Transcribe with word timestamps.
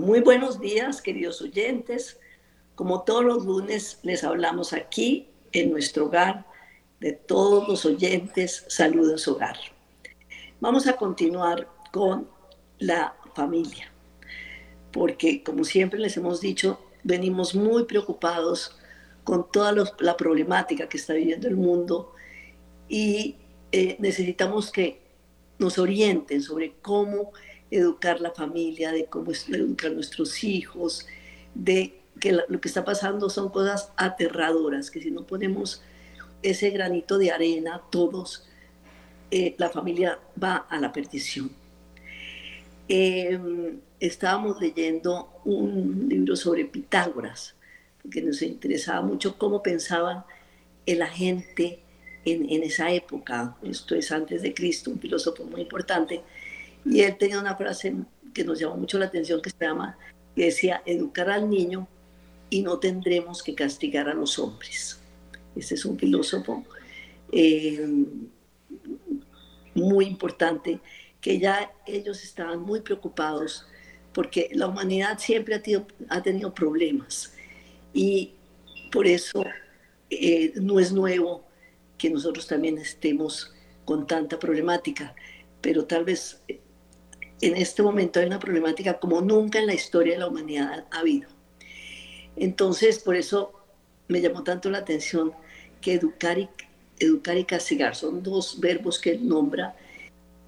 Muy 0.00 0.20
buenos 0.20 0.58
días, 0.58 1.02
queridos 1.02 1.42
oyentes. 1.42 2.18
Como 2.74 3.02
todos 3.02 3.22
los 3.22 3.44
lunes, 3.44 3.98
les 4.02 4.24
hablamos 4.24 4.72
aquí 4.72 5.28
en 5.52 5.70
nuestro 5.70 6.06
hogar 6.06 6.46
de 7.00 7.12
todos 7.12 7.68
los 7.68 7.84
oyentes. 7.84 8.64
Saludos, 8.68 9.28
hogar. 9.28 9.58
Vamos 10.58 10.86
a 10.86 10.96
continuar 10.96 11.68
con 11.92 12.26
la 12.78 13.14
familia, 13.34 13.92
porque 14.90 15.42
como 15.42 15.64
siempre 15.64 16.00
les 16.00 16.16
hemos 16.16 16.40
dicho, 16.40 16.80
venimos 17.04 17.54
muy 17.54 17.84
preocupados 17.84 18.78
con 19.22 19.52
toda 19.52 19.74
la 19.98 20.16
problemática 20.16 20.88
que 20.88 20.96
está 20.96 21.12
viviendo 21.12 21.46
el 21.46 21.56
mundo 21.56 22.14
y 22.88 23.36
eh, 23.70 23.96
necesitamos 23.98 24.72
que 24.72 25.02
nos 25.58 25.78
orienten 25.78 26.40
sobre 26.40 26.72
cómo 26.80 27.32
educar 27.70 28.20
la 28.20 28.32
familia, 28.32 28.92
de 28.92 29.06
cómo 29.06 29.32
educar 29.32 29.92
nuestros 29.92 30.42
hijos, 30.42 31.06
de 31.54 32.00
que 32.18 32.32
lo 32.32 32.60
que 32.60 32.68
está 32.68 32.84
pasando 32.84 33.30
son 33.30 33.50
cosas 33.50 33.92
aterradoras, 33.96 34.90
que 34.90 35.00
si 35.00 35.10
no 35.10 35.26
ponemos 35.26 35.82
ese 36.42 36.70
granito 36.70 37.18
de 37.18 37.30
arena 37.30 37.80
todos, 37.90 38.46
eh, 39.30 39.54
la 39.58 39.70
familia 39.70 40.18
va 40.42 40.56
a 40.56 40.78
la 40.78 40.92
perdición. 40.92 41.50
Em, 42.88 43.80
estábamos 44.00 44.60
leyendo 44.60 45.40
un 45.44 46.08
libro 46.08 46.34
sobre 46.36 46.64
Pitágoras, 46.64 47.54
porque 48.02 48.22
nos 48.22 48.42
interesaba 48.42 49.02
mucho 49.02 49.38
cómo 49.38 49.62
pensaba 49.62 50.26
la 50.86 51.06
gente 51.06 51.80
en, 52.24 52.50
en, 52.50 52.64
esa 52.64 52.90
época, 52.90 53.56
esto 53.62 53.94
es 53.94 54.10
antes 54.10 54.42
de 54.42 54.52
Cristo, 54.52 54.90
un 54.90 54.98
filósofo 54.98 55.44
muy 55.44 55.60
importante, 55.60 56.22
y 56.84 57.00
él 57.02 57.16
tenía 57.18 57.40
una 57.40 57.56
frase 57.56 57.94
que 58.32 58.44
nos 58.44 58.58
llamó 58.58 58.76
mucho 58.76 58.98
la 58.98 59.06
atención 59.06 59.42
que 59.42 59.50
se 59.50 59.56
llama, 59.60 59.98
que 60.34 60.46
decía, 60.46 60.82
educar 60.86 61.30
al 61.30 61.48
niño 61.48 61.88
y 62.48 62.62
no 62.62 62.78
tendremos 62.78 63.42
que 63.42 63.54
castigar 63.54 64.08
a 64.08 64.14
los 64.14 64.38
hombres. 64.38 65.00
Este 65.56 65.74
es 65.74 65.84
un 65.84 65.98
filósofo 65.98 66.64
eh, 67.32 67.86
muy 69.74 70.06
importante, 70.06 70.80
que 71.20 71.38
ya 71.38 71.70
ellos 71.86 72.24
estaban 72.24 72.60
muy 72.60 72.80
preocupados 72.80 73.66
porque 74.12 74.50
la 74.52 74.66
humanidad 74.66 75.18
siempre 75.18 75.54
ha 75.54 75.62
tenido, 75.62 75.86
ha 76.08 76.22
tenido 76.22 76.52
problemas 76.52 77.34
y 77.92 78.34
por 78.90 79.06
eso 79.06 79.44
eh, 80.08 80.52
no 80.56 80.80
es 80.80 80.92
nuevo 80.92 81.44
que 81.98 82.10
nosotros 82.10 82.46
también 82.46 82.78
estemos 82.78 83.52
con 83.84 84.06
tanta 84.06 84.38
problemática, 84.38 85.14
pero 85.60 85.84
tal 85.84 86.04
vez 86.04 86.42
en 87.40 87.56
este 87.56 87.82
momento 87.82 88.20
hay 88.20 88.26
una 88.26 88.38
problemática 88.38 88.98
como 88.98 89.20
nunca 89.20 89.58
en 89.58 89.66
la 89.66 89.74
historia 89.74 90.14
de 90.14 90.20
la 90.20 90.28
humanidad 90.28 90.84
ha 90.90 90.98
habido. 91.00 91.28
Entonces, 92.36 92.98
por 92.98 93.16
eso 93.16 93.52
me 94.08 94.20
llamó 94.20 94.42
tanto 94.42 94.70
la 94.70 94.78
atención 94.78 95.32
que 95.80 95.94
educar 95.94 96.38
y, 96.38 96.48
educar 96.98 97.38
y 97.38 97.44
castigar 97.44 97.94
son 97.96 98.22
dos 98.22 98.60
verbos 98.60 98.98
que 98.98 99.12
él 99.12 99.26
nombra 99.26 99.74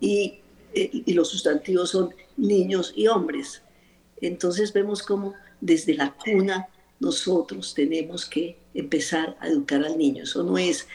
y, 0.01 0.41
eh, 0.75 0.91
y 0.93 1.13
los 1.15 1.29
sustantivos 1.29 1.91
son 1.91 2.15
niños 2.37 2.93
y 2.95 3.07
hombres. 3.07 3.63
Entonces 4.21 4.73
vemos 4.73 5.03
como 5.03 5.35
desde 5.61 5.95
la 5.95 6.13
cuna 6.13 6.69
nosotros 7.01 7.75
tenemos 7.75 8.27
que 8.27 8.59
empezar 8.75 9.37
a 9.41 9.49
educar 9.49 9.85
al 9.85 9.99
niño. 9.99 10.23
Eso 10.25 10.43
no 10.43 10.57
es 10.59 10.87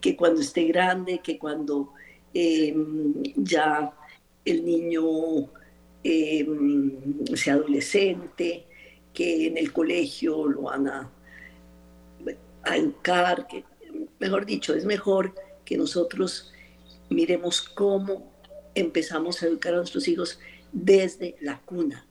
que 0.00 0.16
cuando 0.16 0.40
esté 0.40 0.64
grande, 0.64 1.20
que 1.22 1.38
cuando 1.38 1.92
em, 2.32 3.14
ya 3.36 3.92
el 4.46 4.64
niño 4.64 5.50
em, 6.02 7.26
sea 7.34 7.54
adolescente, 7.54 8.64
que 9.12 9.48
en 9.48 9.58
el 9.58 9.72
colegio 9.72 10.46
lo 10.46 10.62
van 10.62 10.88
a, 10.88 11.12
educar, 12.74 13.46
que, 13.46 13.64
mejor 14.18 14.44
dicho, 14.44 14.74
es 14.74 14.84
mejor 14.84 15.34
que 15.64 15.76
nosotros 15.76 16.52
miremos 17.10 17.60
cómo 17.60 18.32
empezamos 18.74 19.42
a 19.42 19.46
educar 19.46 19.74
a 19.74 19.78
nuestros 19.78 20.08
hijos 20.08 20.40
desde 20.72 21.36
la 21.40 21.60
cuna. 21.60 22.06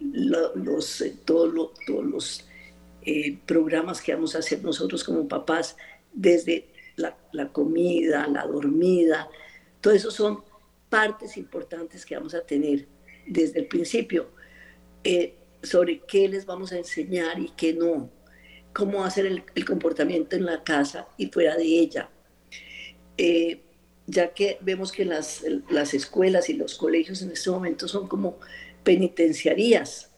Los, 0.00 1.00
eh, 1.00 1.14
todos 1.24 1.52
los 1.88 2.44
eh, 3.02 3.38
programas 3.46 4.00
que 4.02 4.14
vamos 4.14 4.34
a 4.34 4.40
hacer 4.40 4.62
nosotros 4.62 5.04
como 5.04 5.28
papás, 5.28 5.76
desde 6.12 6.68
la, 6.96 7.16
la 7.32 7.52
comida, 7.52 8.26
la 8.26 8.46
dormida, 8.46 9.28
todo 9.80 9.94
eso 9.94 10.10
son 10.10 10.42
partes 10.88 11.36
importantes 11.36 12.04
que 12.04 12.16
vamos 12.16 12.34
a 12.34 12.44
tener 12.44 12.86
desde 13.26 13.60
el 13.60 13.66
principio 13.66 14.30
eh, 15.04 15.34
sobre 15.62 16.00
qué 16.00 16.28
les 16.28 16.46
vamos 16.46 16.72
a 16.72 16.78
enseñar 16.78 17.38
y 17.38 17.50
qué 17.50 17.74
no, 17.74 18.10
cómo 18.72 19.04
hacer 19.04 19.26
el, 19.26 19.64
comportamiento 19.64 20.36
en 20.36 20.46
la 20.46 20.62
casa 20.62 21.08
y 21.16 21.26
fuera 21.26 21.56
de 21.56 21.64
ella. 21.64 22.10
Eh, 23.16 23.62
ya 24.06 24.32
que 24.32 24.58
vemos 24.62 24.92
que 24.92 25.04
las, 25.04 25.44
las 25.68 25.92
escuelas 25.92 26.48
y 26.48 26.54
los 26.54 26.76
colegios 26.76 27.20
en 27.20 27.32
este 27.32 27.50
momento 27.50 27.88
son 27.88 28.08
como 28.08 28.38
penitenciarías, 28.82 30.10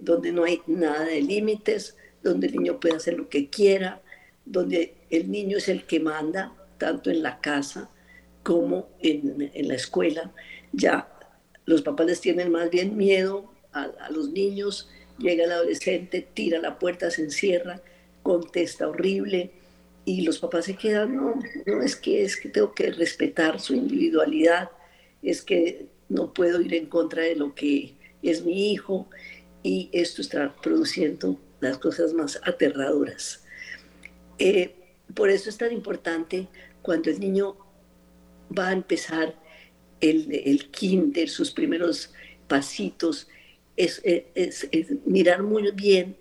donde 0.00 0.30
no 0.30 0.44
hay 0.44 0.62
nada 0.66 1.04
de 1.04 1.22
límites, 1.22 1.96
donde 2.22 2.46
el 2.46 2.56
niño 2.56 2.78
puede 2.78 2.96
hacer 2.96 3.14
lo 3.14 3.28
que 3.28 3.48
quiera, 3.48 4.02
donde 4.44 4.94
el 5.10 5.30
niño 5.30 5.58
es 5.58 5.68
el 5.68 5.86
que 5.86 5.98
manda, 5.98 6.54
tanto 6.78 7.10
en 7.10 7.22
la 7.22 7.40
casa 7.40 7.90
como 8.46 8.88
en, 9.00 9.50
la 9.66 9.74
escuela. 9.74 10.32
Ya 10.72 11.08
los 11.64 11.82
papás 11.82 12.06
les 12.06 12.20
tienen 12.20 12.52
más 12.52 12.70
bien 12.70 12.96
miedo 12.96 13.52
a, 13.72 14.08
los 14.10 14.30
niños, 14.30 14.88
llega 15.18 15.42
el 15.42 15.50
adolescente, 15.50 16.24
tira 16.32 16.60
la 16.60 16.78
puerta, 16.78 17.10
se 17.10 17.22
encierra, 17.22 17.82
contesta 18.22 18.88
horrible 18.88 19.50
y 20.04 20.20
los 20.20 20.38
papás 20.38 20.66
se 20.66 20.76
quedan, 20.76 21.16
no, 21.16 21.34
no 21.66 21.82
es 21.82 21.96
que 21.96 22.22
es 22.22 22.36
que 22.36 22.48
tengo 22.48 22.72
que 22.72 22.92
respetar 22.92 23.58
su 23.58 23.74
individualidad, 23.74 24.70
es 25.22 25.42
que 25.42 25.88
no 26.08 26.32
puedo 26.32 26.60
ir 26.60 26.74
en 26.74 26.86
contra 26.86 27.24
de 27.24 27.34
lo 27.34 27.52
que 27.52 27.94
es 28.22 28.44
mi 28.44 28.70
hijo 28.70 29.08
y 29.64 29.90
esto 29.92 30.22
está 30.22 30.54
produciendo 30.62 31.36
las 31.58 31.78
cosas 31.78 32.12
más 32.12 32.40
aterradoras. 32.44 33.44
Eh, 34.38 34.72
por 35.16 35.30
eso 35.30 35.50
es 35.50 35.58
tan 35.58 35.72
importante 35.72 36.46
cuando 36.82 37.10
el 37.10 37.18
niño 37.18 37.65
va 38.56 38.68
a 38.68 38.72
empezar 38.72 39.34
el, 40.00 40.32
el 40.32 40.70
kinder, 40.70 41.28
sus 41.28 41.50
primeros 41.50 42.12
pasitos, 42.48 43.28
es, 43.76 44.02
mirar 45.04 45.42
muy 45.42 45.70
bien 45.72 46.16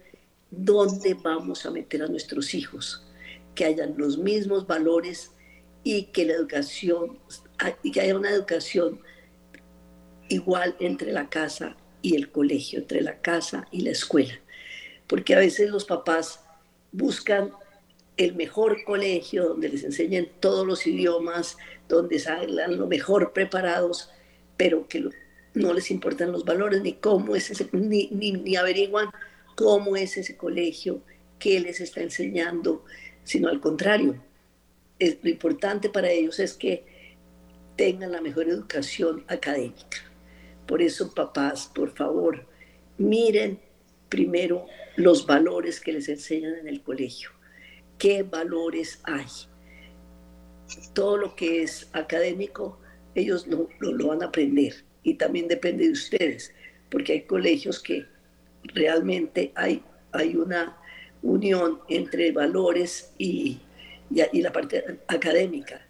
dónde 0.51 1.13
vamos 1.13 1.65
a 1.65 1.71
meter 1.71 2.03
a 2.03 2.07
nuestros 2.07 2.53
hijos, 2.53 3.05
que 3.53 3.65
hayan 3.65 3.95
los 3.97 4.17
mismos 4.17 4.67
valores 4.67 5.31
y 5.83 6.03
que 6.05 6.25
la 6.25 6.33
educación, 6.33 7.17
y 7.83 7.91
que 7.91 8.01
haya 8.01 8.17
una 8.17 8.29
educación 8.29 8.99
igual 10.29 10.75
entre 10.79 11.11
la 11.11 11.29
casa 11.29 11.77
y 12.01 12.15
el 12.15 12.31
colegio, 12.31 12.79
entre 12.79 13.01
la 13.01 13.21
casa 13.21 13.67
y 13.71 13.81
la 13.81 13.91
escuela. 13.91 14.33
Porque 15.07 15.35
a 15.35 15.39
veces 15.39 15.69
los 15.69 15.85
papás 15.85 16.41
buscan 16.91 17.51
el 18.17 18.35
mejor 18.35 18.83
colegio 18.85 19.49
donde 19.49 19.69
les 19.69 19.83
enseñen 19.83 20.31
todos 20.39 20.65
los 20.65 20.87
idiomas, 20.87 21.57
donde 21.87 22.19
salgan 22.19 22.77
lo 22.77 22.87
mejor 22.87 23.33
preparados, 23.33 24.11
pero 24.57 24.87
que 24.87 25.09
no 25.53 25.73
les 25.73 25.91
importan 25.91 26.31
los 26.31 26.45
valores 26.45 26.81
ni 26.81 26.93
cómo 26.93 27.35
es 27.35 27.49
ese, 27.51 27.69
ni, 27.71 28.07
ni, 28.11 28.55
averiguan 28.55 29.09
cómo 29.55 29.95
es 29.95 30.17
ese 30.17 30.35
colegio, 30.35 31.01
qué 31.39 31.59
les 31.59 31.79
está 31.79 32.01
enseñando, 32.01 32.83
sino 33.23 33.49
al 33.49 33.59
contrario. 33.59 34.21
Lo 34.99 35.29
importante 35.29 35.89
para 35.89 36.09
ellos 36.09 36.39
es 36.39 36.53
que 36.53 36.85
tengan 37.75 38.11
la 38.11 38.21
mejor 38.21 38.47
educación 38.47 39.23
académica. 39.27 39.97
Por 40.65 40.81
eso, 40.81 41.13
papás, 41.13 41.69
por 41.73 41.91
favor, 41.95 42.45
miren 42.97 43.59
primero 44.09 44.65
los 44.95 45.25
valores 45.25 45.79
que 45.79 45.93
les 45.93 46.07
enseñan 46.09 46.55
en 46.55 46.67
el 46.67 46.81
colegio 46.81 47.35
qué 47.97 48.23
valores 48.23 48.99
hay. 49.03 49.25
Todo 50.93 51.17
lo 51.17 51.35
que 51.35 51.63
es 51.63 51.87
académico, 51.93 52.79
ellos 53.13 53.47
lo, 53.47 53.69
lo, 53.79 54.07
van 54.07 54.23
a 54.23 54.27
aprender 54.27 54.83
y 55.03 55.15
también 55.15 55.47
depende 55.47 55.85
de 55.85 55.91
ustedes, 55.91 56.53
porque 56.89 57.13
hay 57.13 57.21
colegios 57.21 57.79
que 57.79 58.05
realmente 58.63 59.51
hay, 59.55 59.83
hay 60.11 60.35
una 60.35 60.77
unión 61.21 61.79
entre 61.89 62.31
valores 62.31 63.11
y, 63.17 63.59
y, 64.09 64.41
la 64.41 64.51
parte 64.51 64.99
académica. 65.07 65.85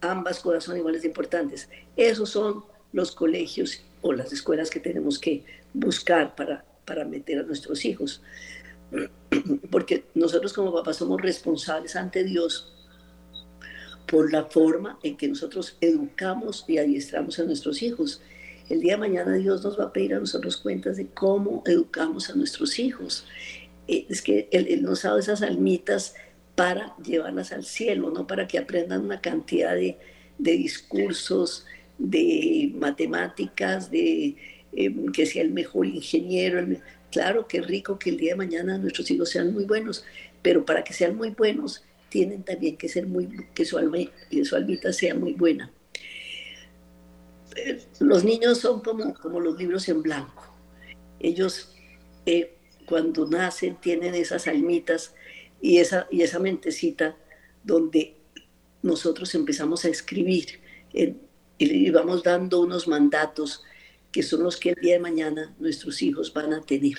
Ambas 0.00 0.40
cosas 0.40 0.64
son 0.64 0.76
iguales 0.76 1.02
de 1.02 1.08
importantes. 1.08 1.68
Esos 1.96 2.30
son 2.30 2.64
los 2.92 3.12
colegios 3.12 3.82
o 4.02 4.12
las 4.12 4.32
escuelas 4.32 4.70
que 4.70 4.80
tenemos 4.80 5.18
que 5.18 5.44
buscar 5.74 6.34
para, 6.34 6.64
para 6.84 7.04
meter 7.04 7.40
a 7.40 7.42
nuestros 7.42 7.84
hijos. 7.84 8.22
porque 9.70 10.04
nosotros 10.14 10.52
como 10.52 10.72
papás 10.72 10.96
somos 10.96 11.20
responsables 11.20 11.96
ante 11.96 12.24
Dios 12.24 12.77
por 14.10 14.32
la 14.32 14.44
forma 14.44 14.98
en 15.02 15.16
que 15.16 15.28
nosotros 15.28 15.76
educamos 15.80 16.64
y 16.66 16.78
adiestramos 16.78 17.38
a 17.38 17.44
nuestros 17.44 17.82
hijos. 17.82 18.22
El 18.68 18.80
día 18.80 18.94
de 18.94 18.98
mañana 18.98 19.34
Dios 19.34 19.62
nos 19.62 19.78
va 19.78 19.84
a 19.84 19.92
pedir 19.92 20.14
a 20.14 20.18
nosotros 20.18 20.56
cuentas 20.56 20.96
de 20.96 21.06
cómo 21.06 21.62
educamos 21.66 22.30
a 22.30 22.34
nuestros 22.34 22.78
hijos. 22.78 23.26
Eh, 23.86 24.06
es 24.08 24.22
que 24.22 24.48
Él, 24.50 24.82
nos 24.82 25.04
ha 25.04 25.08
dado 25.08 25.20
esas 25.20 25.42
almitas 25.42 26.14
para 26.54 26.96
llevarlas 27.04 27.52
al 27.52 27.64
cielo, 27.64 28.10
no 28.10 28.26
para 28.26 28.48
que 28.48 28.58
aprendan 28.58 29.04
una 29.04 29.20
cantidad 29.20 29.74
de, 29.74 29.96
discursos, 30.38 31.66
de 31.98 32.72
matemáticas, 32.74 33.90
de 33.90 34.36
em, 34.72 35.12
que 35.12 35.26
sea 35.26 35.42
el 35.42 35.52
mejor 35.52 35.86
ingeniero. 35.86 36.66
claro 37.12 37.46
que 37.46 37.60
rico 37.60 37.98
que 37.98 38.10
el 38.10 38.16
día 38.16 38.32
de 38.32 38.38
mañana 38.38 38.78
nuestros 38.78 39.10
hijos 39.10 39.30
sean 39.30 39.52
muy 39.52 39.64
buenos, 39.64 40.04
pero 40.42 40.64
para 40.64 40.82
que 40.82 40.92
sean 40.92 41.16
muy 41.16 41.30
buenos 41.30 41.84
tienen 42.08 42.42
también 42.42 42.76
que 42.76 42.88
ser 42.88 43.06
muy, 43.06 43.28
que 43.54 43.64
su, 43.64 43.78
alma, 43.78 43.98
que 44.30 44.44
su 44.44 44.56
almita 44.56 44.92
sea 44.92 45.14
muy 45.14 45.34
buena. 45.34 45.72
Eh, 47.56 47.80
los 48.00 48.24
niños 48.24 48.58
son 48.58 48.80
como, 48.80 49.14
como 49.14 49.40
los 49.40 49.58
libros 49.58 49.88
en 49.88 50.02
blanco. 50.02 50.54
Ellos 51.20 51.74
eh, 52.26 52.56
cuando 52.86 53.26
nacen 53.26 53.76
tienen 53.76 54.14
esas 54.14 54.46
almitas 54.46 55.14
y 55.60 55.78
esa, 55.78 56.06
y 56.10 56.22
esa 56.22 56.38
mentecita 56.38 57.16
donde 57.64 58.16
nosotros 58.82 59.34
empezamos 59.34 59.84
a 59.84 59.88
escribir 59.88 60.60
y 61.58 61.90
vamos 61.90 62.22
dando 62.22 62.60
unos 62.60 62.86
mandatos 62.86 63.64
que 64.12 64.22
son 64.22 64.42
los 64.42 64.56
que 64.56 64.70
el 64.70 64.76
día 64.76 64.94
de 64.94 65.00
mañana 65.00 65.54
nuestros 65.58 66.00
hijos 66.02 66.32
van 66.32 66.54
a 66.54 66.62
tener. 66.62 66.98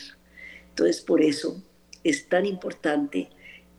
Entonces, 0.69 1.01
por 1.01 1.21
eso 1.21 1.63
es 2.03 2.27
tan 2.27 2.45
importante 2.45 3.29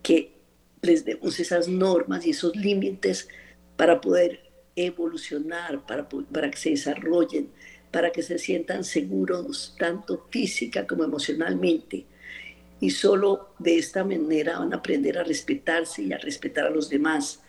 que 0.02 0.39
les 0.82 1.04
demos 1.04 1.38
esas 1.40 1.68
normas 1.68 2.26
y 2.26 2.30
esos 2.30 2.56
límites 2.56 3.28
para 3.76 4.00
poder 4.00 4.50
evolucionar, 4.76 5.84
para, 5.86 6.08
para 6.08 6.50
que 6.50 6.56
se 6.56 6.70
desarrollen, 6.70 7.50
para 7.90 8.10
que 8.10 8.22
se 8.22 8.38
sientan 8.38 8.84
seguros 8.84 9.74
tanto 9.78 10.26
física 10.30 10.86
como 10.86 11.04
emocionalmente. 11.04 12.06
Y 12.80 12.90
solo 12.90 13.50
de 13.58 13.78
esta 13.78 14.04
manera 14.04 14.58
van 14.58 14.72
a 14.72 14.76
aprender 14.76 15.18
a 15.18 15.24
respetarse 15.24 16.02
y 16.02 16.12
a 16.12 16.18
respetar 16.18 16.66
a 16.66 16.70
los 16.70 16.88
demás, 16.88 17.42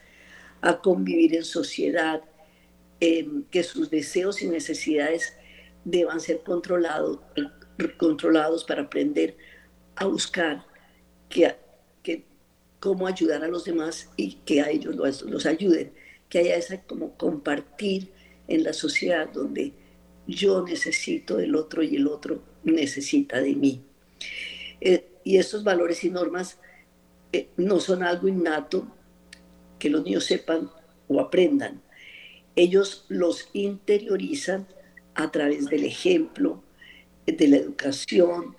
a 0.62 0.82
convivir 0.82 1.36
en 1.36 1.46
sociedad, 1.46 2.22
que 3.00 3.64
sus 3.64 3.90
deseos 3.90 4.44
y 4.44 4.48
necesidades 4.48 5.34
deban 5.84 6.20
ser 6.20 6.42
controlados, 6.44 7.20
controlados 7.98 8.64
para 8.64 8.84
aprender 8.84 9.36
a 9.96 10.06
buscar 10.06 10.66
que, 11.28 11.56
cómo 12.82 13.08
ayudar 13.08 13.46
a 13.46 13.48
los 13.48 13.64
demás 13.64 14.10
y 14.18 14.34
que 14.44 14.60
a 14.60 14.70
ellos 14.70 14.96
los, 14.96 15.22
los 15.22 15.46
ayuden 15.46 15.94
que 16.32 16.40
haya 16.40 16.56
esa 16.56 16.82
como 16.84 17.18
compartir 17.18 18.10
en 18.48 18.64
la 18.64 18.72
sociedad 18.72 19.30
donde 19.32 19.74
yo 20.28 20.66
necesito 20.66 21.38
del 21.38 21.56
otro 21.56 21.84
y 21.84 21.98
el 21.98 22.08
otro 22.08 22.42
necesita 22.64 23.42
de 23.42 23.54
mí. 23.54 23.84
Eh, 24.80 25.10
y 25.26 25.38
estos 25.38 25.64
valores 25.64 26.04
y 26.06 26.10
normas 26.10 26.58
eh, 27.34 27.50
no 27.58 27.82
son 27.82 28.02
algo 28.02 28.30
innato 28.30 28.88
que 29.78 29.90
los 29.90 30.06
niños 30.06 30.24
sepan 30.24 30.72
o 31.10 31.20
aprendan. 31.20 31.82
Ellos 32.56 33.06
los 33.10 33.50
interiorizan 33.52 34.68
a 35.16 35.32
través 35.32 35.66
del 35.66 35.84
ejemplo, 35.84 36.64
de 37.26 37.48
la 37.50 37.58
educación, 37.58 38.56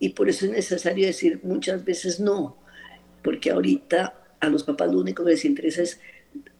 y 0.00 0.10
por 0.10 0.28
eso 0.28 0.46
es 0.46 0.50
necesario 0.50 1.06
decir 1.06 1.40
muchas 1.44 1.84
veces 1.84 2.18
no, 2.18 2.58
porque 3.24 3.50
ahorita 3.50 4.14
a 4.38 4.48
los 4.50 4.62
papás 4.62 4.92
lo 4.92 5.00
único 5.00 5.24
que 5.24 5.30
les 5.30 5.44
interesa 5.46 5.82
es 5.82 5.98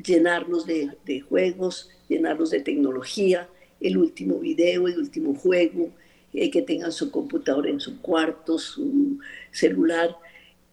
llenarlos 0.02 0.66
de, 0.66 1.20
juegos, 1.28 1.90
llenarlos 2.08 2.50
de 2.50 2.60
tecnología, 2.60 3.48
el 3.80 3.98
último 3.98 4.38
video, 4.38 4.88
el 4.88 4.98
último 4.98 5.34
juego, 5.34 5.90
eh, 6.32 6.50
que 6.50 6.62
tengan 6.62 6.90
su 6.90 7.10
computadora 7.10 7.68
en 7.68 7.80
su 7.80 8.00
cuarto, 8.00 8.58
su 8.58 9.18
celular. 9.52 10.16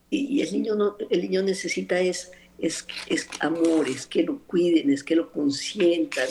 Y, 0.10 0.42
el, 0.42 0.52
niño 0.54 0.96
el 1.10 1.22
niño 1.22 1.44
necesita 1.44 2.00
es, 2.00 2.32
es, 2.58 2.88
es 3.08 3.28
amor, 3.42 3.90
es 3.90 4.08
que 4.08 4.24
lo 4.24 4.40
cuiden, 4.40 4.90
es 4.90 5.04
que 5.04 5.16
lo 5.16 5.32
consientan, 5.32 6.28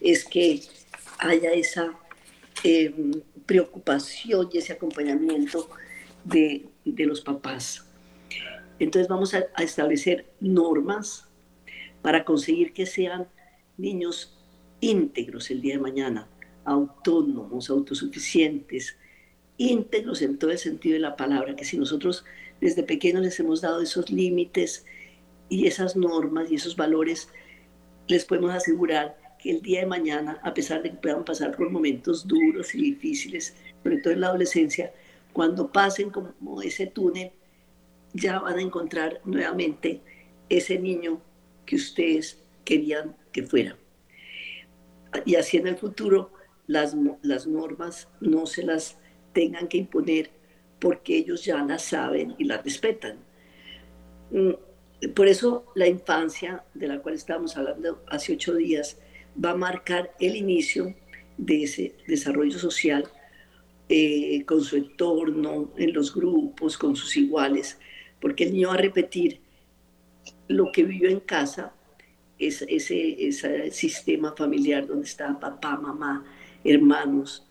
es 0.00 0.24
que 0.24 0.62
haya 1.18 1.52
esa 1.52 1.96
em, 2.64 3.12
preocupación 3.46 4.48
y 4.52 4.58
ese 4.58 4.72
acompañamiento 4.72 5.68
de, 6.24 6.66
los 6.84 7.20
papás. 7.20 7.85
Entonces 8.78 9.08
vamos 9.08 9.34
a 9.34 9.46
establecer 9.62 10.26
normas 10.40 11.28
para 12.02 12.24
conseguir 12.24 12.72
que 12.72 12.86
sean 12.86 13.26
niños 13.78 14.36
íntegros 14.80 15.50
el 15.50 15.60
día 15.60 15.74
de 15.74 15.80
mañana, 15.80 16.28
autónomos, 16.64 17.70
autosuficientes, 17.70 18.96
íntegros 19.56 20.22
en 20.22 20.38
todo 20.38 20.50
el 20.50 20.58
sentido 20.58 20.94
de 20.94 21.00
la 21.00 21.16
palabra, 21.16 21.56
que 21.56 21.64
si 21.64 21.78
nosotros 21.78 22.24
desde 22.60 22.82
pequeños 22.82 23.22
les 23.22 23.38
hemos 23.40 23.60
dado 23.60 23.80
esos 23.80 24.10
límites 24.10 24.84
y 25.48 25.66
esas 25.66 25.96
normas 25.96 26.50
y 26.50 26.56
esos 26.56 26.76
valores, 26.76 27.28
les 28.08 28.24
podemos 28.24 28.52
asegurar 28.52 29.16
que 29.38 29.50
el 29.50 29.62
día 29.62 29.80
de 29.80 29.86
mañana, 29.86 30.38
a 30.42 30.54
pesar 30.54 30.82
de 30.82 30.90
que 30.90 30.96
puedan 30.96 31.24
pasar 31.24 31.56
por 31.56 31.70
momentos 31.70 32.26
duros 32.26 32.74
y 32.74 32.78
difíciles, 32.82 33.54
sobre 33.82 33.98
todo 33.98 34.12
en 34.12 34.20
la 34.20 34.28
adolescencia, 34.28 34.92
cuando 35.32 35.70
pasen 35.70 36.10
como 36.10 36.62
ese 36.62 36.86
túnel, 36.86 37.30
ya 38.16 38.40
van 38.40 38.58
a 38.58 38.62
encontrar 38.62 39.20
nuevamente 39.24 40.00
ese 40.48 40.78
niño 40.78 41.20
que 41.64 41.76
ustedes 41.76 42.42
querían 42.64 43.16
que 43.32 43.42
fuera. 43.42 43.76
Y 45.24 45.36
así 45.36 45.56
en 45.56 45.66
el 45.66 45.76
futuro 45.76 46.32
las, 46.66 46.96
las 47.22 47.46
normas 47.46 48.08
no 48.20 48.46
se 48.46 48.62
las 48.64 48.98
tengan 49.32 49.68
que 49.68 49.78
imponer 49.78 50.30
porque 50.78 51.16
ellos 51.16 51.44
ya 51.44 51.62
las 51.62 51.82
saben 51.82 52.34
y 52.38 52.44
las 52.44 52.64
respetan. 52.64 53.18
Mm, 54.30 55.12
por 55.14 55.28
eso 55.28 55.66
la 55.74 55.86
infancia, 55.86 56.64
de 56.74 56.88
la 56.88 57.00
cual 57.00 57.14
estábamos 57.14 57.56
hablando 57.56 58.02
hace 58.08 58.32
ocho 58.32 58.54
días, 58.54 58.98
va 59.42 59.50
a 59.50 59.56
marcar 59.56 60.12
el 60.20 60.36
inicio 60.36 60.94
de 61.36 61.64
ese 61.64 61.94
desarrollo 62.06 62.58
social 62.58 63.04
eh, 63.88 64.44
con 64.46 64.62
su 64.62 64.76
entorno, 64.76 65.72
en 65.76 65.92
los 65.92 66.14
grupos, 66.14 66.76
con 66.78 66.96
sus 66.96 67.16
iguales, 67.16 67.78
porque 68.26 68.42
el 68.42 68.54
niño 68.54 68.70
va 68.70 68.74
a 68.74 68.78
repetir 68.78 69.40
lo 70.48 70.72
que 70.72 70.82
vivió 70.82 71.08
en 71.08 71.20
casa, 71.20 71.72
es, 72.40 72.60
ese, 72.62 73.28
ese 73.28 73.70
sistema 73.70 74.34
familiar 74.36 74.84
donde 74.84 75.06
está 75.06 75.38
papá, 75.38 75.76
mamá, 75.76 76.24
hermanos, 76.64 77.46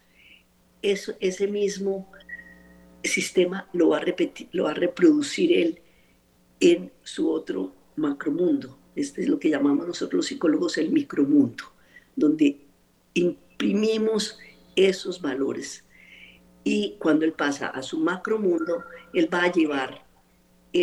eso, 0.82 1.13
ese 1.22 1.48
mismo 1.48 2.12
sistema 3.05 3.70
lo 3.72 3.88
va, 3.88 4.00
a 4.00 4.00
repetir, 4.01 4.50
lo 4.51 4.65
va 4.65 4.72
a 4.72 4.74
reproducir 4.74 5.53
él 5.53 5.79
en 6.60 6.91
su 7.03 7.32
otro 7.32 7.74
macromundo. 7.96 8.77
Este 8.98 9.22
es 9.22 9.29
lo 9.29 9.39
que 9.39 9.51
llamamos 9.51 9.88
nosotros 9.88 10.17
los 10.17 10.25
psicólogos 10.25 10.77
el 10.77 10.91
micromundo, 10.91 11.63
donde 12.17 12.65
imprimimos 13.13 14.39
esos 14.75 15.22
valores. 15.22 15.86
Y 16.65 16.98
cuando 17.00 17.24
él 17.24 17.32
pasa 17.32 17.67
a 17.67 17.82
su 17.82 17.98
macromundo, 17.98 18.84
él 19.13 19.34
va 19.34 19.46
a 19.46 19.51
llevar 19.53 20.04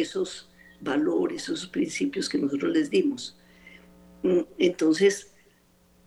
esos 0.00 0.48
valores, 0.80 1.44
esos 1.44 1.66
principios 1.66 2.28
que 2.28 2.38
nosotros 2.38 2.72
les 2.72 2.90
dimos. 2.90 3.36
Mm, 4.22 4.40
entonces, 4.58 5.32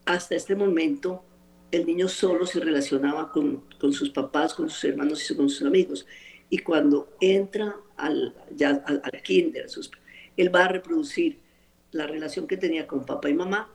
hasta 0.06 0.36
este 0.36 0.56
momento, 0.56 1.24
el 1.72 1.86
niño 1.86 2.08
solo 2.08 2.46
se 2.46 2.60
relacionaba 2.60 3.32
con, 3.32 3.63
sus 3.92 4.10
papás, 4.10 4.54
con 4.54 4.70
sus 4.70 4.84
hermanos 4.84 5.30
y 5.30 5.36
con 5.36 5.50
sus 5.50 5.65
amigos. 5.65 6.06
Y 6.50 6.60
cuando 6.60 7.15
entra 7.20 7.75
al, 7.98 8.36
ya, 8.56 8.84
al, 8.86 9.22
kinder, 9.24 9.65
él 10.38 10.56
va 10.56 10.65
a 10.65 10.68
reproducir 10.70 11.39
la 11.92 12.08
relación 12.08 12.48
que 12.48 12.58
tenía 12.58 12.88
con 12.88 13.06
papá 13.06 13.30
y 13.30 13.34
mamá, 13.34 13.70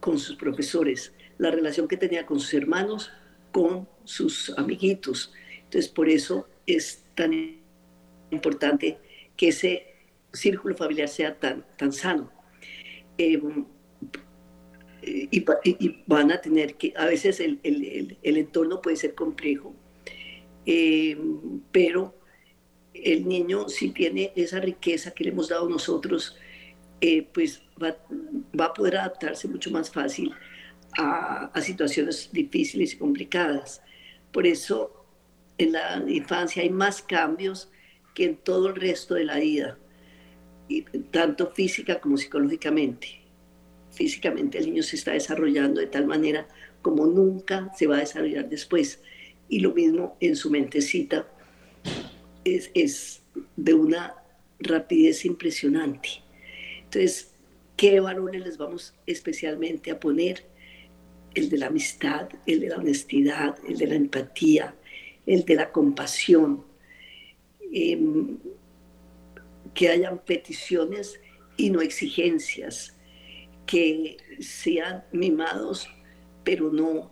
con 0.00 0.18
sus 0.18 0.36
profesores, 0.36 1.12
la 1.38 1.50
relación 1.50 1.88
que 1.88 1.96
tenía 1.96 2.26
con 2.26 2.38
sus 2.38 2.54
hermanos, 2.54 3.10
con 3.50 3.88
sus 4.04 4.50
amiguitos. 4.56 5.32
Entonces, 5.64 5.88
por 5.90 6.08
eso 6.08 6.48
es 6.66 7.04
tan 7.14 7.60
importante 8.30 8.98
que 9.36 9.48
ese 9.48 9.94
círculo 10.32 10.76
familiar 10.76 11.08
sea 11.08 11.38
tan, 11.38 11.64
tan 11.76 11.92
sano. 11.92 12.30
Em, 13.18 13.64
y, 15.02 16.02
van 16.06 16.32
a 16.32 16.40
tener 16.40 16.74
que, 16.74 16.92
a 16.96 17.06
veces 17.06 17.40
el, 17.40 17.60
el, 17.62 18.18
el 18.22 18.36
entorno 18.36 18.80
puede 18.80 18.96
ser 18.96 19.14
complejo, 19.14 19.74
em, 20.64 21.60
pero 21.70 22.14
el 22.92 23.28
niño 23.28 23.68
si 23.68 23.90
tiene 23.90 24.32
esa 24.36 24.58
riqueza 24.60 25.12
que 25.12 25.24
le 25.24 25.30
hemos 25.30 25.48
dado 25.48 25.68
nosotros, 25.68 26.36
eh, 27.00 27.28
pues 27.32 27.62
va, 27.80 27.96
va, 28.58 28.66
a 28.66 28.74
poder 28.74 28.96
adaptarse 28.96 29.46
mucho 29.48 29.70
más 29.70 29.90
fácil 29.90 30.32
a, 30.98 31.46
a 31.46 31.60
situaciones 31.60 32.30
difíciles 32.32 32.94
y 32.94 32.96
complicadas. 32.96 33.82
Por 34.32 34.46
eso 34.46 35.04
en 35.58 35.72
la 35.72 36.02
infancia 36.08 36.62
hay 36.62 36.70
más 36.70 37.02
cambios 37.02 37.70
que 38.16 38.24
en 38.24 38.36
todo 38.38 38.68
el 38.68 38.76
resto 38.76 39.14
de 39.14 39.24
la 39.24 39.38
vida 39.38 39.78
tanto 41.10 41.50
física 41.50 42.00
como 42.00 42.16
psicológicamente. 42.16 43.20
Físicamente 43.92 44.56
el 44.56 44.66
niño 44.66 44.82
se 44.82 44.96
está 44.96 45.12
desarrollando 45.12 45.82
de 45.82 45.86
tal 45.86 46.06
manera 46.06 46.48
como 46.80 47.06
nunca 47.06 47.70
se 47.76 47.86
va 47.86 47.96
a 47.96 48.00
desarrollar 48.00 48.48
después. 48.48 49.00
Y 49.50 49.60
lo 49.60 49.74
mismo 49.74 50.16
en 50.20 50.34
su 50.34 50.50
mentecita 50.50 51.28
es, 52.44 52.70
es 52.72 53.22
de 53.54 53.74
una 53.74 54.14
rapidez 54.60 55.26
impresionante. 55.26 56.08
Entonces, 56.84 57.34
¿qué 57.76 58.00
valores 58.00 58.42
les 58.42 58.56
vamos 58.56 58.94
especialmente 59.06 59.90
a 59.90 60.00
poner? 60.00 60.46
El 61.34 61.50
de 61.50 61.58
la 61.58 61.66
amistad, 61.66 62.30
el 62.46 62.60
de 62.60 62.70
la 62.70 62.78
honestidad, 62.78 63.58
el 63.68 63.76
de 63.76 63.86
la 63.88 63.94
empatía, 63.94 64.74
el 65.26 65.44
de 65.44 65.54
la 65.54 65.70
compasión. 65.70 66.64
Em, 67.78 68.38
que 69.74 69.90
hayan 69.90 70.24
peticiones 70.24 71.20
y 71.58 71.68
no 71.68 71.82
exigencias, 71.82 72.96
que 73.66 74.16
sean 74.40 75.04
mimados, 75.12 75.86
pero 76.42 76.72
no 76.72 77.10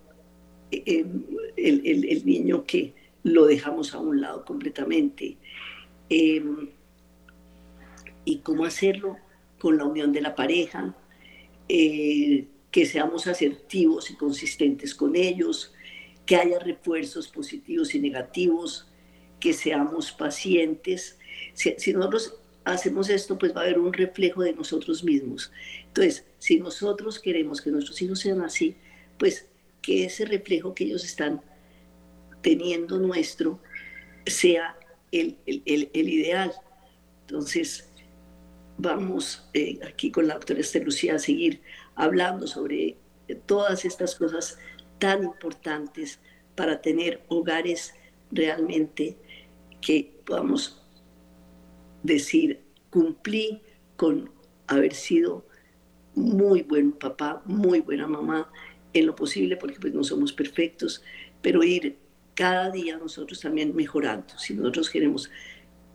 em, 0.71 1.23
el, 1.55 2.25
niño 2.25 2.65
que 2.65 2.95
lo 3.21 3.45
dejamos 3.45 3.93
a 3.93 3.99
un 3.99 4.21
lado 4.21 4.43
completamente. 4.43 5.37
Em, 6.09 6.69
y 8.25 8.39
cómo 8.39 8.65
hacerlo 8.65 9.17
con 9.59 9.77
la 9.77 9.85
unión 9.85 10.11
de 10.11 10.21
la 10.21 10.33
pareja, 10.33 10.95
eh, 11.69 12.47
que 12.71 12.87
seamos 12.87 13.27
asertivos 13.27 14.09
y 14.09 14.15
consistentes 14.15 14.95
con 14.95 15.15
ellos, 15.15 15.75
que 16.25 16.37
haya 16.37 16.57
refuerzos 16.57 17.27
positivos 17.27 17.93
y 17.93 17.99
negativos, 17.99 18.87
que 19.45 19.53
seamos 19.53 20.11
pacientes. 20.11 21.19
Si, 21.53 21.93
nosotros 21.93 22.33
hacemos 22.63 23.11
esto, 23.11 23.37
pues 23.37 23.55
va 23.55 23.61
a 23.61 23.63
haber 23.65 23.77
un 23.77 23.93
reflejo 23.93 24.41
de 24.41 24.53
nosotros 24.53 25.03
mismos. 25.03 25.51
Entonces, 25.85 26.25
si 26.39 26.59
nosotros 26.59 27.19
queremos 27.19 27.61
que 27.61 27.69
nuestros 27.69 28.01
hijos 28.01 28.21
sean 28.21 28.41
así, 28.41 28.75
pues 29.19 29.45
que 29.83 30.05
ese 30.05 30.25
reflejo 30.25 30.73
que 30.73 30.85
ellos 30.85 31.05
están 31.05 31.43
teniendo 32.41 32.97
nuestro 32.97 33.59
sea 34.25 34.79
el, 35.11 35.37
el, 35.45 35.91
el 35.93 36.09
ideal. 36.09 36.51
Entonces, 37.27 37.87
vamos 38.79 39.47
eh, 39.53 39.77
aquí 39.87 40.09
con 40.09 40.27
la 40.27 40.33
doctora 40.33 40.59
Esther 40.59 40.85
Lucía 40.85 41.17
a 41.17 41.19
seguir 41.19 41.61
hablando 41.93 42.47
sobre 42.47 42.97
todas 43.45 43.85
estas 43.85 44.15
cosas 44.15 44.57
tan 44.97 45.23
importantes 45.23 46.19
para 46.55 46.81
tener 46.81 47.21
hogares 47.27 47.93
realmente 48.31 49.17
que 49.85 50.19
podamos 50.25 50.81
decir, 52.01 52.59
cumplí 52.89 53.61
con 53.95 54.31
haber 54.65 54.95
sido 54.95 55.45
muy 56.15 56.63
buen 56.63 56.91
papá, 56.91 57.43
muy 57.45 57.81
buena 57.81 58.07
mamá, 58.07 58.51
en 58.93 59.05
lo 59.05 59.15
posible, 59.15 59.57
porque 59.57 59.79
pues 59.79 59.93
no 59.93 60.03
somos 60.03 60.33
perfectos, 60.33 61.03
pero 61.41 61.63
ir 61.63 61.97
cada 62.33 62.71
día 62.71 62.97
nosotros 62.97 63.39
también 63.41 63.75
mejorando. 63.75 64.37
Si 64.39 64.55
nosotros 64.55 64.89
queremos 64.89 65.29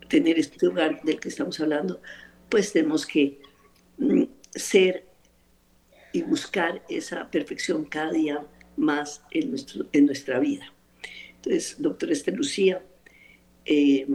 tener 0.09 0.39
este 0.39 0.69
hogar 0.69 1.03
del 1.03 1.19
que 1.19 1.29
estamos 1.29 1.59
hablando, 1.59 2.01
pues 2.49 2.73
tenemos 2.73 3.05
que 3.05 3.41
mm, 3.99 4.23
ser 4.53 5.05
y 6.13 6.23
buscar 6.23 6.85
esa 6.89 7.29
perfección 7.29 7.85
cada 7.87 8.13
día 8.13 8.47
más 8.77 9.23
en, 9.33 9.51
nuestro, 9.51 9.87
en 9.93 10.07
nuestra 10.07 10.39
vida. 10.39 10.73
Entonces, 11.37 11.77
doctora 11.79 12.13
Esther 12.13 12.37
Lucía, 12.37 12.85
eh, 13.71 14.07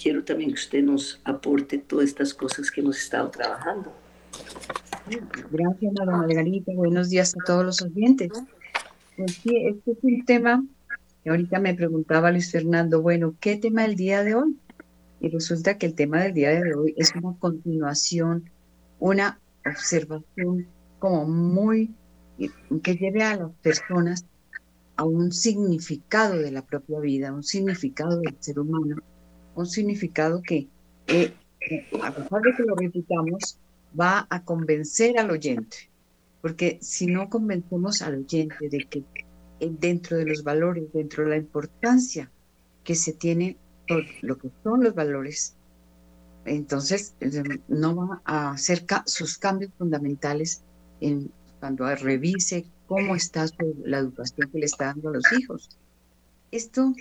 quiero 0.00 0.22
también 0.22 0.50
que 0.50 0.54
usted 0.54 0.82
nos 0.84 1.20
aporte 1.24 1.78
todas 1.78 2.06
estas 2.06 2.32
cosas 2.32 2.70
que 2.70 2.80
hemos 2.80 2.98
estado 2.98 3.28
trabajando. 3.28 3.92
Gracias, 5.50 5.92
Ana 6.00 6.18
Margarita. 6.18 6.70
Buenos 6.74 7.10
días 7.10 7.34
a 7.34 7.44
todos 7.44 7.64
los 7.64 7.82
oyentes. 7.82 8.30
Pues 9.16 9.32
sí, 9.42 9.56
este 9.66 9.90
es 9.90 9.98
un 10.02 10.24
tema 10.24 10.64
que 11.24 11.30
ahorita 11.30 11.58
me 11.58 11.74
preguntaba 11.74 12.30
Luis 12.30 12.52
Fernando, 12.52 13.02
bueno, 13.02 13.34
¿qué 13.40 13.56
tema 13.56 13.84
el 13.84 13.96
día 13.96 14.22
de 14.22 14.36
hoy? 14.36 14.56
Y 15.20 15.28
resulta 15.28 15.76
que 15.76 15.86
el 15.86 15.94
tema 15.94 16.22
del 16.22 16.34
día 16.34 16.50
de 16.50 16.72
hoy 16.74 16.94
es 16.96 17.12
una 17.16 17.36
continuación, 17.40 18.48
una 19.00 19.40
observación 19.66 20.68
como 21.00 21.26
muy 21.26 21.92
que 22.82 22.94
lleve 22.94 23.24
a 23.24 23.36
las 23.36 23.50
personas 23.62 24.24
a 25.00 25.04
un 25.04 25.32
significado 25.32 26.36
de 26.36 26.50
la 26.50 26.60
propia 26.60 27.00
vida, 27.00 27.32
un 27.32 27.42
significado 27.42 28.20
del 28.20 28.36
ser 28.38 28.58
humano, 28.58 28.96
un 29.54 29.64
significado 29.64 30.42
que, 30.42 30.68
eh, 31.06 31.32
a 32.02 32.14
pesar 32.14 32.42
de 32.42 32.54
que 32.54 32.64
lo 32.64 32.74
repitamos, 32.74 33.58
va 33.98 34.26
a 34.28 34.44
convencer 34.44 35.18
al 35.18 35.30
oyente. 35.30 35.90
Porque 36.42 36.78
si 36.82 37.06
no 37.06 37.30
convencemos 37.30 38.02
al 38.02 38.18
oyente 38.18 38.68
de 38.68 38.86
que 38.90 39.02
eh, 39.60 39.72
dentro 39.80 40.18
de 40.18 40.26
los 40.26 40.44
valores, 40.44 40.92
dentro 40.92 41.24
de 41.24 41.30
la 41.30 41.36
importancia 41.38 42.30
que 42.84 42.94
se 42.94 43.14
tiene 43.14 43.56
por 43.88 44.04
lo 44.20 44.36
que 44.36 44.50
son 44.62 44.84
los 44.84 44.94
valores, 44.94 45.56
entonces 46.44 47.14
eh, 47.20 47.42
no 47.68 47.96
va 47.96 48.22
a 48.26 48.50
hacer 48.50 48.84
sus 49.06 49.38
cambios 49.38 49.72
fundamentales 49.78 50.62
en, 51.00 51.32
cuando 51.60 51.94
revise 51.94 52.66
cómo 52.86 53.14
está 53.14 53.46
la 53.84 53.98
educación 53.98 54.50
que 54.50 54.58
le 54.58 54.66
está 54.66 54.86
dando 54.86 55.10
a 55.10 55.12
los 55.12 55.32
hijos. 55.32 55.68
Esto 56.50 56.92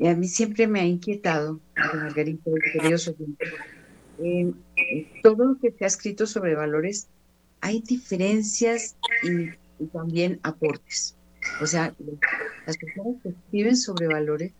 a 0.00 0.14
mí 0.14 0.26
siempre 0.26 0.66
me 0.66 0.80
ha 0.80 0.84
inquietado, 0.84 1.60
Margarita, 1.76 2.50
queridos 2.72 3.12
eh, 4.18 4.52
todo 5.22 5.44
lo 5.44 5.58
que 5.58 5.72
se 5.72 5.84
ha 5.84 5.86
escrito 5.86 6.26
sobre 6.26 6.54
valores, 6.54 7.08
hay 7.60 7.80
diferencias 7.80 8.96
y, 9.22 9.50
también 9.88 10.38
aportes. 10.44 11.16
O 11.60 11.66
sea, 11.66 11.92
las 12.66 12.76
personas 12.76 13.16
que 13.22 13.30
escriben 13.30 13.76
sobre 13.76 14.06
valores, 14.06 14.52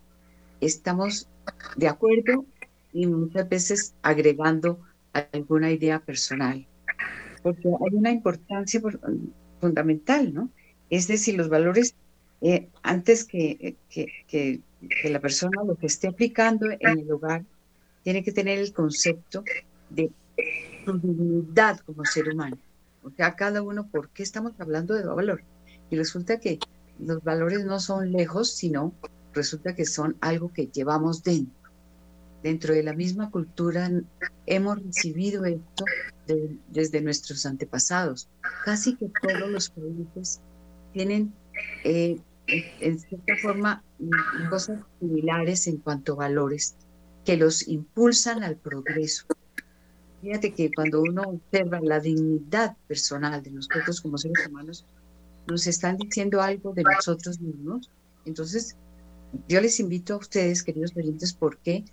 estamos 0.61 1.29
de 1.77 1.89
acuerdo 1.89 2.45
y 2.93 3.07
muchas 3.07 3.49
veces 3.49 3.95
agregando 4.03 4.81
alguna 5.13 5.71
idea 5.71 6.01
personal, 6.01 6.67
porque 7.43 7.69
hay 7.69 7.95
una 7.95 8.11
importancia 8.11 8.81
fundamental, 9.61 10.33
¿no? 10.33 10.51
Es 10.91 11.09
decir, 11.09 11.37
los 11.37 11.49
valores, 11.49 11.95
eh, 12.41 12.69
antes 12.83 13.25
que, 13.25 13.77
que, 13.89 14.61
la 15.05 15.21
persona 15.21 15.63
lo 15.65 15.77
que 15.77 15.87
esté 15.87 16.09
aplicando 16.09 16.67
en 16.71 16.99
el 16.99 17.11
hogar, 17.11 17.45
tiene 18.03 18.23
que 18.23 18.33
tener 18.33 18.59
el 18.59 18.73
concepto 18.73 19.45
de 19.91 20.11
su 20.85 20.99
dignidad 20.99 21.81
como 21.81 22.05
ser 22.05 22.29
humano. 22.29 22.59
O 23.05 23.11
sea, 23.11 23.35
cada 23.37 23.63
uno, 23.63 23.87
¿por 23.87 24.09
qué 24.11 24.23
estamos 24.23 24.53
hablando 24.59 24.95
de 24.95 25.05
valor? 25.05 25.43
Y 25.91 25.97
resulta 25.97 26.41
que 26.41 26.59
los 26.99 27.23
valores 27.23 27.65
no 27.65 27.81
son 27.81 28.13
lejos, 28.13 28.53
sino 28.53 28.93
resulta 29.33 29.75
que 29.75 29.87
son 29.87 30.17
algo 30.21 30.53
que 30.53 30.67
llevamos 30.67 31.23
dentro. 31.23 31.71
Dentro 32.43 32.75
de 32.75 32.83
la 32.83 32.93
misma 32.93 33.31
cultura 33.31 33.91
hemos 34.47 34.83
recibido 34.83 35.45
esto 35.45 35.85
desde 36.69 37.01
nuestros 37.01 37.47
antepasados. 37.47 38.29
Casi 38.65 38.97
que 38.97 39.11
todos 39.23 39.51
los 39.51 39.71
países 39.71 40.41
tienen, 40.93 41.33
eh, 41.85 42.21
en 42.47 42.99
cierta 42.99 43.35
forma, 43.43 43.85
cosas 44.51 44.81
similares 45.01 45.67
en 45.67 45.79
cuanto 45.79 46.15
a 46.15 46.17
valores 46.17 46.77
que 47.25 47.37
los 47.37 47.67
impulsan 47.69 48.43
al 48.43 48.57
progreso. 48.57 49.27
Fíjate 50.21 50.53
que 50.53 50.71
cuando 50.71 51.03
uno 51.03 51.23
observa 51.23 51.81
la 51.81 51.99
dignidad 51.99 52.77
personal 52.87 53.43
de 53.43 53.51
nosotros 53.51 54.01
como 54.01 54.19
seres 54.19 54.47
humanos, 54.47 54.87
nos 55.49 55.67
están 55.67 55.97
diciendo 55.97 56.41
algo 56.41 56.73
de 56.73 56.85
nosotros 56.85 57.41
mismos. 57.41 57.91
Entonces, 58.25 58.77
yo 59.49 59.61
les 59.61 59.81
invito 59.81 60.15
a 60.15 60.19
ustedes, 60.19 60.63
queridos 60.63 60.97
oyentes, 60.97 61.33
¿por 61.33 61.59
qué 61.59 61.85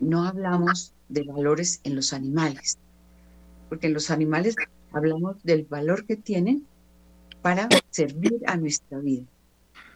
no 0.00 0.24
hablamos 0.24 0.94
de 1.08 1.24
valores 1.24 1.80
en 1.84 1.96
los 1.96 2.12
animales? 2.12 2.78
Porque 3.74 3.88
los 3.88 4.12
animales 4.12 4.54
hablamos 4.92 5.42
del 5.42 5.64
valor 5.64 6.06
que 6.06 6.14
tienen 6.14 6.64
para 7.42 7.68
servir 7.90 8.40
a 8.46 8.56
nuestra 8.56 9.00
vida, 9.00 9.24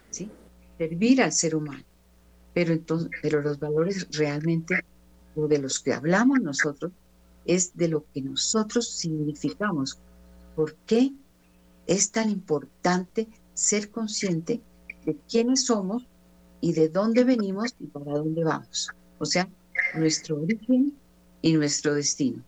¿sí? 0.09 0.29
Servir 0.77 1.21
al 1.21 1.31
ser 1.31 1.55
humano. 1.55 1.85
Pero, 2.53 2.73
entonces, 2.73 3.09
pero 3.21 3.41
los 3.41 3.57
valores 3.57 4.05
realmente, 4.11 4.83
o 5.33 5.47
de 5.47 5.59
los 5.59 5.79
que 5.79 5.93
hablamos 5.93 6.41
nosotros, 6.41 6.91
es 7.45 7.73
de 7.77 7.87
lo 7.87 8.03
que 8.13 8.21
nosotros 8.21 8.85
significamos. 8.89 9.97
¿Por 10.57 10.75
qué 10.85 11.13
es 11.87 12.11
tan 12.11 12.29
importante 12.29 13.29
ser 13.53 13.91
consciente 13.91 14.59
de 15.05 15.15
quiénes 15.29 15.67
somos 15.67 16.05
y 16.59 16.73
de 16.73 16.89
dónde 16.89 17.23
venimos 17.23 17.73
y 17.79 17.85
para 17.85 18.11
dónde 18.11 18.43
vamos? 18.43 18.89
O 19.19 19.25
sea, 19.25 19.47
nuestro 19.95 20.41
origen 20.41 20.93
y 21.41 21.53
nuestro 21.53 21.93
destino. 21.93 22.43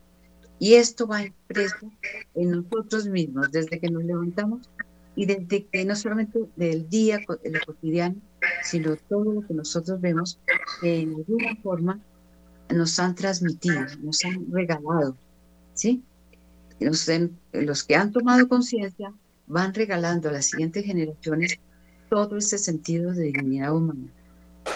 Y 0.62 0.76
esto 0.76 1.08
va 1.08 1.24
impreso 1.24 1.92
en 2.36 2.52
nosotros 2.52 3.08
mismos 3.08 3.52
desde 3.52 3.80
que 3.80 3.90
nos 3.90 4.04
levantamos 4.04 4.70
y 5.16 5.26
desde 5.26 5.66
que 5.66 5.84
no 5.86 5.96
solamente 5.96 6.40
del 6.56 6.88
día, 6.88 7.18
de 7.44 7.50
lo 7.50 7.60
cotidiano, 7.66 8.18
sino 8.62 8.96
todo 9.10 9.34
lo 9.34 9.48
que 9.48 9.56
nosotros 9.56 10.00
vemos 10.00 10.40
que 10.80 11.00
en 11.00 11.16
alguna 11.16 11.56
forma 11.64 12.00
nos 12.70 13.00
han 13.00 13.16
transmitido, 13.16 13.88
nos 14.04 14.24
han 14.24 14.52
regalado, 14.52 15.18
¿sí? 15.74 16.04
los 16.80 17.84
que 17.84 17.96
han 17.96 18.12
tomado 18.12 18.48
conciencia 18.48 19.12
van 19.48 19.74
regalando 19.74 20.30
a 20.30 20.34
las 20.34 20.46
siguientes 20.46 20.86
generaciones 20.86 21.58
todo 22.08 22.38
ese 22.38 22.60
sentido 22.60 23.14
de 23.14 23.24
dignidad 23.24 23.76
humana. 23.76 24.14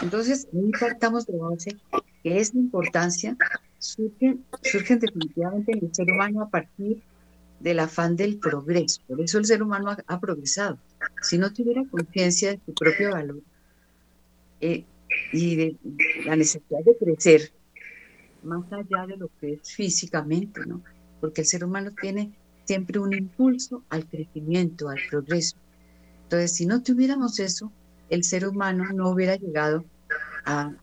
Entonces, 0.02 0.48
ahí 0.52 0.72
partamos 0.80 1.28
de 1.28 1.38
base 1.38 1.78
que 2.24 2.40
esa 2.40 2.58
importancia 2.58 3.38
surge, 3.80 4.38
surge 4.64 4.96
definitivamente 4.98 5.72
en 5.72 5.86
el 5.86 5.94
ser 5.94 6.12
humano 6.12 6.44
a 6.44 6.50
partir 6.50 7.02
del 7.60 7.80
afán 7.80 8.16
del 8.16 8.38
progreso. 8.38 9.02
Por 9.08 9.22
eso 9.22 9.38
el 9.38 9.46
ser 9.46 9.64
humano 9.64 9.96
ha, 10.06 10.20
progresado. 10.20 10.78
Si 11.22 11.38
no 11.38 11.52
tuviera 11.54 11.84
conciencia 11.90 12.52
de 12.52 12.60
su 12.66 12.74
propio 12.74 13.12
valor 13.12 13.42
eh, 14.62 14.84
y 15.32 15.56
de 15.56 15.76
la 16.26 16.36
necesidad 16.36 16.80
de 16.86 16.98
crecer, 16.98 17.52
más 18.44 18.72
allá 18.72 19.08
de 19.08 19.18
lo 19.18 19.30
que 19.40 19.54
es 19.54 19.74
físicamente, 19.74 20.62
¿no? 20.66 20.82
Porque 21.20 21.42
el 21.42 21.48
ser 21.48 21.64
humano 21.64 21.92
tiene 22.00 22.32
siempre 22.66 23.00
un 23.00 23.14
impulso 23.14 23.84
al 23.90 24.06
crecimiento, 24.08 24.90
al 24.90 25.00
progreso. 25.10 25.58
Entonces, 26.24 26.54
si 26.56 26.66
no 26.66 26.82
tuviéramos 26.82 27.40
eso, 27.40 27.72
el 28.10 28.24
ser 28.24 28.48
humano 28.48 28.86
no 28.94 29.10
hubiera 29.10 29.36
llegado 29.36 29.86
a, 30.46 30.74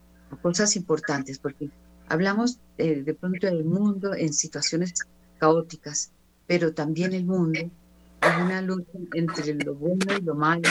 cosas 0.40 0.76
importantes, 0.76 1.38
porque 1.38 1.68
hablamos 2.12 2.58
eh, 2.76 3.02
de 3.02 3.14
pronto 3.14 3.46
del 3.46 3.64
mundo 3.64 4.14
en 4.14 4.34
situaciones 4.34 4.92
caóticas, 5.38 6.12
pero 6.46 6.74
también 6.74 7.14
el 7.14 7.24
mundo 7.24 7.58
es 7.58 8.36
una 8.44 8.60
lucha 8.60 8.98
entre 9.14 9.54
lo 9.54 9.74
bueno 9.74 10.18
y 10.18 10.20
lo 10.20 10.34
malo, 10.34 10.68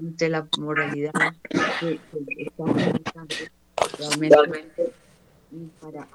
entre 0.00 0.28
la 0.30 0.48
moralidad 0.58 1.12
que, 1.78 2.00
está 2.38 2.64
realmente 3.98 4.92
para 5.80 6.08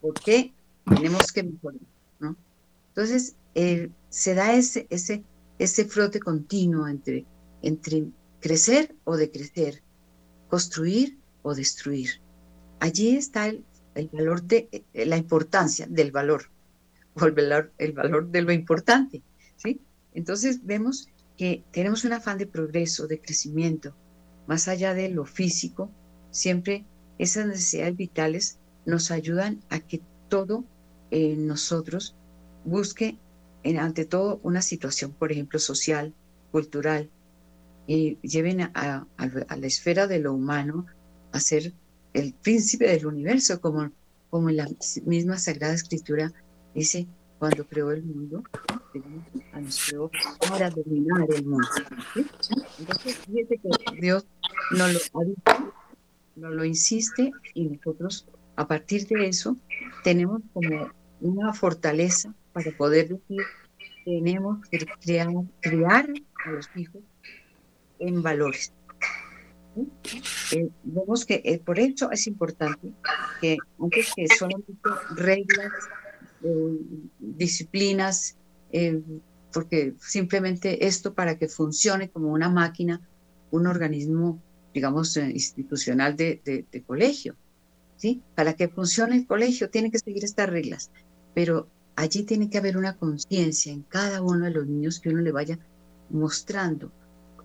por 0.00 0.14
qué 0.14 0.54
tenemos 0.86 1.30
que 1.30 1.42
mejorar, 1.42 1.80
¿no? 2.18 2.34
Entonces, 2.88 3.36
eh, 3.54 3.90
se 4.08 4.34
da 4.34 4.54
ese, 4.54 4.86
ese, 4.88 5.22
ese 5.58 5.84
frote 5.84 6.18
continuo 6.18 6.88
entre, 6.88 7.26
entre 7.60 8.04
crecer 8.40 8.94
o 9.04 9.18
decrecer, 9.18 9.82
construir 10.48 11.18
o 11.42 11.54
destruir. 11.54 12.20
Allí 12.80 13.16
está 13.16 13.48
el, 13.48 13.64
el 13.94 14.08
valor 14.08 14.42
de 14.42 14.68
eh, 14.72 15.06
la 15.06 15.16
importancia 15.16 15.86
del 15.88 16.10
valor, 16.10 16.50
o 17.14 17.24
el 17.26 17.92
valor, 17.92 18.28
de 18.28 18.42
lo 18.42 18.52
importante, 18.52 19.22
¿sí? 19.56 19.80
Entonces 20.14 20.64
vemos 20.64 21.08
que 21.36 21.64
tenemos 21.70 22.04
un 22.04 22.12
afán 22.12 22.38
de 22.38 22.46
progreso, 22.46 23.06
de 23.06 23.20
crecimiento, 23.20 23.94
más 24.46 24.68
allá 24.68 24.94
de 24.94 25.08
lo 25.08 25.24
físico, 25.24 25.90
siempre 26.30 26.84
esas 27.18 27.46
necesidades 27.46 27.96
vitales 27.96 28.58
nos 28.86 29.10
ayudan 29.10 29.60
a 29.70 29.80
que 29.80 30.00
todo 30.28 30.64
en 31.10 31.46
nosotros 31.46 32.16
busque 32.64 33.18
en, 33.62 33.78
ante 33.78 34.04
todo 34.04 34.40
una 34.42 34.62
situación, 34.62 35.12
por 35.12 35.32
ejemplo, 35.32 35.58
social, 35.58 36.12
cultural, 36.52 37.10
y 37.86 38.16
lleven 38.22 38.62
a, 38.62 39.06
la 39.18 39.66
esfera 39.66 40.06
de 40.06 40.18
lo 40.18 40.32
humano 40.32 40.86
a 41.32 41.40
ser 41.40 41.72
el 42.14 42.32
príncipe 42.32 42.86
del 42.86 43.06
universo, 43.06 43.60
como, 43.60 43.90
como 44.30 44.48
en 44.48 44.56
la 44.56 44.68
misma 45.04 45.36
Sagrada 45.36 45.74
Escritura 45.74 46.32
dice, 46.74 47.06
cuando 47.38 47.66
creó 47.66 47.90
el 47.90 48.02
mundo, 48.02 48.42
nos 49.54 49.86
creó 49.86 50.10
para 50.48 50.70
dominar 50.70 51.26
el 51.30 51.44
mundo. 51.44 51.68
Entonces, 52.78 53.18
que 53.26 54.00
Dios 54.00 54.26
nos 54.70 54.92
lo 54.92 55.20
ha 55.20 55.24
dicho, 55.24 55.74
nos 56.36 56.54
lo 56.54 56.64
insiste 56.64 57.32
y 57.52 57.66
nosotros 57.66 58.26
a 58.56 58.66
partir 58.66 59.06
de 59.08 59.28
eso 59.28 59.56
tenemos 60.02 60.40
como 60.52 60.90
una 61.20 61.52
fortaleza 61.52 62.32
para 62.52 62.70
poder 62.72 63.08
decir 63.08 63.42
tenemos 64.04 64.66
que 64.68 64.86
crear, 65.00 65.28
crear 65.60 66.08
a 66.44 66.50
los 66.50 66.68
hijos 66.76 67.02
en 67.98 68.22
valores. 68.22 68.72
Eh, 70.52 70.68
vemos 70.84 71.24
que 71.24 71.42
eh, 71.44 71.58
por 71.58 71.78
eso 71.78 72.10
es 72.10 72.26
importante 72.26 72.92
que 73.40 73.56
antes 73.80 74.12
que 74.14 74.26
reglas, 75.16 75.72
eh, 76.42 76.78
disciplinas, 77.18 78.36
porque 79.52 79.94
simplemente 80.00 80.86
esto 80.86 81.14
para 81.14 81.38
que 81.38 81.48
funcione 81.48 82.10
como 82.10 82.32
una 82.32 82.48
máquina, 82.48 83.00
un 83.52 83.66
organismo, 83.68 84.42
digamos, 84.72 85.16
institucional 85.16 86.16
de, 86.16 86.40
de 86.44 86.82
colegio. 86.82 87.36
¿sí? 87.96 88.20
Para 88.34 88.54
que 88.54 88.68
funcione 88.68 89.16
el 89.16 89.26
colegio 89.26 89.70
tiene 89.70 89.92
que 89.92 90.00
seguir 90.00 90.24
estas 90.24 90.50
reglas, 90.50 90.90
pero 91.34 91.68
allí 91.94 92.24
tiene 92.24 92.50
que 92.50 92.58
haber 92.58 92.76
una 92.76 92.96
conciencia 92.96 93.72
en 93.72 93.82
cada 93.82 94.22
uno 94.22 94.46
de 94.46 94.50
los 94.50 94.66
niños 94.66 94.98
que 94.98 95.10
uno 95.10 95.20
le 95.20 95.30
vaya 95.30 95.58
mostrando 96.10 96.90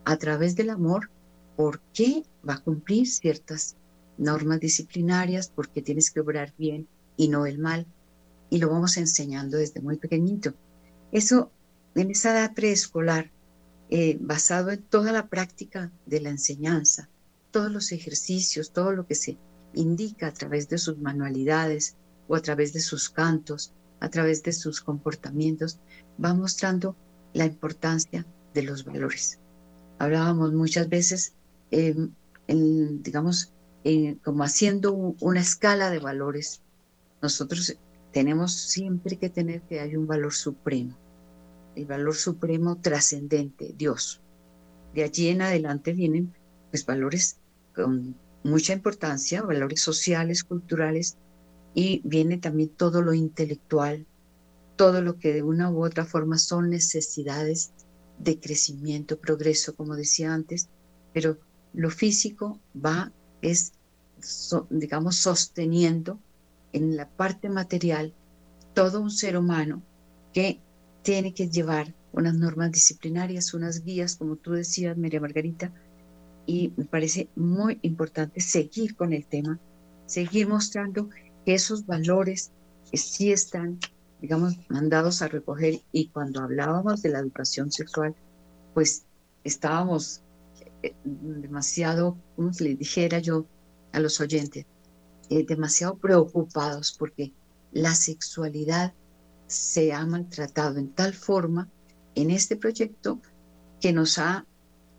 a 0.04 0.18
través 0.18 0.56
del 0.56 0.72
amor 0.72 1.12
por 1.60 1.82
qué 1.94 2.24
va 2.48 2.54
a 2.54 2.64
cumplir 2.64 3.06
ciertas 3.06 3.76
normas 4.18 4.62
disciplinarias, 4.62 5.52
porque 5.54 5.82
tienes 5.82 6.10
que 6.10 6.22
obrar 6.22 6.54
bien 6.58 6.88
y 7.18 7.28
no 7.28 7.46
el 7.46 7.60
mal, 7.60 7.86
y 8.50 8.60
lo 8.60 8.70
vamos 8.70 8.96
enseñando 8.96 9.58
desde 9.58 9.82
muy 9.82 9.98
pequeñito. 9.98 10.54
Eso, 11.12 11.52
en 11.96 12.12
esa 12.12 12.32
edad 12.32 12.54
preescolar, 12.54 13.30
eh, 13.90 14.18
basado 14.22 14.72
en 14.72 14.82
toda 14.84 15.12
la 15.12 15.28
práctica 15.28 15.92
de 16.06 16.22
la 16.22 16.30
enseñanza, 16.30 17.10
todos 17.52 17.70
los 17.70 17.92
ejercicios, 17.92 18.72
todo 18.72 18.94
lo 18.94 19.06
que 19.06 19.16
se 19.16 19.38
indica 19.74 20.28
a 20.28 20.34
través 20.34 20.70
de 20.70 20.78
sus 20.78 20.98
manualidades 20.98 21.98
o 22.30 22.38
a 22.38 22.42
través 22.42 22.72
de 22.72 22.80
sus 22.80 23.10
cantos, 23.10 23.74
a 24.00 24.08
través 24.08 24.44
de 24.44 24.54
sus 24.54 24.80
comportamientos, 24.80 25.78
va 26.24 26.34
mostrando 26.34 26.96
la 27.34 27.44
importancia 27.44 28.26
de 28.54 28.64
los 28.64 28.86
valores. 28.86 29.40
Hablábamos 29.98 30.54
muchas 30.54 30.88
veces, 30.88 31.34
en, 31.72 32.16
digamos, 33.04 33.54
como 34.24 34.44
haciendo 34.44 34.94
una 34.94 35.40
escala 35.40 35.90
de 35.90 36.00
valores. 36.00 36.62
Nosotros 37.22 37.78
tenemos 38.12 38.54
siempre 38.54 39.18
que 39.18 39.30
tener 39.30 39.62
que 39.64 39.80
hay 39.80 39.96
un 39.96 40.08
valor 40.08 40.34
supremo, 40.34 40.98
el 41.76 41.86
valor 41.86 42.16
supremo 42.16 42.80
trascendente, 42.82 43.74
Dios. 43.78 44.22
De 44.94 45.04
allí 45.04 45.30
en 45.30 45.42
adelante 45.42 45.94
vienen 45.94 46.34
pues 46.72 46.86
valores 46.86 47.38
con 47.76 48.16
mucha 48.44 48.74
importancia, 48.74 49.42
valores 49.42 49.82
sociales, 49.82 50.44
culturales, 50.44 51.18
y 51.74 52.02
viene 52.04 52.38
también 52.38 52.70
todo 52.70 53.02
lo 53.02 53.14
intelectual, 53.14 54.08
todo 54.76 55.02
lo 55.02 55.20
que 55.20 55.34
de 55.34 55.44
una 55.44 55.70
u 55.70 55.86
otra 55.86 56.06
forma 56.06 56.38
son 56.38 56.70
necesidades 56.70 57.72
de 58.18 58.40
crecimiento, 58.40 59.20
progreso, 59.20 59.76
como 59.76 59.96
decía 59.96 60.34
antes, 60.34 60.70
pero 61.14 61.38
lo 61.74 61.90
físico 61.90 62.60
va, 62.76 63.12
es, 63.42 63.74
digamos, 64.70 65.16
sosteniendo 65.18 66.20
en 66.74 66.96
la 66.98 67.08
parte 67.08 67.50
material 67.50 68.14
todo 68.74 69.02
un 69.02 69.12
ser 69.12 69.38
humano 69.38 69.82
que 70.34 70.60
tiene 71.02 71.34
que 71.34 71.50
llevar 71.50 71.94
unas 72.12 72.34
normas 72.36 72.72
disciplinarias, 72.72 73.54
unas 73.54 73.84
guías, 73.84 74.16
como 74.16 74.36
tú 74.36 74.54
decías, 74.54 74.98
María 74.98 75.22
Margarita, 75.22 75.72
y 76.46 76.74
me 76.76 76.86
parece 76.86 77.30
muy 77.36 77.80
importante 77.84 78.42
seguir 78.42 78.96
con 78.96 79.14
el 79.14 79.26
tema, 79.26 79.60
seguir 80.06 80.48
mostrando 80.48 81.10
que 81.46 81.54
esos 81.54 81.86
valores 81.86 82.52
sí 82.94 83.32
están, 83.32 83.80
digamos, 84.22 84.58
mandados 84.70 85.22
a 85.22 85.28
recoger 85.28 85.82
y 85.92 86.08
cuando 86.08 86.42
hablábamos 86.42 87.02
de 87.02 87.10
la 87.10 87.20
educación 87.20 87.72
sexual, 87.72 88.16
pues 88.74 89.06
estábamos 89.44 90.22
eh, 90.84 90.96
demasiado, 91.04 92.18
como 92.36 92.52
le 92.60 92.76
dijera 92.76 93.20
yo 93.20 93.46
a 93.92 94.00
los 94.00 94.20
oyentes, 94.20 94.66
eh, 95.30 95.46
demasiado 95.46 95.98
preocupados 95.98 96.96
porque 96.98 97.34
la 97.72 97.94
sexualidad 97.94 98.94
se 99.48 99.94
ha 99.94 100.06
maltratado 100.06 100.80
en 100.80 100.90
tal 100.94 101.14
forma 101.14 101.70
en 102.16 102.32
este 102.32 102.56
proyecto 102.56 103.22
que 103.80 103.94
nos 103.94 104.18
ha 104.18 104.46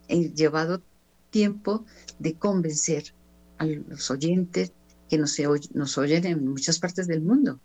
eh, 0.09 0.33
llevado 0.35 0.83
tiempo 1.31 1.85
de 2.19 2.35
convencer 2.35 3.15
a 3.59 3.67
los 3.67 4.11
oyentes 4.11 4.73
que 5.09 5.19
nos, 5.19 5.39
nos 5.73 5.99
oyen 5.99 6.27
en 6.27 6.47
muchas 6.47 6.79
partes 6.79 7.07
del 7.07 7.23
mundo. 7.23 7.61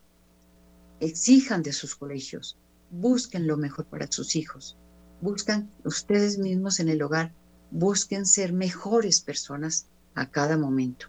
Exijan 0.99 1.63
de 1.63 1.73
sus 1.73 1.95
colegios, 1.95 2.57
busquen 2.91 3.47
lo 3.47 3.57
mejor 3.57 3.85
para 3.85 4.11
sus 4.11 4.35
hijos, 4.35 4.77
buscan 5.21 5.69
ustedes 5.83 6.37
mismos 6.37 6.79
en 6.79 6.89
el 6.89 7.01
hogar, 7.01 7.33
busquen 7.75 8.25
ser 8.25 8.53
mejores 8.53 9.21
personas 9.21 9.87
a 10.15 10.29
cada 10.29 10.57
momento. 10.57 11.07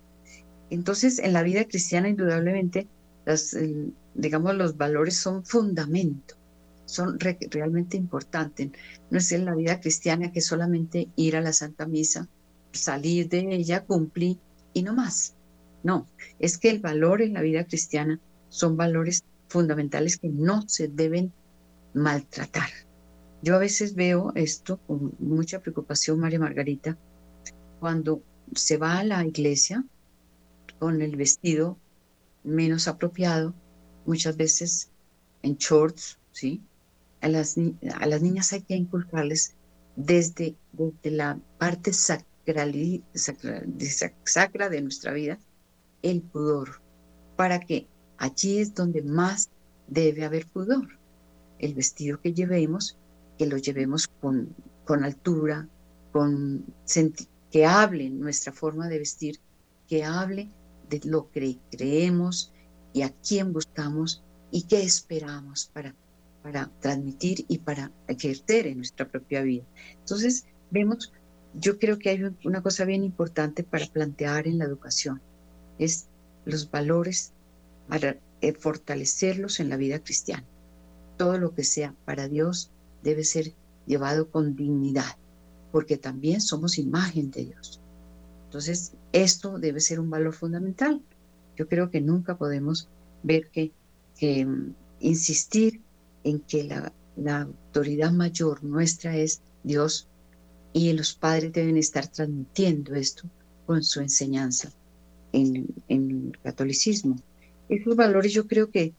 Entonces, 0.68 1.20
en 1.20 1.32
la 1.32 1.42
vida 1.42 1.64
cristiana, 1.64 2.08
indudablemente, 2.08 2.88
digamos, 4.14 4.54
los 4.56 4.76
valores 4.76 5.16
son 5.16 5.44
fundamento, 5.44 6.34
son 6.86 7.18
realmente 7.20 7.96
importantes. 7.96 8.70
No 9.10 9.18
es 9.18 9.30
en 9.32 9.44
la 9.44 9.54
vida 9.54 9.80
cristiana 9.80 10.32
que 10.32 10.40
solamente 10.40 11.08
ir 11.14 11.36
a 11.36 11.40
la 11.40 11.52
Santa 11.52 11.86
Misa 11.86 12.28
salir 12.72 13.28
de 13.28 13.54
ella, 13.54 13.84
cumplir 13.84 14.38
y 14.72 14.82
no 14.82 14.92
más. 14.92 15.34
No, 15.82 16.06
es 16.38 16.58
que 16.58 16.70
el 16.70 16.80
valor 16.80 17.22
en 17.22 17.34
la 17.34 17.42
vida 17.42 17.64
cristiana 17.64 18.20
son 18.48 18.76
valores 18.76 19.24
fundamentales 19.48 20.18
que 20.18 20.28
no 20.28 20.62
se 20.68 20.88
deben 20.88 21.32
maltratar. 21.94 22.68
Yo 23.42 23.54
a 23.54 23.58
veces 23.58 23.94
veo 23.94 24.32
esto 24.34 24.78
con 24.86 25.14
mucha 25.18 25.60
preocupación, 25.60 26.18
María 26.18 26.38
Margarita, 26.38 26.98
cuando 27.80 28.22
se 28.54 28.76
va 28.76 28.98
a 28.98 29.04
la 29.04 29.24
iglesia 29.24 29.84
con 30.78 31.02
el 31.02 31.16
vestido 31.16 31.78
menos 32.44 32.88
apropiado, 32.88 33.54
muchas 34.04 34.36
veces 34.36 34.90
en 35.42 35.56
shorts, 35.56 36.18
¿sí? 36.32 36.62
A 37.20 37.28
las, 37.28 37.56
a 37.98 38.06
las 38.06 38.22
niñas 38.22 38.52
hay 38.52 38.62
que 38.62 38.76
inculcarles 38.76 39.54
desde, 39.96 40.56
desde 40.72 41.10
la 41.10 41.38
parte 41.58 41.92
sacral, 41.92 43.02
sacra 44.24 44.68
de 44.68 44.82
nuestra 44.82 45.12
vida 45.12 45.38
el 46.02 46.22
pudor, 46.22 46.80
para 47.36 47.60
que 47.60 47.88
allí 48.18 48.58
es 48.58 48.74
donde 48.74 49.02
más 49.02 49.50
debe 49.88 50.24
haber 50.24 50.46
pudor. 50.46 50.98
El 51.58 51.74
vestido 51.74 52.20
que 52.20 52.32
llevemos, 52.34 52.98
que 53.38 53.46
lo 53.46 53.56
llevemos 53.56 54.08
con, 54.08 54.54
con 54.84 55.04
altura, 55.04 55.68
con 56.12 56.64
que 57.50 57.66
hable 57.66 58.10
nuestra 58.10 58.52
forma 58.52 58.88
de 58.88 58.98
vestir, 58.98 59.38
que 59.88 60.04
hable 60.04 60.50
de 60.88 61.00
lo 61.04 61.30
que 61.30 61.58
creemos 61.70 62.52
y 62.92 63.02
a 63.02 63.10
quién 63.10 63.52
buscamos 63.52 64.22
y 64.50 64.62
qué 64.62 64.82
esperamos 64.82 65.70
para, 65.72 65.94
para 66.42 66.70
transmitir 66.80 67.44
y 67.48 67.58
para 67.58 67.92
ejercer 68.08 68.66
en 68.66 68.78
nuestra 68.78 69.08
propia 69.08 69.42
vida. 69.42 69.64
Entonces, 69.98 70.46
vemos, 70.70 71.12
yo 71.54 71.78
creo 71.78 71.98
que 71.98 72.10
hay 72.10 72.22
una 72.44 72.62
cosa 72.62 72.84
bien 72.84 73.04
importante 73.04 73.62
para 73.62 73.86
plantear 73.86 74.46
en 74.46 74.58
la 74.58 74.64
educación, 74.64 75.20
es 75.78 76.06
los 76.44 76.70
valores 76.70 77.32
para 77.88 78.16
eh, 78.40 78.52
fortalecerlos 78.52 79.60
en 79.60 79.68
la 79.68 79.76
vida 79.76 79.98
cristiana. 79.98 80.44
Todo 81.16 81.38
lo 81.38 81.54
que 81.54 81.64
sea 81.64 81.94
para 82.04 82.28
Dios 82.28 82.70
debe 83.06 83.22
ser 83.22 83.52
llevado 83.86 84.28
con 84.30 84.56
dignidad, 84.56 85.16
porque 85.70 85.96
también 85.96 86.40
somos 86.40 86.76
imagen 86.76 87.30
de 87.30 87.44
Dios. 87.44 87.80
Entonces, 88.46 88.94
esto 89.12 89.58
debe 89.60 89.80
ser 89.80 90.00
un 90.00 90.10
valor 90.10 90.34
fundamental. 90.34 91.00
Yo 91.56 91.68
creo 91.68 91.88
que 91.88 92.00
nunca 92.00 92.36
podemos 92.36 92.88
ver 93.22 93.48
que, 93.50 93.70
mm, 94.44 94.74
insistir 95.00 95.80
en 96.24 96.40
que 96.40 96.64
la, 96.64 96.92
autoridad 97.46 98.12
mayor 98.12 98.62
nuestra 98.62 99.16
es 99.16 99.40
Dios 99.62 100.06
y 100.72 100.92
los 100.92 101.14
padres 101.14 101.52
deben 101.52 101.76
estar 101.78 102.08
transmitiendo 102.08 102.94
esto 102.94 103.22
con 103.66 103.82
su 103.82 104.00
enseñanza 104.00 104.70
en, 105.32 105.66
el 105.88 106.36
catolicismo. 106.42 107.16
Esos 107.68 107.96
valores 107.96 108.32
yo 108.34 108.46
creo 108.46 108.70
que 108.70 108.92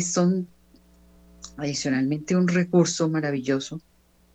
son 0.00 0.46
adicionalmente 1.56 2.36
un 2.36 2.48
recurso 2.48 3.08
maravilloso 3.08 3.80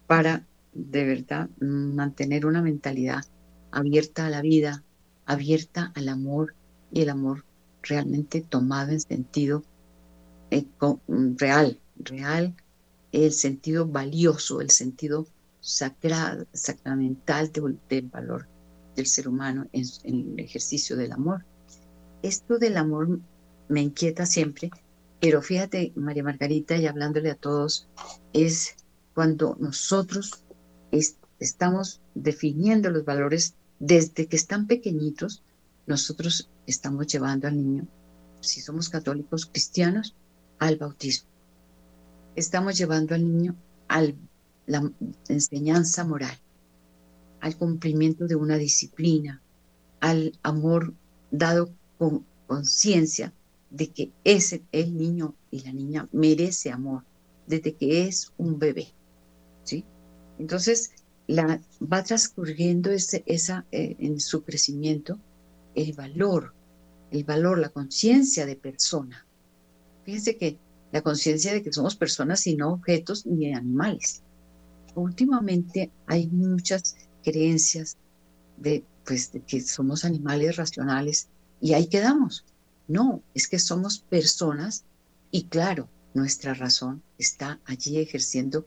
para 0.07 0.45
de 0.73 1.05
verdad 1.05 1.49
mantener 1.59 2.45
una 2.45 2.61
mentalidad 2.61 3.23
abierta 3.71 4.27
a 4.27 4.29
la 4.29 4.41
vida, 4.41 4.83
abierta 5.25 5.91
al 5.95 6.09
amor 6.09 6.53
y 6.91 7.01
el 7.01 7.09
amor 7.09 7.43
realmente 7.81 8.41
tomado 8.41 8.91
en 8.91 8.99
sentido 8.99 9.63
eh, 10.51 10.65
real, 11.37 11.79
real, 11.97 12.55
el 13.11 13.31
sentido 13.31 13.87
valioso, 13.87 14.61
el 14.61 14.69
sentido 14.69 15.27
sagrado, 15.61 16.45
sacramental 16.53 17.51
del, 17.51 18.09
valor 18.09 18.47
del 18.95 19.05
ser 19.05 19.27
humano 19.27 19.67
en, 19.71 19.85
el 20.03 20.39
ejercicio 20.39 20.95
del 20.95 21.11
amor. 21.11 21.45
Esto 22.21 22.57
del 22.57 22.77
amor 22.77 23.19
me 23.67 23.81
inquieta 23.81 24.25
siempre, 24.25 24.69
pero 25.25 25.41
fíjate, 25.41 25.91
María 25.95 26.21
Margarita, 26.21 26.77
y 26.77 26.85
hablándole 26.85 27.31
a 27.31 27.35
todos, 27.35 27.87
es 28.31 28.75
cuando 29.15 29.57
nosotros 29.59 30.43
estamos 31.39 31.99
definiendo 32.13 32.91
los 32.91 33.05
valores 33.05 33.55
desde 33.79 34.27
que 34.27 34.35
están 34.35 34.67
pequeñitos, 34.67 35.41
nosotros 35.87 36.51
estamos 36.67 37.07
llevando 37.07 37.47
al 37.47 37.57
niño, 37.57 37.87
si 38.39 38.61
somos 38.61 38.87
católicos 38.87 39.47
cristianos, 39.47 40.15
al 40.59 40.77
bautismo. 40.77 41.27
Estamos 42.35 42.77
llevando 42.77 43.15
al 43.15 43.23
niño 43.23 43.55
a 43.87 44.03
la 44.67 44.91
enseñanza 45.27 46.05
moral, 46.05 46.37
al 47.41 47.57
cumplimiento 47.57 48.27
de 48.27 48.35
una 48.35 48.57
disciplina, 48.57 49.41
al 50.01 50.37
amor 50.43 50.93
dado 51.31 51.71
con 51.97 52.23
conciencia 52.45 53.33
de 53.69 53.87
que 53.87 54.11
ese 54.23 54.63
el 54.71 54.97
niño 54.97 55.35
y 55.51 55.61
la 55.61 55.73
niña 55.73 56.07
merece 56.11 56.71
amor 56.71 57.03
desde 57.47 57.73
que 57.75 58.07
es 58.07 58.31
un 58.37 58.57
bebé, 58.57 58.87
¿sí? 59.63 59.85
Entonces, 60.39 60.91
la, 61.27 61.61
va 61.81 62.03
transcurriendo 62.03 62.91
ese, 62.91 63.23
esa, 63.25 63.65
eh, 63.71 63.95
en 63.99 64.19
su 64.19 64.43
crecimiento 64.43 65.19
el 65.75 65.93
valor, 65.93 66.53
el 67.11 67.23
valor, 67.23 67.59
la 67.59 67.69
conciencia 67.69 68.45
de 68.45 68.55
persona. 68.55 69.25
Fíjense 70.05 70.37
que 70.37 70.57
la 70.91 71.01
conciencia 71.01 71.53
de 71.53 71.61
que 71.61 71.73
somos 71.73 71.95
personas 71.95 72.45
y 72.47 72.55
no 72.55 72.73
objetos 72.73 73.25
ni 73.25 73.53
animales. 73.53 74.21
Últimamente 74.95 75.91
hay 76.07 76.27
muchas 76.27 76.95
creencias 77.23 77.97
de, 78.57 78.83
pues, 79.05 79.31
de 79.31 79.41
que 79.41 79.59
somos 79.61 80.05
animales 80.05 80.55
racionales 80.55 81.27
y 81.59 81.73
ahí 81.73 81.87
quedamos. 81.87 82.45
No, 82.87 83.23
es 83.33 83.47
que 83.47 83.59
somos 83.59 83.99
personas 83.99 84.85
y 85.31 85.45
claro, 85.45 85.89
nuestra 86.13 86.53
razón 86.53 87.01
está 87.17 87.59
allí 87.65 87.99
ejerciendo 87.99 88.65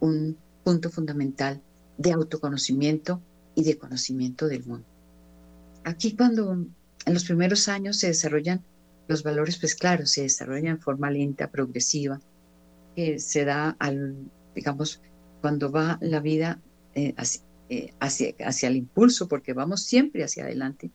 un 0.00 0.36
punto 0.64 0.90
fundamental 0.90 1.62
de 1.96 2.12
autoconocimiento 2.12 3.20
y 3.54 3.64
de 3.64 3.78
conocimiento 3.78 4.48
del 4.48 4.64
mundo. 4.64 4.86
Aquí 5.84 6.16
cuando 6.16 6.52
en 6.52 7.14
los 7.14 7.24
primeros 7.24 7.68
años 7.68 7.96
se 7.98 8.08
desarrollan 8.08 8.62
los 9.08 9.22
valores, 9.22 9.58
pues 9.58 9.74
claro, 9.74 10.06
se 10.06 10.22
desarrollan 10.22 10.66
en 10.66 10.80
forma 10.80 11.10
lenta, 11.10 11.50
progresiva, 11.50 12.20
que 12.94 13.18
se 13.18 13.44
da 13.44 13.76
al, 13.78 14.16
digamos, 14.54 15.00
cuando 15.40 15.70
va 15.70 15.98
la 16.02 16.20
vida 16.20 16.60
eh, 16.94 17.14
eh, 17.70 17.94
hacia, 18.00 18.34
hacia, 18.40 18.68
el 18.68 18.76
impulso, 18.76 19.28
porque 19.28 19.54
vamos 19.54 19.82
siempre 19.82 20.24
hacia 20.24 20.44
adelante, 20.44 20.90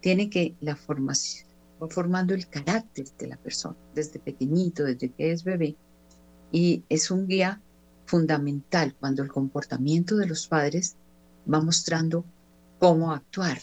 tiene 0.00 0.30
que 0.30 0.54
la 0.60 0.76
formación, 0.76 1.46
va 1.80 1.88
formando 1.88 2.34
el 2.34 2.48
carácter 2.48 3.06
de 3.18 3.28
la 3.28 3.36
persona, 3.36 3.76
desde 3.94 4.18
pequeñito, 4.18 4.84
desde 4.84 5.10
que 5.10 5.32
es 5.32 5.44
bebé, 5.44 5.76
y 6.52 6.84
es 6.88 7.10
un 7.10 7.26
guía 7.26 7.60
fundamental 8.06 8.94
cuando 8.98 9.22
el 9.22 9.30
comportamiento 9.30 10.16
de 10.16 10.26
los 10.26 10.48
padres 10.48 10.96
va 11.52 11.60
mostrando 11.60 12.24
cómo 12.78 13.12
actuar. 13.12 13.58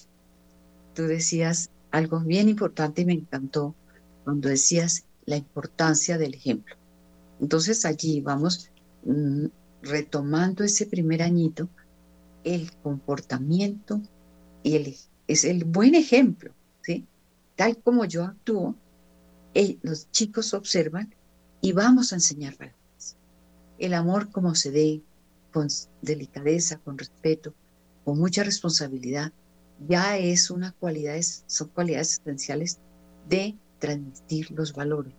Tú 0.93 1.03
decías 1.03 1.69
algo 1.91 2.19
bien 2.21 2.49
importante 2.49 3.01
y 3.01 3.05
me 3.05 3.13
encantó 3.13 3.75
cuando 4.23 4.49
decías 4.49 5.05
la 5.25 5.37
importancia 5.37 6.17
del 6.17 6.33
ejemplo. 6.33 6.75
Entonces 7.39 7.85
allí 7.85 8.21
vamos 8.21 8.71
mm, 9.05 9.47
retomando 9.81 10.63
ese 10.63 10.85
primer 10.85 11.21
añito, 11.21 11.69
el 12.43 12.71
comportamiento 12.81 14.01
y 14.63 14.75
el, 14.75 14.95
es 15.27 15.43
el 15.43 15.65
buen 15.65 15.95
ejemplo, 15.95 16.53
¿sí? 16.81 17.05
Tal 17.57 17.77
como 17.79 18.05
yo 18.05 18.23
actúo, 18.23 18.75
los 19.81 20.09
chicos 20.11 20.53
observan 20.53 21.13
y 21.59 21.73
vamos 21.73 22.13
a 22.13 22.15
enseñar 22.15 22.55
el 23.79 23.93
amor 23.93 24.31
como 24.31 24.55
se 24.55 24.71
dé, 24.71 25.01
con 25.51 25.67
delicadeza, 26.01 26.77
con 26.77 26.97
respeto, 26.97 27.53
con 28.03 28.19
mucha 28.19 28.43
responsabilidad, 28.43 29.31
ya 29.87 30.17
es 30.17 30.49
una 30.49 30.71
cualidad, 30.73 31.19
son 31.47 31.69
cualidades 31.69 32.19
esenciales 32.19 32.79
de 33.27 33.55
transmitir 33.79 34.51
los 34.51 34.73
valores. 34.73 35.13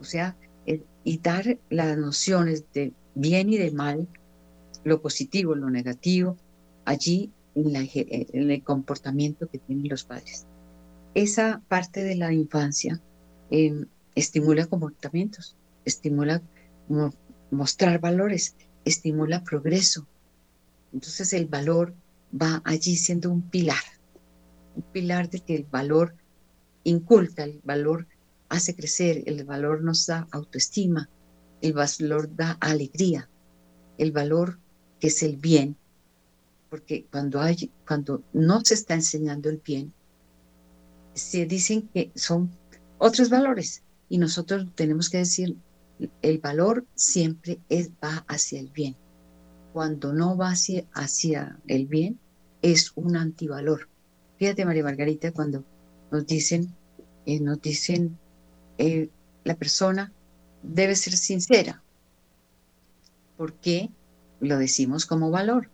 O 0.00 0.04
sea, 0.04 0.36
y 1.04 1.18
dar 1.18 1.58
las 1.70 1.96
nociones 1.96 2.64
de 2.72 2.92
bien 3.14 3.52
y 3.52 3.58
de 3.58 3.70
mal, 3.70 4.06
lo 4.84 5.00
positivo, 5.00 5.54
lo 5.54 5.70
negativo, 5.70 6.36
allí 6.84 7.32
en, 7.54 7.74
en 7.74 8.50
el 8.50 8.62
comportamiento 8.62 9.48
que 9.48 9.58
tienen 9.58 9.88
los 9.88 10.04
padres. 10.04 10.46
Esa 11.14 11.62
parte 11.68 12.04
de 12.04 12.14
la 12.14 12.32
infancia 12.32 13.00
em, 13.50 13.86
estimula 14.14 14.66
comportamientos, 14.66 15.56
estimula 15.84 16.42
mostrar 17.50 18.00
valores 18.00 18.54
estimula 18.88 19.44
progreso. 19.44 20.06
Entonces 20.92 21.32
el 21.32 21.46
valor 21.46 21.94
va 22.30 22.62
allí 22.64 22.96
siendo 22.96 23.30
un 23.30 23.42
pilar, 23.42 23.84
un 24.74 24.82
pilar 24.82 25.30
de 25.30 25.40
que 25.40 25.54
el 25.54 25.64
valor 25.64 26.14
inculta, 26.84 27.44
el 27.44 27.60
valor 27.62 28.06
hace 28.48 28.74
crecer, 28.74 29.22
el 29.26 29.44
valor 29.44 29.82
nos 29.82 30.06
da 30.06 30.26
autoestima, 30.30 31.08
el 31.60 31.74
valor 31.74 32.34
da 32.34 32.56
alegría, 32.60 33.28
el 33.98 34.12
valor 34.12 34.58
que 35.00 35.08
es 35.08 35.22
el 35.22 35.36
bien, 35.36 35.76
porque 36.70 37.06
cuando 37.10 37.40
hay, 37.40 37.70
cuando 37.86 38.22
no 38.32 38.60
se 38.64 38.74
está 38.74 38.94
enseñando 38.94 39.48
el 39.50 39.58
bien, 39.58 39.92
se 41.18 41.46
dicen 41.46 41.88
que 41.92 42.10
son 42.14 42.50
otros 42.98 43.28
valores 43.30 43.82
y 44.08 44.18
nosotros 44.18 44.66
tenemos 44.74 45.10
que 45.10 45.18
decir 45.18 45.56
el 46.22 46.38
valor 46.38 46.86
siempre 46.94 47.58
va 48.02 48.24
hacia 48.28 48.60
el 48.60 48.68
bien. 48.68 48.96
cuando 49.72 50.12
no 50.12 50.36
va 50.36 50.50
hacia, 50.50 50.86
hacia 50.92 51.58
el 51.68 51.86
bien, 51.86 52.18
es 52.62 52.92
un 52.96 53.16
antivalor. 53.16 53.88
Fíjate, 54.38 54.64
María 54.64 54.82
Margarita, 54.82 55.30
cuando 55.30 55.62
nos 56.10 56.26
dicen, 56.26 56.74
eh, 57.26 57.38
nos 57.38 57.60
dicen, 57.60 58.18
eh, 58.78 59.08
la 59.44 59.54
persona 59.54 60.12
debe 60.62 60.96
ser 60.96 61.16
sincera. 61.16 61.82
¿Por 63.36 63.52
qué 63.54 63.90
lo 64.40 64.58
decimos 64.58 65.06
como 65.06 65.30
valor? 65.30 65.70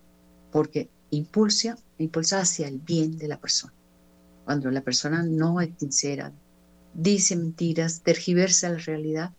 Porque 0.50 0.90
impulsa, 1.10 1.78
impulsa 1.98 2.40
hacia 2.40 2.68
el 2.68 2.80
bien 2.80 3.16
de 3.16 3.28
la 3.28 3.40
persona. 3.40 3.72
Cuando 4.44 4.70
la 4.70 4.82
persona 4.82 5.22
no 5.22 5.60
es 5.60 5.70
sincera, 5.78 6.32
dice 6.92 7.36
mentiras, 7.36 8.02
tergiversa 8.02 8.70
la 8.70 8.78
realidad, 8.78 9.32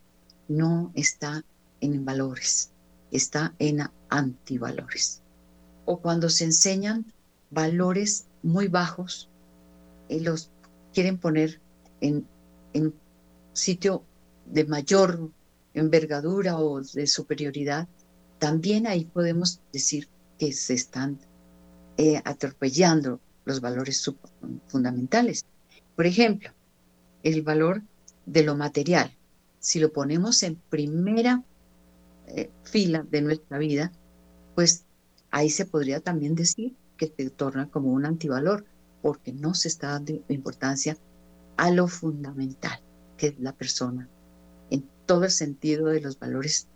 no 0.48 0.91
está 0.96 1.44
en 1.82 2.06
valores, 2.06 2.72
está 3.12 3.54
en 3.60 3.82
antivalores. 4.10 5.22
O 5.86 6.00
cuando 6.00 6.30
se 6.30 6.46
enseñan 6.46 7.06
valores 7.52 8.26
muy 8.44 8.68
bajos 8.68 9.30
y 10.10 10.20
los 10.20 10.52
quieren 10.94 11.18
poner 11.18 11.62
en, 12.02 12.28
en 12.74 12.94
sitio 13.54 14.04
de 14.46 14.65
mayor 14.65 15.32
envergadura 15.74 16.58
o 16.58 16.82
de 16.82 17.08
superioridad, 17.08 17.88
también 18.39 18.88
ahí 18.88 19.06
podemos 19.06 19.60
decir 19.72 20.08
que 20.38 20.52
se 20.52 20.74
están 20.74 21.20
eh, 21.98 22.22
atropellando 22.26 23.20
los 23.45 23.62
valores 23.62 24.12
fundamentales. 24.67 25.45
Por 25.95 26.05
ejemplo, 26.05 26.49
el 27.23 27.41
valor 27.41 27.81
de 28.25 28.43
lo 28.43 28.55
material. 28.55 29.15
Si 29.60 29.79
lo 29.79 29.91
ponemos 29.91 30.43
en 30.43 30.55
primera 30.69 31.43
eh, 32.27 32.49
fila 32.63 33.05
de 33.10 33.21
nuestra 33.21 33.58
vida, 33.58 33.91
pues 34.55 34.86
ahí 35.31 35.49
se 35.49 35.65
podría 35.65 35.99
también 35.99 36.36
decir 36.36 36.75
que 36.97 37.13
se 37.15 37.29
torna 37.29 37.69
como 37.69 37.91
un 37.91 38.05
antivalor, 38.05 38.65
porque 39.01 39.34
no 39.34 39.53
se 39.53 39.67
está 39.67 39.89
dando 39.89 40.13
importancia 40.29 40.97
a 41.58 41.69
lo 41.71 41.88
fundamental, 41.88 42.79
que 43.17 43.27
es 43.27 43.39
la 43.39 43.53
persona, 43.53 44.10
en 44.69 44.88
todo 45.05 45.25
el 45.25 45.31
sentido 45.31 45.88
de 45.88 46.01
los 46.01 46.17
valores, 46.17 46.67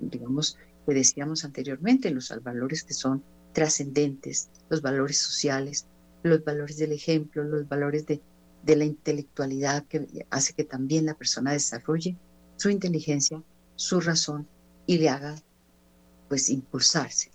digamos, 0.00 0.58
que 0.86 0.94
decíamos 0.94 1.44
anteriormente, 1.44 2.10
los 2.10 2.32
valores 2.42 2.84
que 2.84 2.94
son 2.94 3.22
trascendentes, 3.52 4.50
los 4.68 4.82
valores 4.82 5.18
sociales, 5.18 5.86
los 6.22 6.44
valores 6.44 6.76
del 6.76 6.92
ejemplo, 6.92 7.44
los 7.44 7.68
valores 7.68 8.06
de, 8.06 8.20
la 8.64 8.84
intelectualidad 8.84 9.84
que 9.86 10.26
hace 10.30 10.54
que 10.54 10.64
también 10.64 11.06
la 11.06 11.14
persona 11.14 11.52
desarrolle 11.52 12.16
su 12.56 12.70
inteligencia, 12.70 13.42
su 13.74 14.00
razón 14.00 14.46
y 14.86 14.98
le 14.98 15.08
haga 15.08 15.34
pues 16.28 16.48
impulsarse. 16.48 17.30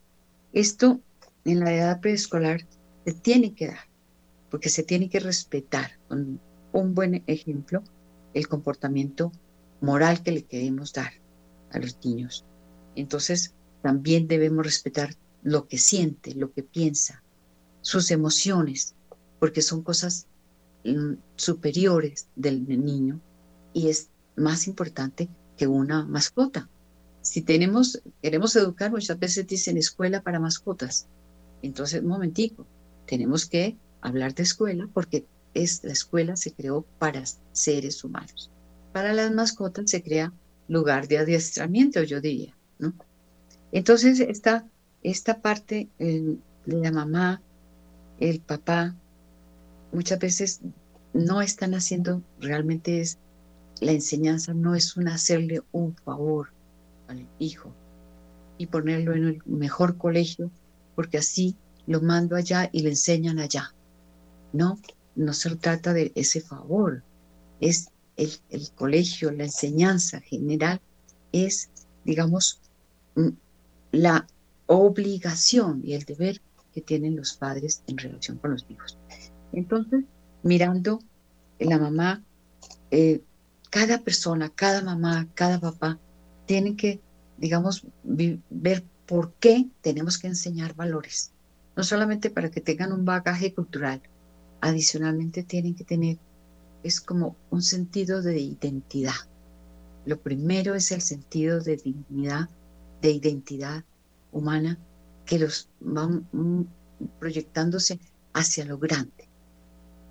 Esto 0.54 1.02
en 1.44 1.60
la 1.60 1.74
edad 1.74 2.00
preescolar 2.00 2.66
se 3.06 3.14
tiene 3.14 3.54
que 3.54 3.68
dar, 3.68 3.90
porque 4.50 4.70
se 4.70 4.84
tiene 4.84 5.10
que 5.10 5.20
respetar 5.20 6.00
con 6.08 6.40
un 6.72 6.96
buen 6.96 7.24
ejemplo 7.28 7.84
el 8.34 8.48
comportamiento 8.48 9.32
moral 9.82 10.24
que 10.24 10.32
le 10.32 10.44
queremos 10.44 10.94
dar 10.94 11.12
a 11.72 11.80
los 11.80 11.98
niños. 12.04 12.46
Entonces, 12.96 13.54
también 13.82 14.28
debemos 14.28 14.66
respetar 14.66 15.16
lo 15.48 15.70
que 15.70 15.78
siente, 15.78 16.36
lo 16.36 16.52
que 16.52 16.62
piensa, 16.62 17.24
sus 17.80 18.12
emociones, 18.12 18.96
porque 19.40 19.62
son 19.62 19.82
cosas 19.82 20.28
mm, 20.84 21.14
superiores 21.38 22.28
del 22.36 22.68
niño 22.68 23.22
y 23.72 23.88
es 23.88 24.10
más 24.36 24.68
importante 24.68 25.30
que 25.56 25.66
una 25.66 26.06
mascota. 26.06 26.70
Si 27.22 27.42
tenemos, 27.42 28.02
queremos 28.22 28.58
educar, 28.58 28.92
muchas 28.92 29.18
veces 29.18 29.48
dicen 29.48 29.78
escuela 29.78 30.22
para 30.22 30.42
mascotas. 30.42 31.08
Entonces, 31.62 32.02
un 32.02 32.10
momentico, 32.10 32.68
tenemos 33.06 33.46
que 33.46 33.78
hablar 34.02 34.36
de 34.36 34.44
escuela 34.44 34.90
porque 34.94 35.26
es, 35.54 35.82
la 35.82 35.94
escuela 35.94 36.36
se 36.36 36.52
creó 36.52 36.82
para 37.00 37.24
seres 37.54 38.04
humanos. 38.04 38.52
Para 38.92 39.14
las 39.14 39.32
mascotas 39.32 39.90
se 39.90 40.04
crea 40.04 40.34
lugar 40.68 41.08
de 41.08 41.20
adiestramiento, 41.20 42.04
yo 42.04 42.20
diría, 42.20 42.54
¿no? 42.80 42.94
Entonces, 43.72 44.20
esta, 44.20 44.68
esta 45.12 45.42
parte 45.42 45.88
de 45.98 46.38
la 46.66 46.92
mamá, 46.92 47.42
el 48.20 48.42
papá, 48.42 48.94
muchas 49.94 50.20
veces 50.20 50.60
no 51.14 51.42
están 51.42 51.74
haciendo, 51.76 52.22
realmente 52.42 53.00
es, 53.00 53.18
la 53.80 53.94
enseñanza 53.94 54.54
no 54.54 54.76
es 54.76 54.98
un 54.98 55.08
hacerle 55.08 55.62
un 55.72 55.96
favor 55.96 56.50
al 57.08 57.26
hijo 57.40 57.72
y 58.58 58.68
ponerlo 58.68 59.14
en 59.14 59.24
el 59.24 59.42
mejor 59.46 59.98
colegio, 59.98 60.52
porque 60.96 61.20
así 61.20 61.56
lo 61.86 62.02
mando 62.02 62.36
allá 62.36 62.70
y 62.74 62.82
le 62.82 62.90
enseñan 62.90 63.40
allá. 63.40 63.74
No, 64.52 64.78
no 65.16 65.32
se 65.32 65.56
trata 65.56 65.94
de 65.94 66.12
ese 66.16 66.42
favor, 66.42 67.02
es 67.62 67.92
el, 68.18 68.32
el 68.50 68.70
colegio, 68.72 69.32
la 69.32 69.46
enseñanza 69.46 70.20
general, 70.20 70.82
es, 71.32 71.70
digamos, 72.04 72.60
la 73.92 74.28
obligación 74.68 75.82
y 75.84 75.94
el 75.94 76.04
deber 76.04 76.42
que 76.74 76.82
tienen 76.82 77.16
los 77.16 77.34
padres 77.34 77.84
en 77.88 77.98
relación 77.98 78.38
con 78.38 78.52
los 78.52 78.66
hijos. 78.70 78.98
Entonces, 79.52 80.04
mirando 80.44 81.00
la 81.60 81.80
mamá, 81.80 82.24
eh, 82.92 83.24
cada 83.70 84.00
persona, 84.00 84.50
cada 84.50 84.82
mamá, 84.82 85.28
cada 85.34 85.60
papá, 85.60 86.00
tienen 86.46 86.78
que, 86.78 87.02
digamos, 87.38 87.86
ver 88.04 88.84
por 89.06 89.34
qué 89.34 89.68
tenemos 89.82 90.18
que 90.18 90.28
enseñar 90.28 90.76
valores. 90.76 91.32
No 91.76 91.84
solamente 91.84 92.30
para 92.30 92.50
que 92.52 92.62
tengan 92.62 92.92
un 92.92 93.06
bagaje 93.06 93.54
cultural, 93.54 94.02
adicionalmente 94.62 95.44
tienen 95.44 95.76
que 95.76 95.84
tener, 95.84 96.18
es 96.84 97.02
como 97.02 97.36
un 97.50 97.62
sentido 97.62 98.22
de 98.22 98.40
identidad. 98.40 99.14
Lo 100.06 100.20
primero 100.20 100.76
es 100.76 100.92
el 100.92 101.02
sentido 101.02 101.60
de 101.60 101.78
dignidad 101.78 102.50
de 103.02 103.12
identidad 103.12 103.84
humana 104.38 104.78
que 105.26 105.40
los 105.40 105.70
van 105.80 106.28
mm, 106.32 106.64
proyectándose 107.20 108.00
hacia 108.34 108.66
lo 108.66 108.78
grande, 108.78 109.30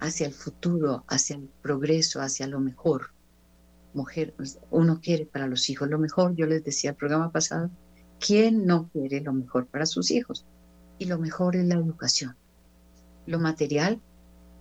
hacia 0.00 0.26
el 0.26 0.34
futuro, 0.34 1.04
hacia 1.08 1.36
el 1.36 1.48
progreso, 1.62 2.20
hacia 2.20 2.46
lo 2.46 2.60
mejor. 2.60 3.10
Mujer, 3.94 4.34
uno 4.70 5.00
quiere 5.00 5.24
para 5.24 5.46
los 5.46 5.70
hijos 5.70 5.88
lo 5.88 5.98
mejor. 5.98 6.34
Yo 6.36 6.46
les 6.46 6.62
decía 6.62 6.90
el 6.90 6.96
programa 6.96 7.32
pasado, 7.32 7.70
¿quién 8.20 8.66
no 8.66 8.90
quiere 8.90 9.20
lo 9.20 9.32
mejor 9.32 9.66
para 9.66 9.86
sus 9.86 10.10
hijos? 10.10 10.44
Y 10.98 11.06
lo 11.06 11.18
mejor 11.18 11.56
es 11.56 11.64
la 11.64 11.76
educación. 11.76 12.36
Lo 13.26 13.38
material 13.38 14.00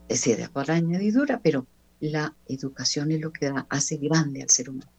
se 0.09 0.37
da 0.37 0.47
por 0.49 0.71
añadidura, 0.71 1.41
pero 1.43 1.67
la 1.99 2.35
educación 2.47 3.11
es 3.11 3.21
lo 3.21 3.31
que 3.31 3.51
hace 3.69 3.97
grande 3.97 4.41
al 4.41 4.49
ser 4.49 4.69
humano. 4.69 4.91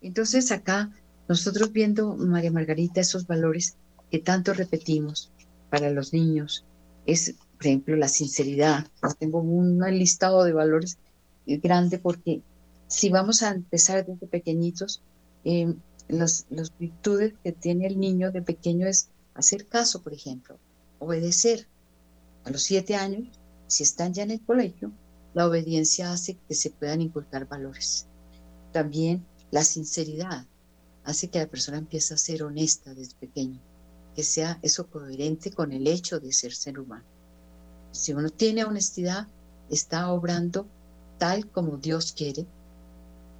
Entonces 0.00 0.50
acá 0.50 0.90
nosotros 1.28 1.72
viendo, 1.72 2.16
María 2.16 2.50
Margarita, 2.50 3.00
esos 3.00 3.26
valores 3.26 3.76
que 4.12 4.18
tanto 4.18 4.52
repetimos 4.52 5.32
para 5.70 5.90
los 5.90 6.12
niños, 6.12 6.66
es, 7.06 7.34
por 7.56 7.66
ejemplo, 7.66 7.96
la 7.96 8.08
sinceridad. 8.08 8.86
Tengo 9.18 9.40
un 9.40 9.80
listado 9.90 10.44
de 10.44 10.52
valores 10.52 10.98
grande 11.46 11.98
porque 11.98 12.42
si 12.88 13.08
vamos 13.08 13.42
a 13.42 13.52
empezar 13.52 14.04
desde 14.04 14.26
pequeñitos, 14.26 15.02
eh, 15.46 15.74
las, 16.08 16.44
las 16.50 16.76
virtudes 16.78 17.32
que 17.42 17.52
tiene 17.52 17.86
el 17.86 17.98
niño 17.98 18.30
de 18.32 18.42
pequeño 18.42 18.86
es 18.86 19.08
hacer 19.32 19.66
caso, 19.66 20.02
por 20.02 20.12
ejemplo, 20.12 20.58
obedecer. 20.98 21.66
A 22.44 22.50
los 22.50 22.64
siete 22.64 22.96
años, 22.96 23.40
si 23.66 23.82
están 23.82 24.12
ya 24.12 24.24
en 24.24 24.32
el 24.32 24.42
colegio, 24.42 24.92
la 25.32 25.46
obediencia 25.46 26.12
hace 26.12 26.36
que 26.46 26.54
se 26.54 26.68
puedan 26.68 27.00
inculcar 27.00 27.48
valores. 27.48 28.08
También 28.72 29.24
la 29.50 29.64
sinceridad 29.64 30.44
hace 31.02 31.30
que 31.30 31.38
la 31.38 31.46
persona 31.46 31.78
empiece 31.78 32.12
a 32.12 32.18
ser 32.18 32.42
honesta 32.42 32.92
desde 32.92 33.14
pequeño, 33.14 33.58
que 34.14 34.22
sea 34.22 34.58
eso 34.62 34.86
coherente 34.86 35.52
con 35.52 35.72
el 35.72 35.86
hecho 35.86 36.20
de 36.20 36.32
ser 36.32 36.54
ser 36.54 36.78
humano. 36.78 37.04
Si 37.92 38.12
uno 38.12 38.30
tiene 38.30 38.64
honestidad, 38.64 39.28
está 39.70 40.10
obrando 40.10 40.66
tal 41.18 41.48
como 41.50 41.76
Dios 41.76 42.12
quiere 42.12 42.46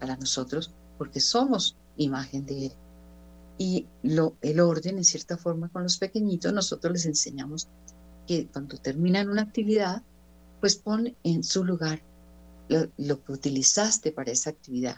para 0.01 0.17
nosotros, 0.17 0.73
porque 0.99 1.21
somos 1.21 1.77
imagen 1.97 2.47
de 2.47 2.67
Él. 2.67 2.73
Y 3.59 3.87
el 4.03 4.61
orden, 4.61 4.99
en 4.99 5.05
cierta 5.05 5.37
forma, 5.37 5.69
con 5.69 5.83
los 5.83 5.99
pequeñitos, 5.99 6.53
nosotros 6.53 6.93
les 6.93 7.07
enseñamos 7.07 7.69
que 8.27 8.47
cuando 8.47 8.79
terminan 8.79 9.29
una 9.29 9.43
actividad, 9.43 10.03
pues 10.61 10.77
pon 10.77 11.15
en 11.23 11.45
su 11.45 11.65
lugar 11.65 12.03
lo 12.69 13.23
que 13.23 13.33
utilizaste 13.33 14.13
para 14.13 14.33
esa 14.33 14.51
actividad, 14.51 14.97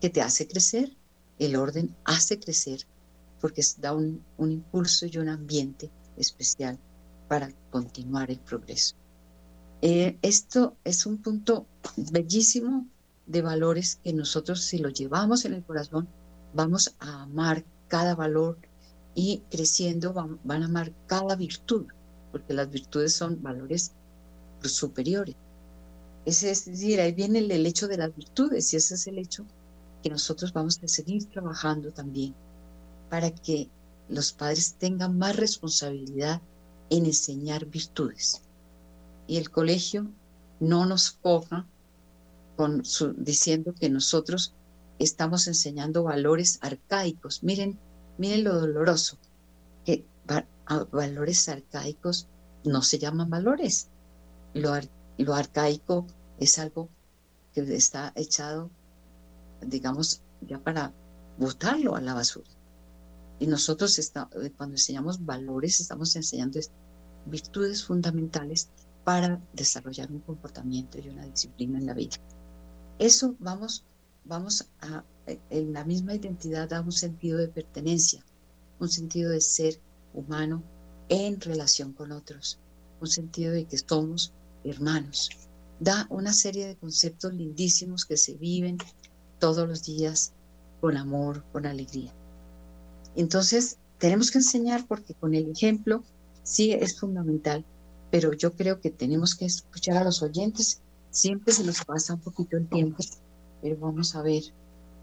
que 0.00 0.10
te 0.10 0.22
hace 0.22 0.48
crecer 0.48 0.96
el 1.38 1.56
orden 1.56 1.94
hace 2.04 2.38
crecer 2.38 2.86
porque 3.44 3.60
da 3.76 3.92
un, 3.92 4.24
impulso 4.38 5.04
y 5.04 5.18
un 5.18 5.28
ambiente 5.28 5.90
especial 6.16 6.78
para 7.28 7.52
continuar 7.70 8.30
el 8.30 8.38
progreso. 8.38 8.96
Eh, 9.82 10.16
esto 10.22 10.78
es 10.82 11.04
un 11.04 11.18
punto 11.18 11.66
bellísimo 12.10 12.86
de 13.26 13.42
valores 13.42 13.96
que 14.02 14.14
nosotros 14.14 14.62
si 14.62 14.78
lo 14.78 14.88
llevamos 14.88 15.44
en 15.44 15.52
el 15.52 15.62
corazón 15.62 16.08
vamos 16.54 16.96
a 17.00 17.24
amar 17.24 17.66
cada 17.88 18.14
valor 18.14 18.56
y 19.14 19.42
creciendo 19.50 20.14
van, 20.14 20.40
van 20.42 20.62
a 20.62 20.64
amar 20.64 20.94
cada 21.06 21.36
virtud, 21.36 21.84
porque 22.32 22.54
las 22.54 22.70
virtudes 22.70 23.12
son 23.12 23.42
valores 23.42 23.92
superiores. 24.62 25.36
Es 26.24 26.40
decir, 26.40 26.98
ahí 26.98 27.12
viene 27.12 27.40
el, 27.40 27.66
hecho 27.66 27.88
de 27.88 27.98
las 27.98 28.16
virtudes 28.16 28.72
y 28.72 28.76
ese 28.78 28.94
es 28.94 29.06
el 29.06 29.18
hecho 29.18 29.44
que 30.02 30.08
nosotros 30.08 30.50
vamos 30.54 30.80
a 30.82 30.88
seguir 30.88 31.26
trabajando 31.26 31.92
también 31.92 32.34
para 33.14 33.30
que 33.30 33.70
los 34.08 34.32
padres 34.32 34.74
tengan 34.74 35.16
más 35.16 35.36
responsabilidad 35.36 36.42
en 36.90 37.06
enseñar 37.06 37.64
virtudes. 37.64 38.42
Y 39.28 39.36
el 39.36 39.50
colegio 39.50 40.10
no 40.58 40.84
nos 40.84 41.12
coja 41.12 41.64
con 42.56 42.82
diciendo 43.18 43.72
que 43.72 43.88
nosotros 43.88 44.52
estamos 44.98 45.46
enseñando 45.46 46.02
valores 46.02 46.58
arcaicos. 46.60 47.44
Miren, 47.44 47.78
miren 48.18 48.42
lo 48.42 48.58
doloroso, 48.58 49.16
que 49.84 50.04
valores 50.90 51.48
arcaicos 51.48 52.26
no 52.64 52.82
se 52.82 52.98
llaman 52.98 53.30
valores. 53.30 53.90
Lo, 54.54 54.72
lo 55.18 55.34
arcaico 55.34 56.04
es 56.40 56.58
algo 56.58 56.88
que 57.52 57.60
está 57.76 58.12
echado, 58.16 58.72
digamos, 59.60 60.20
ya 60.40 60.58
para 60.58 60.92
botarlo 61.38 61.94
a 61.94 62.00
la 62.00 62.14
basura. 62.14 62.50
Y 63.38 63.46
nosotros 63.46 63.98
está, 63.98 64.28
eh, 64.42 64.50
cuando 64.56 64.74
enseñamos 64.74 65.24
valores, 65.24 65.80
estamos 65.80 66.14
enseñando 66.16 66.60
virtudes 67.26 67.84
fundamentales 67.84 68.70
para 69.04 69.40
desarrollar 69.52 70.10
un 70.10 70.20
comportamiento 70.20 70.98
y 70.98 71.08
una 71.08 71.26
disciplina 71.26 71.78
en 71.78 71.86
la 71.86 71.94
vida. 71.94 72.16
Eso 72.98 73.34
vamos, 73.38 73.84
vamos 74.24 74.66
a, 74.80 75.04
eh, 75.26 75.40
en 75.50 75.72
la 75.72 75.84
misma 75.84 76.14
identidad 76.14 76.68
da 76.68 76.80
un 76.80 76.92
sentido 76.92 77.38
de 77.38 77.48
pertenencia, 77.48 78.24
un 78.78 78.88
sentido 78.88 79.30
de 79.30 79.40
ser 79.40 79.80
humano 80.14 80.62
en 81.08 81.40
relación 81.40 81.92
con 81.92 82.12
otros, 82.12 82.58
un 83.00 83.08
sentido 83.08 83.52
de 83.52 83.66
que 83.66 83.78
somos 83.78 84.32
hermanos. 84.64 85.30
Da 85.80 86.06
una 86.08 86.32
serie 86.32 86.66
de 86.66 86.76
conceptos 86.76 87.34
lindísimos 87.34 88.04
que 88.04 88.16
se 88.16 88.34
viven 88.34 88.78
todos 89.38 89.68
los 89.68 89.82
días 89.84 90.32
con 90.80 90.96
amor, 90.96 91.44
con 91.52 91.66
alegría. 91.66 92.14
Entonces, 93.16 93.78
tenemos 93.98 94.30
que 94.30 94.38
enseñar 94.38 94.86
porque 94.86 95.14
con 95.14 95.34
el 95.34 95.50
ejemplo 95.50 96.02
sí 96.42 96.72
es 96.72 96.98
fundamental, 96.98 97.64
pero 98.10 98.32
yo 98.32 98.52
creo 98.52 98.80
que 98.80 98.90
tenemos 98.90 99.34
que 99.34 99.46
escuchar 99.46 99.96
a 99.96 100.04
los 100.04 100.22
oyentes. 100.22 100.80
Siempre 101.10 101.52
se 101.52 101.64
nos 101.64 101.84
pasa 101.84 102.14
un 102.14 102.20
poquito 102.20 102.56
el 102.56 102.68
tiempo, 102.68 103.02
pero 103.62 103.76
vamos 103.78 104.14
a 104.14 104.22
ver 104.22 104.42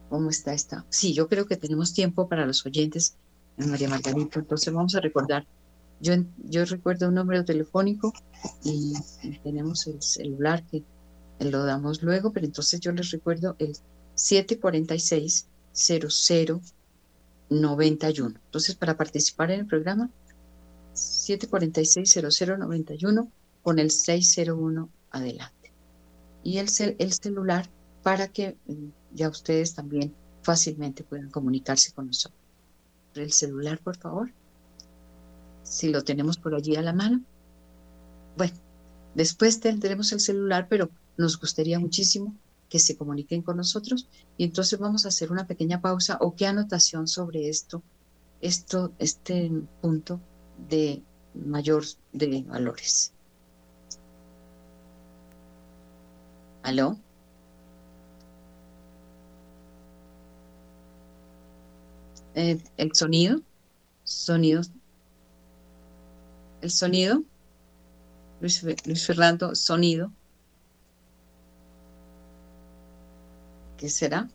cómo 0.10 0.30
está 0.30 0.54
esta. 0.54 0.86
Sí, 0.90 1.14
yo 1.14 1.28
creo 1.28 1.46
que 1.46 1.58
tenemos 1.58 1.94
tiempo 1.94 2.28
para 2.28 2.46
los 2.46 2.66
oyentes, 2.66 3.16
María 3.58 3.90
Margarita. 3.90 4.40
Entonces 4.40 4.74
vamos 4.74 4.96
a 4.96 5.00
recordar 5.00 5.48
yo, 6.02 6.16
yo 6.38 6.66
recuerdo 6.66 7.08
un 7.10 7.16
número 7.16 7.46
telefónico 7.46 8.12
y, 8.64 8.94
tenemos 9.44 9.86
el 9.88 10.02
celular 10.02 10.66
que 10.66 10.84
lo 11.40 11.64
damos 11.64 12.02
luego, 12.02 12.34
pero 12.34 12.48
entonces 12.48 12.80
yo 12.80 12.92
les 12.92 13.12
recuerdo 13.12 13.56
el 13.60 13.78
746 14.16 15.48
0091. 17.52 18.40
Entonces, 18.46 18.76
para 18.76 18.98
participar 18.98 19.52
en 19.52 19.62
el 19.62 19.68
programa, 19.68 20.10
746 20.94 22.38
0091 22.40 23.32
con 23.62 23.80
el 23.80 23.92
601 23.92 24.90
adelante. 25.12 25.74
Y 26.44 26.58
el, 26.58 26.68
el 26.98 27.14
celular 27.14 27.70
para 28.02 28.28
que 28.30 28.58
mm, 28.66 28.88
ya 29.14 29.30
ustedes 29.30 29.76
también 29.76 30.16
fácilmente 30.42 31.04
puedan 31.04 31.30
comunicarse 31.30 31.92
con 31.92 32.08
nosotros. 32.08 32.40
El 33.14 33.32
celular, 33.32 33.80
por 33.80 33.98
favor 33.98 34.32
si 35.72 35.90
lo 35.90 36.04
tenemos 36.04 36.38
por 36.38 36.54
allí 36.54 36.76
a 36.76 36.82
la 36.82 36.94
mano. 36.94 37.22
Bueno, 38.38 38.54
después 39.16 39.60
tendremos 39.60 40.12
el 40.12 40.20
celular, 40.20 40.68
pero 40.70 40.90
nos 41.18 41.40
gustaría 41.40 41.80
muchísimo 41.80 42.36
que 42.72 42.80
se 42.80 42.96
comuniquen 42.98 43.44
con 43.44 43.58
nosotros 43.58 44.08
y 44.38 44.46
entonces 44.46 44.80
vamos 44.80 45.06
a 45.06 45.10
hacer 45.10 45.32
una 45.32 45.46
pequeña 45.46 45.82
pausa 45.82 46.18
o 46.22 46.36
qué 46.36 46.48
anotación 46.48 47.08
sobre 47.08 47.50
esto, 47.50 47.84
esto, 48.42 48.94
este 48.98 49.52
punto 49.82 50.20
de 50.70 51.04
mayor 51.36 51.84
de 52.14 52.44
valores. 52.48 53.14
¿Aló? 56.64 56.98
Eh, 62.34 62.58
el 62.78 62.96
sonido, 62.96 63.42
sonidos 64.04 64.72
el 66.62 66.72
sonido. 66.72 67.24
Luis, 68.40 68.64
Luis 68.86 69.06
Fernando, 69.06 69.56
sonido. 69.56 70.12
¿Qué 73.82 73.90
será? 73.90 74.28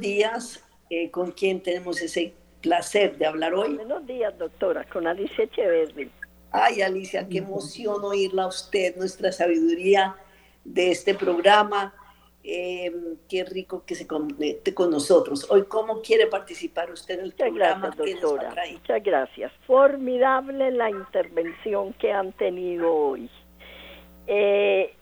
Buenos 0.00 0.16
días. 0.16 0.66
Eh, 0.88 1.10
¿Con 1.10 1.30
quién 1.30 1.62
tenemos 1.62 2.00
ese 2.00 2.34
placer 2.62 3.16
de 3.18 3.26
hablar 3.26 3.54
hoy? 3.54 3.76
Buenos 3.76 4.06
días, 4.06 4.36
doctora. 4.38 4.84
Con 4.84 5.06
Alicia 5.06 5.44
Echeverri. 5.44 6.10
Ay, 6.50 6.82
Alicia, 6.82 7.28
qué 7.28 7.38
emoción 7.38 8.02
oírla 8.02 8.44
a 8.44 8.46
usted, 8.48 8.96
nuestra 8.96 9.30
sabiduría 9.30 10.16
de 10.64 10.90
este 10.90 11.14
programa. 11.14 11.94
Em, 12.42 13.18
qué 13.28 13.44
rico 13.44 13.84
que 13.84 13.94
se 13.94 14.06
conecte 14.06 14.72
con 14.72 14.90
nosotros. 14.90 15.46
Hoy, 15.50 15.64
¿cómo 15.64 16.00
quiere 16.00 16.26
participar 16.26 16.90
usted 16.90 17.14
en 17.14 17.20
el 17.20 17.26
Muchas 17.26 17.48
programa? 17.48 17.90
Gracias, 17.94 18.20
doctora. 18.20 18.54
Muchas 18.72 19.02
gracias. 19.04 19.52
Formidable 19.66 20.70
la 20.70 20.90
intervención 20.90 21.92
que 21.92 22.10
han 22.10 22.32
tenido 22.32 22.90
hoy. 22.92 23.30
Eh, 24.26 24.94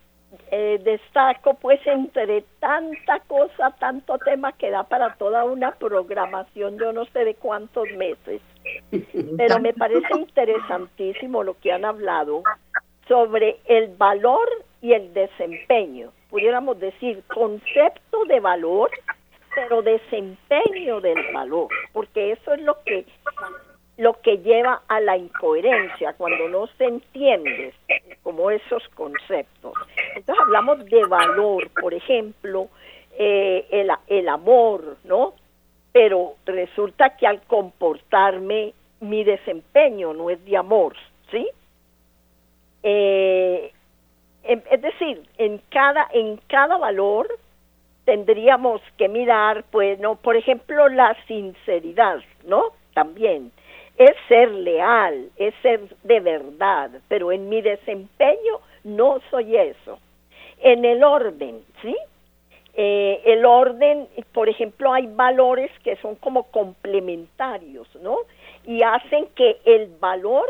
eh, 0.50 0.78
destaco 0.82 1.54
pues 1.54 1.80
entre 1.86 2.42
tanta 2.60 3.20
cosa, 3.20 3.74
tanto 3.78 4.18
tema 4.18 4.52
que 4.52 4.70
da 4.70 4.84
para 4.84 5.14
toda 5.14 5.44
una 5.44 5.72
programación, 5.72 6.78
yo 6.78 6.92
no 6.92 7.06
sé 7.06 7.24
de 7.24 7.34
cuántos 7.34 7.88
meses, 7.96 8.40
pero 9.36 9.58
me 9.60 9.72
parece 9.72 10.18
interesantísimo 10.18 11.42
lo 11.42 11.54
que 11.58 11.72
han 11.72 11.84
hablado 11.84 12.42
sobre 13.06 13.58
el 13.66 13.88
valor 13.96 14.48
y 14.82 14.92
el 14.92 15.12
desempeño, 15.14 16.12
pudiéramos 16.30 16.78
decir 16.78 17.22
concepto 17.28 18.24
de 18.26 18.40
valor, 18.40 18.90
pero 19.54 19.82
desempeño 19.82 21.00
del 21.00 21.32
valor, 21.32 21.68
porque 21.92 22.32
eso 22.32 22.52
es 22.52 22.62
lo 22.62 22.76
que 22.84 23.06
lo 23.98 24.14
que 24.22 24.38
lleva 24.38 24.82
a 24.86 25.00
la 25.00 25.16
incoherencia 25.16 26.12
cuando 26.14 26.48
no 26.48 26.68
se 26.78 26.84
entiende 26.84 27.74
como 28.22 28.50
esos 28.50 28.86
conceptos. 28.94 29.72
Entonces 30.14 30.44
hablamos 30.44 30.84
de 30.86 31.04
valor, 31.04 31.68
por 31.80 31.92
ejemplo, 31.92 32.68
eh, 33.18 33.66
el, 33.70 33.90
el 34.06 34.28
amor, 34.28 34.98
¿no? 35.02 35.34
Pero 35.92 36.36
resulta 36.46 37.16
que 37.16 37.26
al 37.26 37.42
comportarme 37.42 38.72
mi 39.00 39.24
desempeño 39.24 40.14
no 40.14 40.30
es 40.30 40.44
de 40.44 40.56
amor, 40.56 40.94
¿sí? 41.32 41.48
Eh, 42.84 43.72
es 44.44 44.80
decir, 44.80 45.28
en 45.38 45.60
cada, 45.70 46.06
en 46.12 46.36
cada 46.46 46.78
valor 46.78 47.26
tendríamos 48.04 48.80
que 48.96 49.08
mirar, 49.08 49.64
pues, 49.72 49.98
no, 49.98 50.14
por 50.14 50.36
ejemplo, 50.36 50.88
la 50.88 51.16
sinceridad, 51.26 52.20
¿no? 52.46 52.72
También 52.94 53.50
es 53.98 54.14
ser 54.28 54.50
leal, 54.50 55.30
es 55.36 55.54
ser 55.62 55.80
de 56.04 56.20
verdad, 56.20 56.90
pero 57.08 57.32
en 57.32 57.48
mi 57.48 57.60
desempeño 57.60 58.60
no 58.84 59.20
soy 59.30 59.56
eso. 59.56 59.98
En 60.60 60.84
el 60.84 61.04
orden, 61.04 61.62
¿sí? 61.82 61.96
Eh, 62.74 63.20
el 63.24 63.44
orden, 63.44 64.08
por 64.32 64.48
ejemplo, 64.48 64.92
hay 64.92 65.06
valores 65.08 65.70
que 65.82 65.96
son 65.96 66.14
como 66.16 66.44
complementarios, 66.44 67.88
¿no? 67.96 68.18
y 68.68 68.82
hacen 68.82 69.28
que 69.34 69.56
el 69.64 69.86
valor 69.98 70.46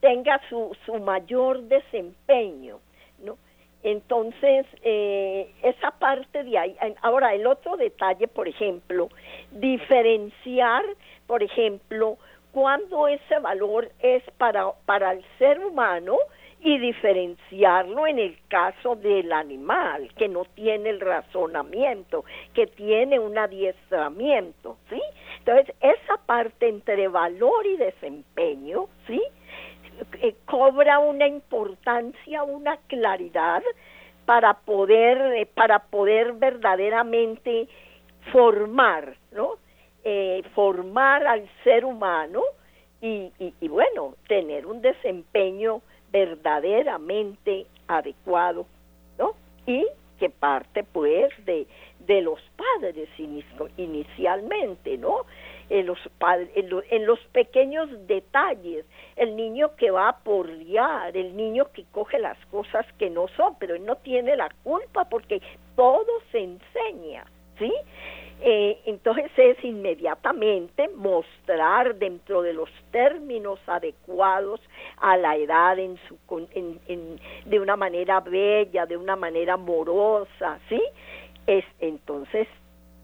tenga 0.00 0.40
su, 0.48 0.74
su 0.86 0.94
mayor 0.94 1.60
desempeño, 1.64 2.78
¿no? 3.22 3.36
Entonces, 3.82 4.66
eh, 4.82 5.52
esa 5.62 5.90
parte 5.90 6.42
de 6.42 6.56
ahí. 6.56 6.74
Ahora, 7.02 7.34
el 7.34 7.46
otro 7.46 7.76
detalle, 7.76 8.28
por 8.28 8.48
ejemplo, 8.48 9.10
diferenciar, 9.50 10.84
por 11.26 11.42
ejemplo, 11.42 12.16
cuando 12.52 13.08
ese 13.08 13.38
valor 13.40 13.90
es 14.00 14.22
para, 14.38 14.72
para 14.86 15.12
el 15.12 15.24
ser 15.38 15.58
humano 15.64 16.16
y 16.62 16.78
diferenciarlo 16.78 18.06
en 18.06 18.18
el 18.18 18.38
caso 18.48 18.94
del 18.96 19.32
animal, 19.32 20.12
que 20.16 20.28
no 20.28 20.44
tiene 20.44 20.90
el 20.90 21.00
razonamiento, 21.00 22.24
que 22.54 22.66
tiene 22.66 23.18
un 23.18 23.38
adiestramiento, 23.38 24.76
¿sí? 24.90 25.00
Entonces, 25.38 25.74
esa 25.80 26.18
parte 26.26 26.68
entre 26.68 27.08
valor 27.08 27.66
y 27.66 27.76
desempeño, 27.78 28.88
¿sí? 29.06 29.22
Eh, 30.20 30.34
cobra 30.44 30.98
una 30.98 31.26
importancia, 31.26 32.42
una 32.42 32.76
claridad 32.88 33.62
para 34.26 34.54
poder, 34.54 35.18
eh, 35.38 35.46
para 35.46 35.78
poder 35.78 36.34
verdaderamente 36.34 37.68
formar, 38.32 39.16
¿no? 39.32 39.54
Eh, 40.02 40.42
formar 40.54 41.26
al 41.26 41.46
ser 41.62 41.84
humano 41.84 42.42
y, 43.02 43.30
y, 43.38 43.68
bueno, 43.68 44.14
tener 44.28 44.64
un 44.66 44.80
desempeño 44.80 45.82
verdaderamente 46.10 47.66
adecuado, 47.86 48.66
¿no? 49.18 49.34
Y 49.66 49.86
que 50.18 50.30
parte 50.30 50.84
pues 50.84 51.32
de, 51.46 51.66
de 52.06 52.20
los 52.20 52.40
padres 52.56 53.08
inicialmente, 53.76 54.98
¿no? 54.98 55.24
En 55.70 55.86
los, 55.86 55.98
en, 56.54 57.06
los 57.06 57.20
pequeños 57.32 57.88
detalles, 58.06 58.84
el 59.16 59.36
niño 59.36 59.76
que 59.76 59.90
va 59.90 60.08
a 60.08 60.18
porrear, 60.18 61.16
el 61.16 61.36
niño 61.36 61.70
que 61.72 61.84
coge 61.92 62.18
las 62.18 62.38
cosas 62.46 62.84
que 62.98 63.08
no 63.08 63.28
son, 63.28 63.54
pero 63.58 63.74
él 63.74 63.84
no 63.84 63.96
tiene 63.96 64.36
la 64.36 64.50
culpa 64.64 65.08
porque 65.08 65.40
todo 65.76 66.10
se 66.32 66.40
enseña, 66.40 67.24
¿sí? 67.58 67.72
Eh, 68.42 68.80
entonces 68.86 69.30
es 69.36 69.62
inmediatamente 69.62 70.88
mostrar 70.96 71.96
dentro 71.96 72.40
de 72.40 72.54
los 72.54 72.70
términos 72.90 73.58
adecuados 73.66 74.60
a 74.96 75.18
la 75.18 75.36
edad 75.36 75.78
en 75.78 75.98
su, 76.08 76.16
en, 76.54 77.20
de 77.44 77.60
una 77.60 77.76
manera 77.76 78.20
bella, 78.20 78.86
de 78.86 78.96
una 78.96 79.14
manera 79.14 79.54
amorosa, 79.54 80.58
¿sí? 80.70 80.82
Es, 81.46 81.64
entonces 81.80 82.48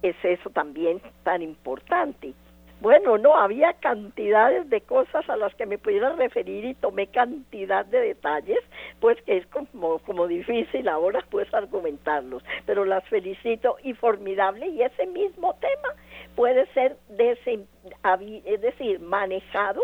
es 0.03 0.17
eso 0.23 0.49
también 0.51 1.03
tan 1.23 1.43
importante. 1.43 2.33
Bueno, 2.81 3.17
no, 3.17 3.37
había 3.37 3.73
cantidades 3.75 4.69
de 4.69 4.83
cosas 4.83 5.29
a 5.31 5.37
las 5.37 5.55
que 5.55 5.65
me 5.65 5.79
pudiera 5.79 6.13
referir 6.13 6.65
y 6.65 6.75
tomé 6.75 7.07
cantidad 7.07 7.87
de 7.87 8.01
detalles, 8.01 8.59
pues 9.01 9.21
que 9.23 9.39
es 9.39 9.47
como, 9.47 9.99
como 10.01 10.27
difícil 10.27 10.87
ahora 10.89 11.25
pues 11.31 11.53
argumentarlos, 11.55 12.43
pero 12.67 12.85
las 12.85 13.03
felicito 13.09 13.77
y 13.83 13.95
formidable 13.95 14.69
y 14.69 14.83
ese 14.83 15.07
mismo 15.07 15.55
tema 15.55 15.95
puede 16.35 16.67
ser, 16.75 16.97
es 17.19 18.61
decir, 18.61 19.01
manejado 19.01 19.81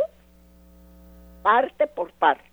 parte 1.42 1.86
por 1.86 2.12
parte. 2.12 2.44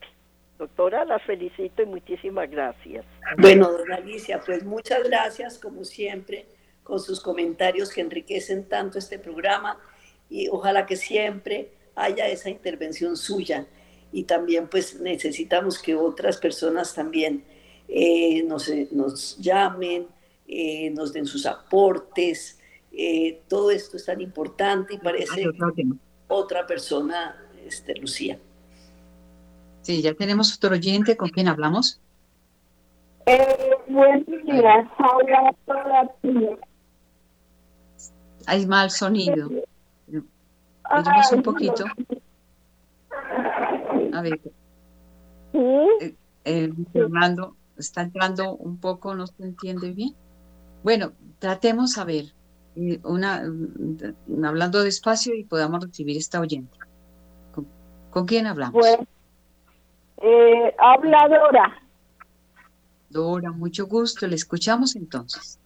Doctora, 0.57 1.05
las 1.05 1.21
felicito 1.23 1.83
y 1.83 1.85
muchísimas 1.85 2.49
gracias. 2.49 3.05
Bueno, 3.37 3.71
dona 3.71 3.95
Alicia, 3.95 4.41
pues 4.45 4.63
muchas 4.63 5.03
gracias 5.03 5.57
como 5.59 5.83
siempre 5.83 6.45
con 6.83 6.99
sus 6.99 7.21
comentarios 7.21 7.93
que 7.93 8.01
enriquecen 8.01 8.67
tanto 8.67 8.97
este 8.97 9.19
programa 9.19 9.77
y 10.29 10.47
ojalá 10.49 10.85
que 10.85 10.95
siempre 10.95 11.71
haya 11.95 12.27
esa 12.27 12.49
intervención 12.49 13.17
suya. 13.17 13.65
Y 14.11 14.23
también 14.23 14.67
pues 14.67 14.99
necesitamos 14.99 15.79
que 15.79 15.95
otras 15.95 16.37
personas 16.37 16.93
también 16.93 17.43
eh, 17.87 18.43
nos, 18.43 18.71
nos, 18.91 19.37
llamen, 19.37 20.07
eh, 20.47 20.89
nos 20.91 21.13
den 21.13 21.25
sus 21.25 21.45
aportes. 21.45 22.59
Eh, 22.91 23.41
todo 23.47 23.71
esto 23.71 23.97
es 23.97 24.05
tan 24.05 24.21
importante 24.21 24.95
y 24.95 24.97
parece 24.97 25.45
otra 26.27 26.65
persona, 26.65 27.35
este, 27.65 27.95
Lucía. 27.95 28.39
Sí, 29.81 30.01
ya 30.01 30.13
tenemos 30.13 30.55
otro 30.55 30.71
oyente 30.71 31.15
con 31.15 31.29
quien 31.29 31.47
hablamos. 31.47 31.99
buenos 33.87 34.25
días, 34.45 34.87
Hay 38.45 38.65
mal 38.65 38.89
sonido 38.89 39.49
un 41.33 41.43
poquito. 41.43 41.85
A 44.13 44.21
ver. 44.21 44.39
Eh, 45.53 46.15
eh, 46.45 46.73
Fernando, 46.93 47.55
está 47.77 48.01
entrando 48.01 48.55
un 48.55 48.79
poco, 48.79 49.15
no 49.15 49.27
se 49.27 49.43
entiende 49.43 49.91
bien. 49.91 50.15
Bueno, 50.83 51.13
tratemos 51.39 51.97
a 51.97 52.05
ver, 52.05 52.25
eh, 52.75 52.99
una, 53.03 53.43
mm, 53.43 54.45
hablando 54.45 54.83
despacio 54.83 55.35
y 55.35 55.43
podamos 55.43 55.83
recibir 55.83 56.17
esta 56.17 56.39
oyente. 56.39 56.77
¿Con, 58.11 58.25
quién 58.25 58.47
hablamos? 58.47 58.73
Bueno, 58.73 59.07
habla 60.79 61.27
Dora. 61.27 61.81
Dora, 63.09 63.51
mucho 63.51 63.87
gusto, 63.87 64.27
le 64.27 64.35
escuchamos 64.35 64.95
entonces. 64.95 65.59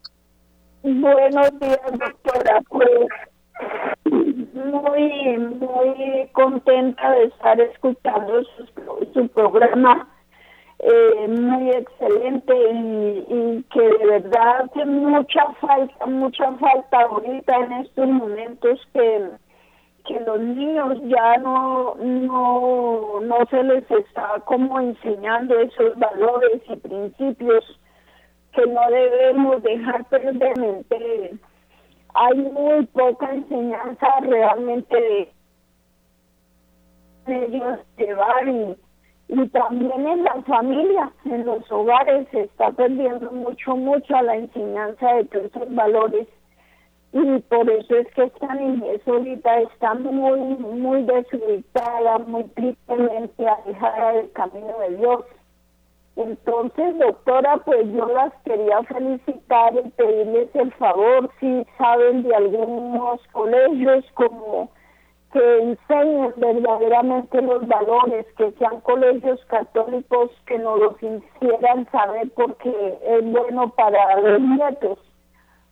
Buenos 0.81 1.59
días, 1.59 1.79
doctora. 1.91 2.61
Pues 2.69 2.89
muy, 4.73 5.37
muy 5.37 6.27
contenta 6.31 7.11
de 7.11 7.25
estar 7.25 7.59
escuchando 7.61 8.43
su, 9.13 9.27
programa, 9.29 10.07
eh, 10.79 11.27
muy 11.27 11.69
excelente 11.69 12.53
y, 12.71 13.63
que 13.71 13.81
de 13.81 14.05
verdad 14.05 14.63
hace 14.63 14.85
mucha 14.85 15.53
falta, 15.61 16.05
mucha 16.07 16.51
falta 16.53 17.01
ahorita 17.01 17.55
en 17.55 17.71
estos 17.73 18.07
momentos 18.07 18.79
que, 18.93 19.29
que 20.05 20.19
los 20.21 20.39
niños 20.39 20.97
ya 21.03 21.37
no, 21.37 21.95
no, 21.95 23.19
no 23.21 23.37
se 23.49 23.63
les 23.63 23.89
está 23.91 24.41
como 24.45 24.79
enseñando 24.79 25.59
esos 25.59 25.97
valores 25.97 26.61
y 26.67 26.75
principios 26.77 27.63
que 28.53 28.65
no 28.67 28.81
debemos 28.89 29.61
dejar 29.63 30.03
perder 30.09 30.53
hay 32.13 32.37
muy 32.37 32.85
poca 32.87 33.33
enseñanza 33.33 34.07
realmente 34.21 35.31
de 37.25 37.45
ellos 37.45 37.79
llevar 37.97 38.47
y, 38.47 38.75
y 39.29 39.47
también 39.49 40.07
en 40.07 40.23
la 40.23 40.41
familia, 40.43 41.11
en 41.25 41.45
los 41.45 41.71
hogares 41.71 42.27
se 42.31 42.41
está 42.41 42.71
perdiendo 42.71 43.31
mucho, 43.31 43.75
mucho 43.75 44.21
la 44.21 44.35
enseñanza 44.35 45.13
de 45.13 45.25
todos 45.25 45.45
esos 45.45 45.73
valores 45.73 46.27
y 47.13 47.39
por 47.41 47.69
eso 47.69 47.95
es 47.95 48.07
que 48.15 48.23
esta 48.23 48.55
niñez 48.55 49.07
ahorita 49.07 49.61
está 49.61 49.93
muy, 49.93 50.39
muy 50.39 51.03
desubicada, 51.03 52.17
muy 52.17 52.43
tristemente 52.55 53.47
alejada 53.47 54.13
del 54.13 54.31
camino 54.31 54.79
de 54.79 54.97
Dios. 54.97 55.23
Entonces, 56.15 56.99
doctora, 56.99 57.57
pues 57.65 57.91
yo 57.91 58.05
las 58.07 58.31
quería 58.45 58.83
felicitar 58.83 59.73
y 59.83 59.89
pedirles 59.91 60.49
el 60.53 60.71
favor 60.73 61.29
si 61.39 61.65
saben 61.77 62.23
de 62.23 62.35
algunos 62.35 63.19
colegios 63.31 64.05
como 64.13 64.71
que 65.31 65.61
enseñen 65.63 66.31
verdaderamente 66.37 67.41
los 67.41 67.67
valores, 67.67 68.27
que 68.37 68.51
sean 68.59 68.81
colegios 68.81 69.43
católicos 69.47 70.29
que 70.45 70.59
nos 70.59 70.79
los 70.79 70.95
hicieran 70.97 71.89
saber 71.91 72.31
porque 72.35 72.99
es 73.07 73.25
bueno 73.31 73.69
para 73.69 74.21
los 74.21 74.39
nietos 74.39 74.99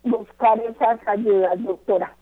buscar 0.04 0.60
esas 0.60 1.08
ayudas, 1.08 1.64
doctora. 1.64 2.16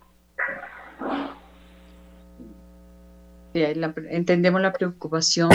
Entendemos 3.53 4.61
la 4.61 4.73
preocupación 4.73 5.49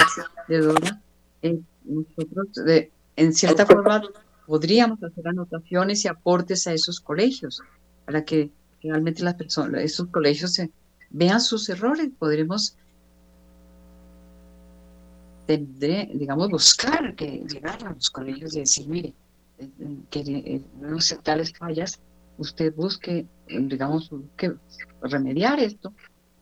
de 0.49 0.59
Dora. 0.59 1.01
Eh, 1.43 1.61
nosotros 1.85 2.53
de, 2.65 2.91
en 3.17 3.33
cierta 3.33 3.67
forma 3.67 4.03
podríamos 4.47 5.03
hacer 5.03 5.29
anotaciones 5.29 6.05
y 6.05 6.09
aportes 6.09 6.67
a 6.67 6.73
esos 6.73 7.01
colegios 7.01 7.61
para 8.05 8.25
que 8.25 8.51
realmente 8.83 9.23
las 9.23 9.35
personas, 9.35 9.83
esos 9.83 10.09
colegios 10.09 10.61
vean 11.11 11.41
sus 11.41 11.69
errores. 11.69 12.11
Podremos, 12.19 12.77
tendré, 15.47 16.11
digamos, 16.15 16.51
buscar 16.51 17.15
que 17.15 17.45
llegar 17.49 17.83
a 17.85 17.93
los 17.93 18.11
colegios 18.11 18.55
y 18.55 18.61
decir, 18.61 18.89
mire, 18.89 19.15
eh, 19.59 19.71
eh, 19.81 19.97
que 20.11 20.63
no 20.81 21.01
sé 21.01 21.17
tales 21.17 21.53
fallas, 21.57 22.01
usted 22.39 22.75
busque, 22.75 23.27
digamos, 23.49 24.11
que 24.37 24.55
remediar 25.03 25.61
esto 25.61 25.93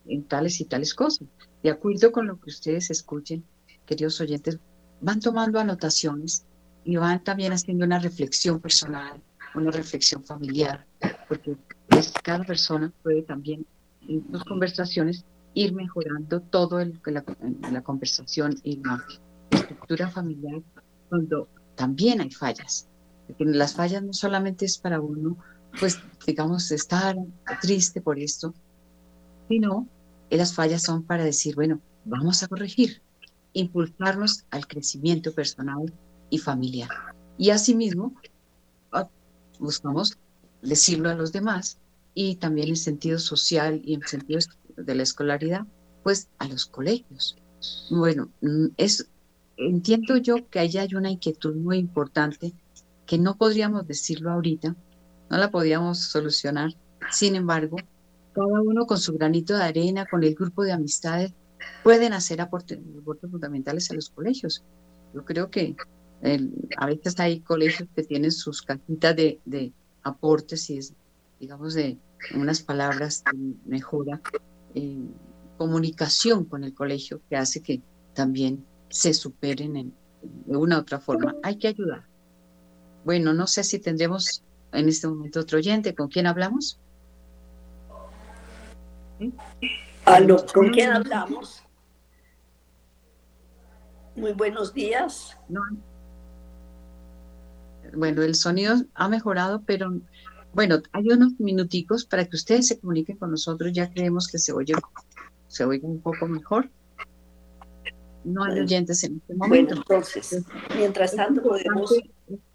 en 0.06 0.24
tales 0.24 0.60
y 0.60 0.64
tales 0.64 0.94
cosas. 0.94 1.28
De 1.62 1.70
acuerdo 1.70 2.10
con 2.10 2.26
lo 2.26 2.40
que 2.40 2.50
ustedes 2.50 2.90
escuchen, 2.90 3.44
queridos 3.86 4.20
oyentes, 4.20 4.58
van 5.02 5.20
tomando 5.20 5.58
anotaciones 5.58 6.46
y 6.84 6.96
van 6.96 7.22
también 7.22 7.52
haciendo 7.52 7.84
una 7.84 7.98
reflexión 7.98 8.60
personal, 8.60 9.20
una 9.54 9.70
reflexión 9.70 10.24
familiar, 10.24 10.86
porque 11.28 11.56
cada 12.22 12.44
persona 12.44 12.90
puede 13.02 13.22
también 13.22 13.66
en 14.08 14.24
sus 14.32 14.44
conversaciones 14.44 15.24
ir 15.54 15.74
mejorando 15.74 16.40
todo 16.40 16.80
el, 16.80 16.98
la, 17.04 17.24
la 17.70 17.82
conversación 17.82 18.54
y 18.62 18.80
la 18.82 19.04
estructura 19.50 20.08
familiar 20.08 20.62
cuando 21.08 21.48
también 21.74 22.20
hay 22.20 22.30
fallas. 22.30 22.88
Porque 23.26 23.44
las 23.44 23.74
fallas 23.74 24.02
no 24.02 24.12
solamente 24.12 24.64
es 24.64 24.78
para 24.78 25.00
uno, 25.00 25.36
pues 25.78 25.98
digamos, 26.26 26.70
estar 26.70 27.16
triste 27.60 28.00
por 28.00 28.18
esto, 28.18 28.54
sino 29.48 29.86
que 30.30 30.36
las 30.36 30.54
fallas 30.54 30.82
son 30.82 31.02
para 31.02 31.24
decir, 31.24 31.54
bueno, 31.54 31.80
vamos 32.04 32.42
a 32.42 32.48
corregir, 32.48 33.02
impulsarnos 33.52 34.44
al 34.50 34.66
crecimiento 34.66 35.32
personal 35.32 35.92
y 36.30 36.38
familiar. 36.38 36.88
Y 37.38 37.50
asimismo, 37.50 38.14
ah, 38.92 39.08
buscamos 39.58 40.16
decirlo 40.62 41.10
a 41.10 41.14
los 41.14 41.32
demás 41.32 41.78
y 42.14 42.36
también 42.36 42.68
en 42.68 42.76
sentido 42.76 43.18
social 43.18 43.80
y 43.84 43.94
en 43.94 44.02
sentido 44.06 44.40
de 44.76 44.94
la 44.94 45.02
escolaridad, 45.02 45.66
pues 46.02 46.28
a 46.38 46.48
los 46.48 46.66
colegios. 46.66 47.36
Bueno, 47.90 48.30
mm, 48.40 48.66
es, 48.76 49.06
entiendo 49.56 50.16
yo 50.16 50.48
que 50.50 50.58
ahí 50.58 50.76
hay 50.76 50.94
una 50.94 51.10
inquietud 51.10 51.54
muy 51.56 51.78
importante 51.78 52.52
que 53.06 53.18
no 53.18 53.36
podríamos 53.36 53.86
decirlo 53.86 54.30
ahorita, 54.30 54.74
no 55.30 55.36
la 55.36 55.50
podíamos 55.50 55.98
solucionar. 55.98 56.70
Sin 57.10 57.34
embargo, 57.34 57.76
cada 58.32 58.60
uno 58.60 58.86
con 58.86 58.98
su 58.98 59.12
granito 59.14 59.56
de 59.56 59.64
arena, 59.64 60.06
con 60.06 60.24
el 60.24 60.34
grupo 60.34 60.62
de 60.62 60.72
amistades, 60.72 61.32
pueden 61.82 62.12
hacer 62.12 62.40
aportes, 62.40 62.78
fundamentales 63.30 63.90
a 63.90 63.94
los 63.94 64.10
colegios. 64.10 64.64
Yo 65.14 65.24
creo 65.24 65.50
que 65.50 65.76
a 66.76 66.86
veces 66.86 67.18
hay 67.18 67.40
colegios 67.40 67.88
que 67.94 68.02
tienen 68.04 68.32
sus 68.32 68.62
cajitas 68.62 69.16
de, 69.16 69.72
aportes 70.04 70.68
y 70.70 70.78
es, 70.78 70.94
digamos, 71.38 71.74
de 71.74 71.96
unas 72.34 72.62
palabras 72.62 73.22
de 73.32 73.54
mejora, 73.66 74.20
eh, 74.74 74.98
comunicación 75.58 76.44
con 76.44 76.64
el 76.64 76.74
colegio 76.74 77.20
que 77.28 77.36
hace 77.36 77.60
que 77.60 77.82
también 78.14 78.64
se 78.88 79.14
superen 79.14 79.76
en, 79.76 79.94
de 80.22 80.56
una 80.56 80.78
u 80.78 80.80
otra 80.80 80.98
forma. 80.98 81.36
Hay 81.42 81.56
que 81.56 81.68
ayudar. 81.68 82.04
Bueno, 83.04 83.32
no 83.32 83.46
sé 83.46 83.64
si 83.64 83.78
tendremos 83.78 84.42
en 84.72 84.88
este 84.88 85.08
momento 85.08 85.40
otro 85.40 85.58
oyente. 85.58 85.94
¿Con 85.94 86.08
quién 86.08 86.26
hablamos? 86.26 86.78
¿Con 90.52 90.70
quién 90.70 90.90
hablamos? 90.90 91.62
Muy 94.16 94.32
buenos 94.32 94.74
días. 94.74 95.36
Bueno, 97.94 98.22
el 98.22 98.34
sonido 98.34 98.74
ha 98.94 99.08
mejorado, 99.08 99.62
pero 99.64 99.92
bueno, 100.52 100.82
hay 100.92 101.08
unos 101.08 101.38
minuticos 101.38 102.04
para 102.04 102.26
que 102.26 102.36
ustedes 102.36 102.68
se 102.68 102.78
comuniquen 102.78 103.16
con 103.16 103.30
nosotros. 103.30 103.72
Ya 103.72 103.90
creemos 103.90 104.28
que 104.28 104.38
se 104.38 104.52
oye, 104.52 104.74
se 105.48 105.64
oye 105.64 105.80
un 105.82 106.00
poco 106.00 106.26
mejor. 106.26 106.68
No 108.24 108.44
hay 108.44 108.60
oyentes 108.60 109.02
en 109.04 109.16
este 109.16 109.34
momento. 109.34 109.74
Bueno, 109.74 109.82
entonces, 109.88 110.44
mientras 110.76 111.16
tanto 111.16 111.42
podemos 111.42 111.92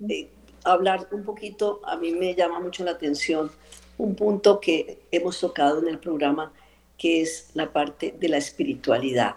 eh, 0.10 0.30
hablar 0.64 1.08
un 1.12 1.24
poquito, 1.24 1.82
a 1.86 1.98
mí 1.98 2.12
me 2.12 2.36
llama 2.36 2.60
mucho 2.60 2.84
la 2.84 2.91
atención 2.91 3.52
un 3.98 4.16
punto 4.16 4.60
que 4.60 5.08
hemos 5.12 5.39
tocado 5.39 5.80
en 5.80 5.88
el 5.88 6.00
programa, 6.00 6.54
que 6.98 7.22
es 7.22 7.52
la 7.54 7.72
parte 7.72 8.16
de 8.20 8.30
la 8.30 8.38
espiritualidad. 8.38 9.36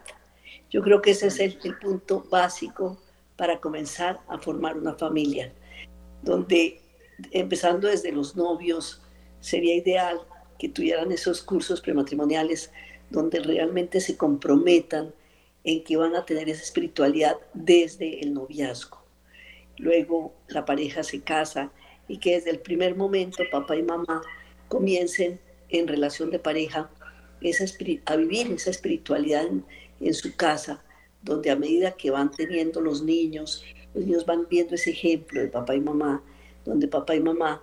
Yo 0.70 0.82
creo 0.82 1.02
que 1.02 1.10
ese 1.10 1.26
es 1.26 1.40
el, 1.40 1.58
el 1.64 1.78
punto 1.78 2.24
básico 2.30 2.98
para 3.36 3.60
comenzar 3.60 4.20
a 4.28 4.38
formar 4.38 4.76
una 4.76 4.94
familia, 4.94 5.52
donde 6.22 6.80
empezando 7.30 7.88
desde 7.88 8.12
los 8.12 8.36
novios, 8.36 9.00
sería 9.40 9.74
ideal 9.74 10.20
que 10.58 10.68
tuvieran 10.68 11.12
esos 11.12 11.42
cursos 11.42 11.80
prematrimoniales 11.80 12.70
donde 13.10 13.40
realmente 13.40 14.00
se 14.00 14.16
comprometan 14.16 15.12
en 15.64 15.82
que 15.84 15.96
van 15.96 16.14
a 16.16 16.24
tener 16.24 16.48
esa 16.48 16.62
espiritualidad 16.62 17.36
desde 17.54 18.20
el 18.20 18.32
noviazgo. 18.34 19.02
Luego 19.78 20.34
la 20.48 20.64
pareja 20.64 21.02
se 21.02 21.22
casa 21.22 21.70
y 22.08 22.18
que 22.18 22.34
desde 22.34 22.50
el 22.50 22.60
primer 22.60 22.96
momento 22.96 23.42
papá 23.50 23.76
y 23.76 23.82
mamá 23.82 24.22
comiencen 24.68 25.40
en 25.68 25.88
relación 25.88 26.30
de 26.30 26.38
pareja 26.38 26.90
esa, 27.40 27.64
a 28.06 28.16
vivir 28.16 28.52
esa 28.52 28.70
espiritualidad 28.70 29.46
en, 30.00 30.14
su 30.14 30.34
casa, 30.34 30.82
donde 31.22 31.50
a 31.50 31.56
medida 31.56 31.92
que 31.92 32.10
van 32.10 32.30
teniendo 32.30 32.80
los 32.80 33.02
niños, 33.02 33.64
los 33.94 34.04
niños 34.04 34.26
van 34.26 34.46
viendo 34.48 34.74
ese 34.74 34.90
ejemplo 34.90 35.40
de 35.40 35.48
papá 35.48 35.74
y 35.74 35.80
mamá, 35.80 36.22
donde 36.64 36.88
papá 36.88 37.14
y 37.14 37.20
mamá 37.20 37.62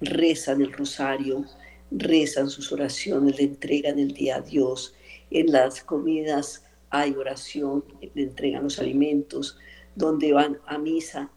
rezan 0.00 0.62
el 0.62 0.72
rosario, 0.72 1.44
rezan 1.90 2.48
sus 2.48 2.72
oraciones, 2.72 3.36
le 3.38 3.44
entregan 3.44 3.98
el 3.98 4.12
día 4.12 4.36
a 4.36 4.40
Dios. 4.40 4.94
En 5.30 5.52
las 5.52 5.82
comidas 5.82 6.64
hay 6.90 7.14
oración, 7.14 7.84
le 8.14 8.22
entregan 8.22 8.64
los 8.64 8.78
alimentos, 8.78 9.58
donde 9.94 10.32
van 10.32 10.58
a 10.66 10.78
misa 10.78 11.30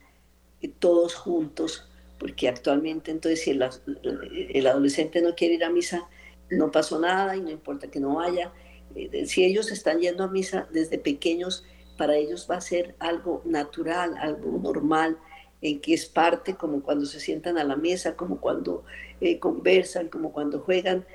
eh, 0.61 0.71
todos 0.79 1.15
juntos, 1.15 1.87
porque 2.17 2.47
actualmente 2.47 3.11
entonces 3.11 3.41
si 3.41 3.51
el, 3.51 4.67
adolescente 4.67 5.21
no 5.21 5.35
quiere 5.35 5.55
ir 5.55 5.63
a 5.63 5.69
misa, 5.69 6.07
no 6.49 6.71
pasó 6.71 6.99
nada 6.99 7.35
y 7.35 7.41
no 7.41 7.49
importa 7.49 7.87
que 7.87 7.99
no 7.99 8.15
vaya. 8.15 8.51
Eh, 8.95 9.25
si 9.25 9.43
ellos 9.43 9.71
están 9.71 9.99
yendo 9.99 10.23
a 10.23 10.27
misa 10.27 10.67
desde 10.71 10.97
pequeños, 10.97 11.65
para 11.97 12.15
ellos 12.15 12.47
va 12.49 12.57
a 12.57 12.61
ser 12.61 12.95
algo 12.99 13.41
natural, 13.45 14.15
algo 14.17 14.57
normal, 14.59 15.17
en 15.61 15.81
que 15.81 15.93
es 15.93 16.05
parte 16.05 16.55
como 16.55 16.83
cuando 16.83 17.05
se 17.05 17.19
sientan 17.19 17.57
a 17.57 17.63
la 17.63 17.75
mesa, 17.75 18.15
como 18.15 18.39
cuando 18.39 18.83
eh, 19.19 19.39
conversan, 19.39 20.07
como 20.09 20.31
cuando 20.31 20.59
juegan, 20.59 21.05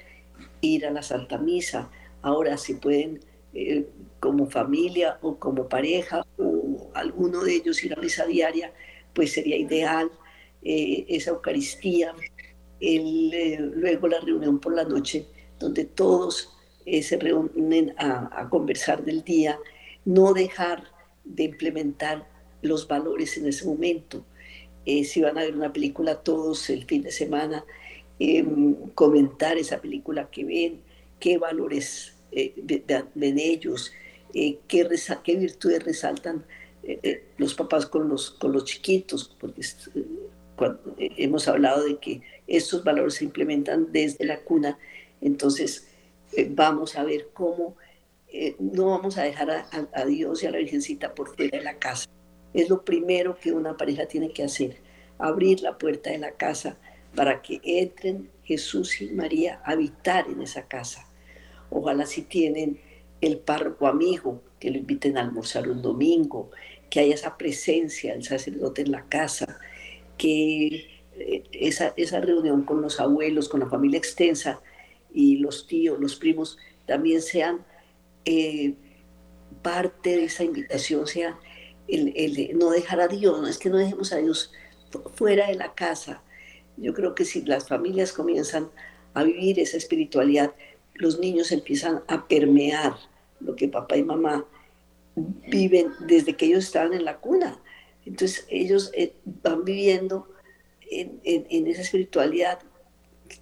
ir 0.60 0.86
a 0.86 0.90
la 0.90 1.02
Santa 1.02 1.38
Misa. 1.38 1.90
Ahora 2.22 2.56
si 2.56 2.74
pueden 2.74 3.20
eh, 3.54 3.88
como 4.18 4.48
familia 4.50 5.18
o 5.22 5.38
como 5.38 5.68
pareja 5.68 6.26
o 6.38 6.90
alguno 6.94 7.42
de 7.42 7.54
ellos 7.54 7.82
ir 7.84 7.94
a 7.96 8.00
misa 8.00 8.26
diaria, 8.26 8.72
pues 9.14 9.32
sería 9.32 9.56
ideal 9.56 10.10
esa 10.64 11.30
Eucaristía. 11.30 12.14
Luego 13.76 14.08
la 14.08 14.20
reunión 14.20 14.58
por 14.58 14.74
la 14.74 14.84
noche, 14.84 15.26
donde 15.58 15.84
todos 15.84 16.52
se 16.84 17.16
reúnen 17.16 17.94
a, 17.96 18.40
a 18.40 18.48
conversar 18.48 19.04
del 19.04 19.22
día, 19.22 19.58
no 20.04 20.32
dejar 20.32 20.84
de 21.24 21.44
implementar 21.44 22.26
los 22.62 22.86
valores 22.88 23.36
en 23.36 23.46
ese 23.46 23.64
momento, 23.64 24.24
eh, 24.84 25.04
si 25.04 25.20
van 25.20 25.38
a 25.38 25.42
ver 25.42 25.54
una 25.54 25.72
película 25.72 26.22
todos 26.22 26.68
el 26.70 26.84
fin 26.84 27.02
de 27.02 27.12
semana, 27.12 27.64
em, 28.18 28.74
comentar 28.94 29.56
esa 29.56 29.80
película 29.80 30.28
que 30.30 30.44
ven, 30.44 30.80
qué 31.20 31.38
valores 31.38 32.14
eh, 32.32 32.54
ven 33.14 33.38
ellos, 33.38 33.92
eh, 34.34 34.58
qué, 34.66 34.88
qué, 35.22 35.36
virtudes 35.36 35.84
resaltan 35.84 36.44
los 37.36 37.54
papás 37.54 37.86
con 37.86 38.08
los, 38.08 38.30
con 38.30 38.52
los 38.52 38.64
chiquitos, 38.64 39.36
porque 39.38 39.62
hemos 40.98 41.48
hablado 41.48 41.84
de 41.84 41.98
que 41.98 42.22
estos 42.46 42.84
valores 42.84 43.14
se 43.14 43.24
implementan 43.24 43.92
desde 43.92 44.24
la 44.24 44.40
cuna, 44.40 44.78
entonces 45.20 45.88
vamos 46.50 46.96
a 46.96 47.04
ver 47.04 47.28
cómo 47.32 47.76
no 48.58 48.86
vamos 48.86 49.18
a 49.18 49.24
dejar 49.24 49.50
a, 49.50 49.66
a 49.92 50.04
Dios 50.06 50.42
y 50.42 50.46
a 50.46 50.50
la 50.50 50.58
Virgencita 50.58 51.14
por 51.14 51.36
fuera 51.36 51.58
de 51.58 51.64
la 51.64 51.78
casa 51.78 52.08
es 52.54 52.68
lo 52.68 52.84
primero 52.84 53.38
que 53.38 53.52
una 53.52 53.76
pareja 53.76 54.06
tiene 54.06 54.30
que 54.32 54.44
hacer, 54.44 54.76
abrir 55.18 55.60
la 55.60 55.78
puerta 55.78 56.10
de 56.10 56.18
la 56.18 56.32
casa 56.32 56.76
para 57.14 57.42
que 57.42 57.60
entren 57.64 58.30
Jesús 58.44 59.00
y 59.00 59.10
María 59.12 59.60
a 59.64 59.72
habitar 59.72 60.26
en 60.28 60.42
esa 60.42 60.66
casa. 60.66 61.08
Ojalá 61.70 62.06
si 62.06 62.22
tienen 62.22 62.80
el 63.20 63.38
párroco 63.38 63.86
amigo, 63.86 64.42
que 64.58 64.70
lo 64.70 64.78
inviten 64.78 65.16
a 65.16 65.22
almorzar 65.22 65.68
un 65.68 65.80
domingo, 65.80 66.50
que 66.90 67.00
haya 67.00 67.14
esa 67.14 67.36
presencia 67.36 68.12
del 68.12 68.24
sacerdote 68.24 68.82
en 68.82 68.92
la 68.92 69.06
casa, 69.06 69.58
que 70.22 71.02
eh, 71.16 71.42
esa, 71.50 71.94
esa 71.96 72.20
reunión 72.20 72.62
con 72.62 72.80
los 72.80 73.00
abuelos, 73.00 73.48
con 73.48 73.58
la 73.58 73.68
familia 73.68 73.98
extensa 73.98 74.60
y 75.12 75.38
los 75.38 75.66
tíos, 75.66 75.98
los 75.98 76.14
primos, 76.14 76.58
también 76.86 77.20
sean 77.20 77.64
eh, 78.24 78.74
parte 79.62 80.10
de 80.10 80.24
esa 80.24 80.44
invitación, 80.44 81.08
sea 81.08 81.36
el, 81.88 82.56
no 82.56 82.70
dejar 82.70 83.00
a 83.00 83.08
Dios, 83.08 83.40
no 83.40 83.48
es 83.48 83.58
que 83.58 83.68
no 83.68 83.78
dejemos 83.78 84.12
a 84.12 84.18
Dios 84.18 84.52
fuera 85.16 85.48
de 85.48 85.56
la 85.56 85.74
casa. 85.74 86.22
Yo 86.76 86.94
creo 86.94 87.16
que 87.16 87.24
si 87.24 87.42
las 87.42 87.66
familias 87.66 88.12
comienzan 88.12 88.70
a 89.14 89.24
vivir 89.24 89.58
esa 89.58 89.76
espiritualidad, 89.76 90.52
los 90.94 91.18
niños 91.18 91.50
empiezan 91.50 92.02
a 92.06 92.28
permear 92.28 92.94
lo 93.40 93.56
que 93.56 93.66
papá 93.66 93.96
y 93.96 94.04
mamá 94.04 94.46
viven 95.16 95.92
desde 96.06 96.36
que 96.36 96.46
ellos 96.46 96.62
estaban 96.62 96.94
en 96.94 97.04
la 97.04 97.16
cuna. 97.16 97.58
Entonces 98.04 98.46
ellos 98.48 98.90
eh, 98.94 99.14
van 99.42 99.64
viviendo 99.64 100.28
en, 100.90 101.20
en, 101.24 101.66
esa 101.66 101.82
espiritualidad 101.82 102.58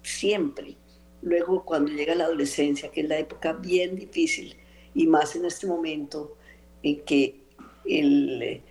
siempre. 0.03 0.77
Luego 1.21 1.65
cuando 1.65 1.91
llega 1.91 2.15
la 2.15 2.25
adolescencia, 2.25 2.91
que 2.91 3.01
es 3.01 3.09
la 3.09 3.19
época 3.19 3.53
bien 3.53 3.95
difícil, 3.95 4.55
y 4.93 5.07
más 5.07 5.35
en 5.35 5.45
este 5.45 5.67
momento 5.67 6.37
en 6.83 7.01
que 7.01 7.41
el, 7.85 8.61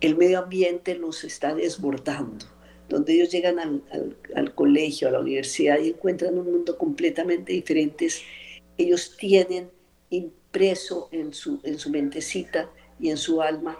el 0.00 0.16
medio 0.16 0.40
ambiente 0.40 0.94
los 0.94 1.24
está 1.24 1.54
desbordando, 1.54 2.46
donde 2.88 3.14
ellos 3.14 3.30
llegan 3.30 3.58
al, 3.58 3.82
al, 4.34 4.54
colegio, 4.54 5.08
a 5.08 5.10
la 5.10 5.20
universidad 5.20 5.78
y 5.78 5.88
encuentran 5.88 6.38
un 6.38 6.50
mundo 6.50 6.78
completamente 6.78 7.52
diferente, 7.52 8.08
ellos 8.78 9.16
tienen 9.16 9.70
impreso 10.10 11.08
en 11.12 11.34
su, 11.34 11.60
en 11.64 11.78
su 11.78 11.90
mentecita 11.90 12.70
y 12.98 13.10
en 13.10 13.16
su 13.16 13.42
alma 13.42 13.78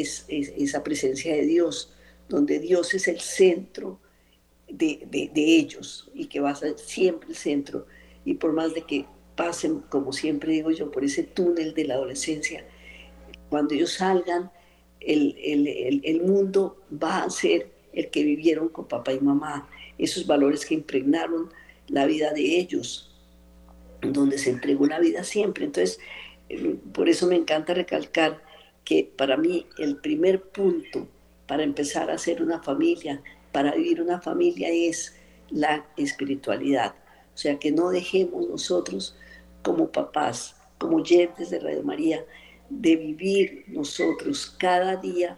es, 0.00 0.26
esa 0.28 0.82
presencia 0.82 1.34
de 1.34 1.46
Dios, 1.46 1.92
donde 2.28 2.58
Dios 2.58 2.94
es 2.94 3.08
el 3.08 3.20
centro 3.20 4.00
de, 4.68 5.06
de, 5.10 5.56
ellos 5.56 6.10
y 6.14 6.26
que 6.26 6.40
va 6.40 6.50
a 6.50 6.56
ser 6.56 6.78
siempre 6.78 7.30
el 7.30 7.36
centro. 7.36 7.86
Y 8.24 8.34
por 8.34 8.52
más 8.52 8.74
de 8.74 8.82
que 8.82 9.06
pasen, 9.36 9.80
como 9.88 10.12
siempre 10.12 10.52
digo 10.52 10.70
yo, 10.70 10.90
por 10.90 11.04
ese 11.04 11.22
túnel 11.22 11.74
de 11.74 11.84
la 11.84 11.94
adolescencia, 11.94 12.66
cuando 13.48 13.74
ellos 13.74 13.92
salgan, 13.92 14.50
el, 15.00 15.36
el, 15.38 16.00
el, 16.04 16.22
mundo 16.22 16.82
va 16.90 17.22
a 17.22 17.30
ser 17.30 17.70
el 17.92 18.10
que 18.10 18.24
vivieron 18.24 18.68
con 18.68 18.88
papá 18.88 19.12
y 19.12 19.20
mamá, 19.20 19.68
esos 19.98 20.26
valores 20.26 20.66
que 20.66 20.74
impregnaron 20.74 21.50
la 21.86 22.06
vida 22.06 22.32
de 22.32 22.58
ellos, 22.58 23.14
donde 24.00 24.38
se 24.38 24.50
entregó 24.50 24.86
la 24.86 24.98
vida 24.98 25.22
siempre. 25.22 25.64
Entonces, 25.64 26.00
eh, 26.48 26.76
por 26.92 27.08
eso 27.08 27.26
me 27.26 27.36
encanta 27.36 27.74
recalcar 27.74 28.42
que 28.86 29.12
para 29.16 29.36
mí 29.36 29.66
el 29.78 29.96
primer 29.96 30.40
punto 30.40 31.08
para 31.46 31.64
empezar 31.64 32.08
a 32.08 32.14
hacer 32.14 32.40
una 32.40 32.62
familia, 32.62 33.20
para 33.52 33.74
vivir 33.74 34.00
una 34.00 34.20
familia 34.20 34.68
es 34.70 35.16
la 35.50 35.84
espiritualidad. 35.96 36.94
O 37.34 37.36
sea, 37.36 37.58
que 37.58 37.72
no 37.72 37.90
dejemos 37.90 38.48
nosotros 38.48 39.16
como 39.62 39.90
papás, 39.90 40.54
como 40.78 40.98
oyentes 40.98 41.50
de 41.50 41.58
Radio 41.58 41.82
María, 41.82 42.24
de 42.70 42.96
vivir 42.96 43.64
nosotros 43.66 44.54
cada 44.56 44.96
día 44.96 45.36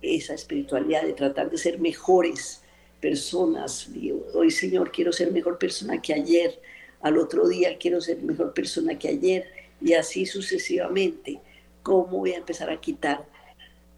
esa 0.00 0.32
espiritualidad, 0.32 1.02
de 1.02 1.12
tratar 1.12 1.50
de 1.50 1.58
ser 1.58 1.78
mejores 1.78 2.62
personas. 2.98 3.90
hoy 4.34 4.50
Señor, 4.50 4.90
quiero 4.90 5.12
ser 5.12 5.32
mejor 5.32 5.58
persona 5.58 6.00
que 6.00 6.14
ayer, 6.14 6.58
al 7.02 7.18
otro 7.18 7.46
día 7.46 7.76
quiero 7.78 8.00
ser 8.00 8.22
mejor 8.22 8.54
persona 8.54 8.98
que 8.98 9.08
ayer, 9.08 9.46
y 9.82 9.92
así 9.92 10.24
sucesivamente. 10.24 11.40
¿Cómo 11.82 12.18
voy 12.18 12.32
a 12.32 12.38
empezar 12.38 12.70
a 12.70 12.80
quitar 12.80 13.26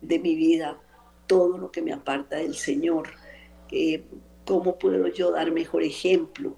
de 0.01 0.19
mi 0.19 0.35
vida 0.35 0.79
todo 1.27 1.59
lo 1.59 1.71
que 1.71 1.83
me 1.83 1.93
aparta 1.93 2.37
del 2.37 2.55
Señor? 2.55 3.11
Eh, 3.71 4.05
¿Cómo 4.45 4.79
puedo 4.79 5.09
yo 5.09 5.31
dar 5.31 5.51
mejor 5.53 5.83
ejemplo? 5.83 6.57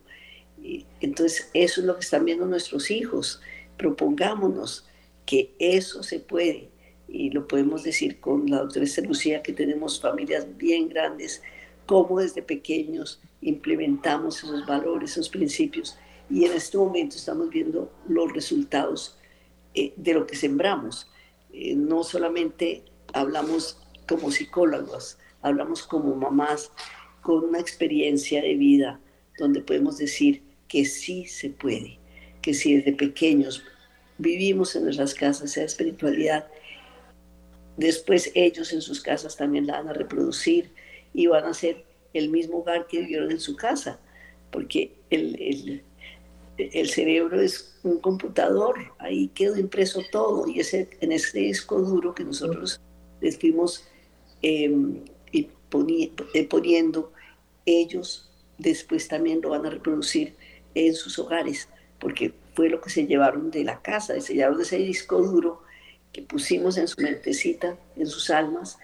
Entonces, 1.01 1.51
eso 1.53 1.81
es 1.81 1.87
lo 1.87 1.95
que 1.95 2.01
están 2.01 2.25
viendo 2.25 2.47
nuestros 2.47 2.91
hijos. 2.91 3.41
Propongámonos 3.77 4.87
que 5.27 5.55
eso 5.59 6.03
se 6.03 6.21
puede, 6.21 6.71
y 7.09 7.31
lo 7.31 7.47
podemos 7.47 7.83
decir 7.83 8.21
con 8.21 8.49
la 8.51 8.61
doctora 8.61 8.87
Lucía, 9.07 9.43
que 9.43 9.53
tenemos 9.53 10.01
familias 10.01 10.47
bien 10.57 10.89
grandes, 10.89 11.43
cómo 11.87 12.21
desde 12.21 12.43
pequeños 12.43 13.21
implementamos 13.41 14.43
esos 14.43 14.67
valores, 14.67 15.13
esos 15.13 15.29
principios, 15.29 15.99
y 16.31 16.45
en 16.47 16.53
este 16.53 16.79
momento 16.79 17.17
estamos 17.17 17.51
viendo 17.51 17.93
los 18.09 18.33
resultados 18.33 19.19
eh, 19.75 19.93
de 19.97 20.15
lo 20.15 20.27
que 20.27 20.37
sembramos. 20.37 21.11
Eh, 21.55 21.75
no 21.77 22.03
solamente 22.03 22.83
hablamos 23.13 23.79
como 24.09 24.31
psicólogos, 24.33 25.19
hablamos 25.41 25.85
como 25.85 26.15
mamás 26.17 26.73
con 27.23 27.45
una 27.45 27.61
experiencia 27.61 28.43
de 28.43 28.55
vida 28.55 29.01
donde 29.39 29.61
podemos 29.61 29.99
decir 29.99 30.43
que 30.69 30.85
sí 30.85 31.27
se 31.27 31.51
puede, 31.51 31.99
que 32.43 32.55
si 32.55 32.77
desde 32.77 32.93
pequeños 32.93 33.63
vivimos 34.19 34.75
en 34.75 34.85
nuestras 34.85 35.15
casas 35.15 35.53
esa 35.53 35.63
espiritualidad, 35.63 36.49
después 37.77 38.33
ellos 38.35 38.73
en 38.73 38.83
sus 38.83 39.01
casas 39.01 39.37
también 39.37 39.67
la 39.69 39.79
van 39.79 39.89
a 39.89 39.93
reproducir 39.93 40.71
y 41.13 41.29
van 41.29 41.45
a 41.45 41.55
ser 41.55 41.85
el 42.13 42.31
mismo 42.31 42.59
hogar 42.59 42.89
que 42.89 43.01
vivieron 43.01 43.31
en 43.31 43.41
su 43.41 43.55
casa, 43.55 44.01
porque 44.51 44.93
el, 45.11 45.41
el, 45.41 45.83
cerebro 46.89 47.41
es 47.41 47.79
un 47.83 47.99
computador, 47.99 48.77
ahí 48.99 49.29
quedó 49.29 49.57
impreso 49.59 50.03
todo 50.11 50.49
y 50.49 50.61
ese, 50.61 50.89
en 51.01 51.13
ese 51.13 51.39
disco 51.39 51.81
duro 51.81 52.15
que 52.15 52.25
nosotros 52.25 52.81
les 53.21 53.39
fuimos 53.39 53.85
em, 54.43 55.01
y 55.33 55.49
eh, 56.35 56.45
poniendo, 56.49 57.13
ellos 57.67 58.31
después 58.59 59.09
también 59.09 59.41
lo 59.43 59.51
van 59.51 59.67
a 59.67 59.71
reproducir 59.71 60.35
en 60.75 60.95
sus 60.95 61.19
hogares, 61.19 61.69
porque 61.99 62.33
fue 62.55 62.69
lo 62.69 62.81
que 62.81 62.91
se 62.91 63.07
llevaron 63.07 63.51
de 63.51 63.65
la 63.65 63.81
casa, 63.83 64.21
se 64.21 64.35
llevaron 64.35 64.59
de 64.59 64.65
ese 64.65 64.79
disco 64.79 65.21
duro 65.21 65.63
que 66.13 66.23
pusimos 66.23 66.77
en 66.77 66.87
su 66.87 67.01
mentecita, 67.01 67.77
en 67.97 68.07
sus 68.07 68.31
almas, 68.31 68.79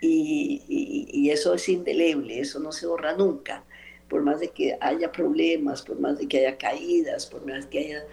y, 0.00 1.30
eso 1.30 1.54
es 1.54 1.68
indeleble, 1.68 2.40
eso 2.40 2.58
no 2.58 2.72
se 2.72 2.86
borra 2.86 3.14
nunca, 3.14 3.64
por 4.12 4.22
más 4.22 4.40
de 4.40 4.48
que 4.48 4.76
haya 4.78 5.10
problemas, 5.10 5.80
por 5.80 5.98
más 5.98 6.18
de 6.18 6.28
que 6.28 6.40
haya 6.46 6.58
caídas, 6.58 7.24
por 7.24 7.46
más 7.46 7.64
de 7.64 7.70
que 7.70 7.78
haya 7.78 8.04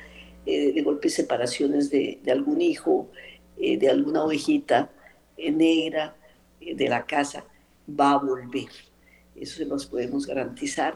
eh, 0.45 0.71
de 0.71 0.81
golpe 0.81 1.09
separaciones 1.09 1.89
de, 1.89 2.21
algún 2.31 2.61
hijo, 2.61 3.11
eh, 3.57 3.77
de 3.77 3.89
alguna 3.89 4.23
ovejita 4.23 4.89
eh, 5.35 5.51
negra 5.51 6.15
de 6.61 6.87
la 6.87 7.05
casa, 7.05 7.43
va 7.99 8.11
a 8.13 8.17
volver. 8.17 8.69
Eso 9.35 9.57
se 9.57 9.65
los 9.65 9.87
podemos 9.87 10.25
garantizar 10.25 10.95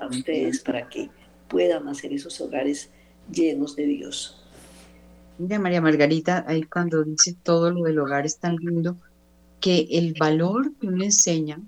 a 0.00 0.06
ustedes 0.08 0.60
para 0.60 0.86
que 0.86 1.08
puedan 1.48 1.88
hacer 1.88 2.12
esos 2.12 2.38
hogares 2.42 2.90
llenos 3.32 3.76
de 3.76 3.86
Dios. 3.86 4.44
Mira, 5.38 5.58
María 5.58 5.80
Margarita, 5.80 6.44
ahí 6.46 6.64
cuando 6.64 7.02
dice 7.02 7.34
todo 7.42 7.70
lo 7.70 7.84
del 7.84 7.98
hogar 7.98 8.26
es 8.26 8.36
tan 8.36 8.56
lindo, 8.56 8.98
que 9.58 9.88
el 9.90 10.12
valor 10.20 10.70
que 10.78 10.88
uno 10.88 11.02
enseña 11.02 11.58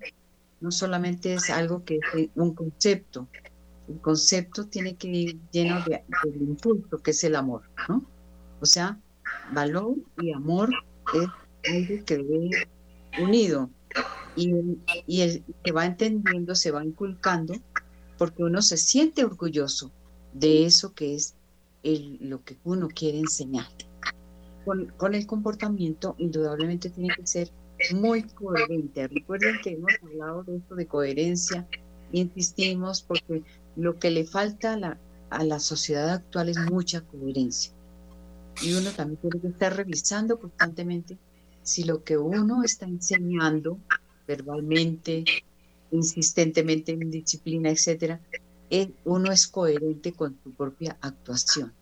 no 0.61 0.71
solamente 0.71 1.35
es 1.35 1.51
algo 1.51 1.85
que 1.85 1.99
es 2.15 2.29
un 2.35 2.55
concepto, 2.55 3.29
el 3.89 4.01
concepto 4.01 4.67
tiene 4.67 4.97
que 4.97 5.09
ir 5.09 5.39
lleno 5.53 5.83
de, 5.85 6.03
impulso, 6.41 6.99
que 6.99 7.13
es 7.13 7.25
el 7.25 7.37
amor, 7.37 7.63
¿no? 7.89 8.05
O 8.61 8.67
sea, 8.67 8.99
valor 9.53 9.97
y 10.21 10.33
amor 10.33 10.71
es 11.15 11.29
algo 11.73 12.05
que 12.05 12.17
debe 12.17 12.69
unido 13.21 13.71
y, 14.35 14.53
y 15.07 15.21
el 15.21 15.45
que 15.63 15.73
va 15.73 15.87
entendiendo, 15.87 16.55
se 16.55 16.71
va 16.71 16.85
inculcando 16.85 17.55
porque 18.19 18.43
uno 18.43 18.63
se 18.63 18.77
siente 18.77 19.25
orgulloso 19.25 19.93
de 20.33 20.67
eso 20.67 20.95
que 20.95 21.15
es 21.15 21.35
lo 21.83 22.43
que 22.43 22.59
uno 22.65 22.89
quiere 22.89 23.19
enseñar. 23.19 23.67
Con, 24.65 25.15
el 25.15 25.27
comportamiento, 25.27 26.17
indudablemente 26.19 26.91
tiene 26.91 27.15
que 27.15 27.27
ser 27.27 27.51
muy 27.95 28.23
coherente. 28.23 29.09
Recuerden 29.09 29.57
que 29.63 29.73
hemos 29.73 29.93
hablado 30.03 30.45
de 30.45 30.57
esto 30.57 30.75
de 30.75 30.87
coherencia, 30.87 31.67
insistimos 32.13 33.03
porque 33.03 33.43
lo 33.77 33.99
que 33.99 34.11
le 34.11 34.25
falta 34.25 34.75
a 34.75 34.77
la, 34.77 34.99
a 35.31 35.45
la 35.45 35.61
sociedad 35.61 36.11
actual 36.11 36.49
es 36.49 36.59
mucha 36.71 37.03
coherencia. 37.03 37.73
Y 38.63 38.73
uno 38.73 38.91
también 38.91 39.21
tiene 39.21 39.41
que 39.41 39.49
estar 39.49 39.77
revisando 39.77 40.39
constantemente 40.39 41.19
si 41.63 41.85
lo 41.85 42.03
que 42.05 42.17
uno 42.17 42.63
está 42.63 42.87
enseñando 42.87 43.79
verbalmente, 44.27 45.25
insistentemente 45.91 46.93
en 46.93 47.11
disciplina, 47.11 47.71
etcétera, 47.71 48.21
uno 49.05 49.33
es 49.33 49.47
coherente 49.47 50.13
con 50.13 50.39
su 50.43 50.53
propia 50.53 50.97
actuación. 51.01 51.73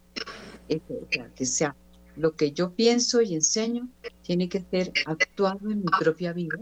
o 0.68 1.06
sea, 1.10 1.28
que 1.34 1.46
sea 1.46 1.76
lo 2.16 2.36
que 2.36 2.52
yo 2.52 2.72
pienso 2.72 3.22
y 3.22 3.34
enseño 3.34 3.88
tiene 4.22 4.48
que 4.48 4.64
ser 4.70 4.92
actuado 5.06 5.70
en 5.70 5.80
mi 5.80 5.90
propia 5.98 6.32
vida, 6.32 6.58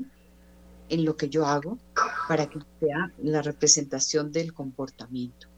en 0.88 1.04
lo 1.04 1.16
que 1.16 1.28
yo 1.28 1.46
hago, 1.46 1.78
para 2.28 2.46
que 2.48 2.60
sea 2.80 3.12
la 3.22 3.42
representación 3.42 4.32
del 4.32 4.52
comportamiento. 4.52 5.48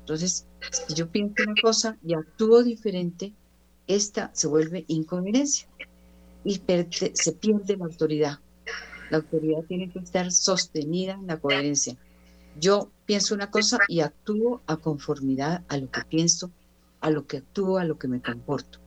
Entonces, 0.00 0.46
si 0.70 0.94
yo 0.94 1.08
pienso 1.08 1.42
una 1.44 1.54
cosa 1.60 1.96
y 2.04 2.14
actúo 2.14 2.62
diferente, 2.62 3.32
esta 3.86 4.30
se 4.34 4.48
vuelve 4.48 4.84
incoherencia 4.88 5.68
y 6.44 6.60
se 7.14 7.32
pierde 7.32 7.76
la 7.76 7.86
autoridad. 7.86 8.38
La 9.10 9.18
autoridad 9.18 9.62
tiene 9.68 9.90
que 9.90 9.98
estar 10.00 10.30
sostenida 10.32 11.14
en 11.14 11.26
la 11.26 11.38
coherencia. 11.38 11.96
Yo 12.58 12.90
pienso 13.06 13.34
una 13.34 13.50
cosa 13.50 13.78
y 13.88 14.00
actúo 14.00 14.62
a 14.66 14.76
conformidad 14.76 15.64
a 15.68 15.76
lo 15.76 15.90
que 15.90 16.02
pienso, 16.02 16.50
a 17.00 17.10
lo 17.10 17.26
que 17.26 17.38
actúo, 17.38 17.78
a 17.78 17.84
lo 17.84 17.98
que 17.98 18.08
me 18.08 18.20
comporto. 18.20 18.83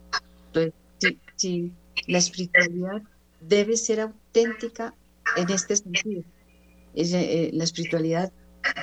Entonces, 0.48 0.74
si, 1.36 1.72
la 2.08 2.18
espiritualidad 2.18 3.02
debe 3.42 3.78
ser 3.78 4.02
auténtica 4.02 4.94
en 5.36 5.50
este 5.50 5.76
sentido. 5.76 6.24
Eh, 6.96 7.52
la 7.54 7.64
espiritualidad 7.64 8.32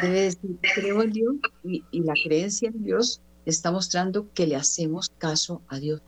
debe 0.01 0.23
decir, 0.23 0.59
creo 0.75 1.03
en 1.03 1.13
Dios 1.13 1.35
y, 1.65 1.83
la 1.93 2.15
creencia 2.25 2.69
en 2.69 2.85
Dios 2.85 3.21
está 3.45 3.71
mostrando 3.71 4.33
que 4.33 4.47
le 4.47 4.57
hacemos 4.57 5.11
caso 5.19 5.63
a 5.69 5.79
Dios. 5.79 6.01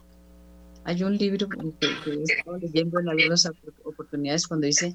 Hay 0.84 1.02
un 1.02 1.16
libro 1.16 1.48
que, 1.48 1.58
que 2.04 2.10
he 2.10 2.22
estado 2.22 2.58
leyendo 2.58 3.00
en 3.00 3.08
algunas 3.08 3.48
oportunidades 3.84 4.46
cuando 4.46 4.66
dice, 4.66 4.94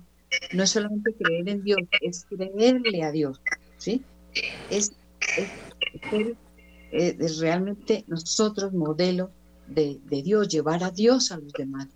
no 0.53 0.63
es 0.63 0.69
solamente 0.69 1.13
creer 1.13 1.49
en 1.49 1.63
Dios, 1.63 1.79
es 1.99 2.25
creerle 2.25 3.03
a 3.03 3.11
Dios, 3.11 3.41
¿sí? 3.77 4.01
Es, 4.69 4.93
eh, 6.93 7.17
realmente 7.39 8.05
nosotros 8.07 8.73
modelo 8.73 9.31
de, 9.73 10.21
Dios, 10.23 10.47
llevar 10.49 10.83
a 10.83 10.91
Dios 10.91 11.31
a 11.31 11.37
los 11.37 11.51
demás, 11.53 11.87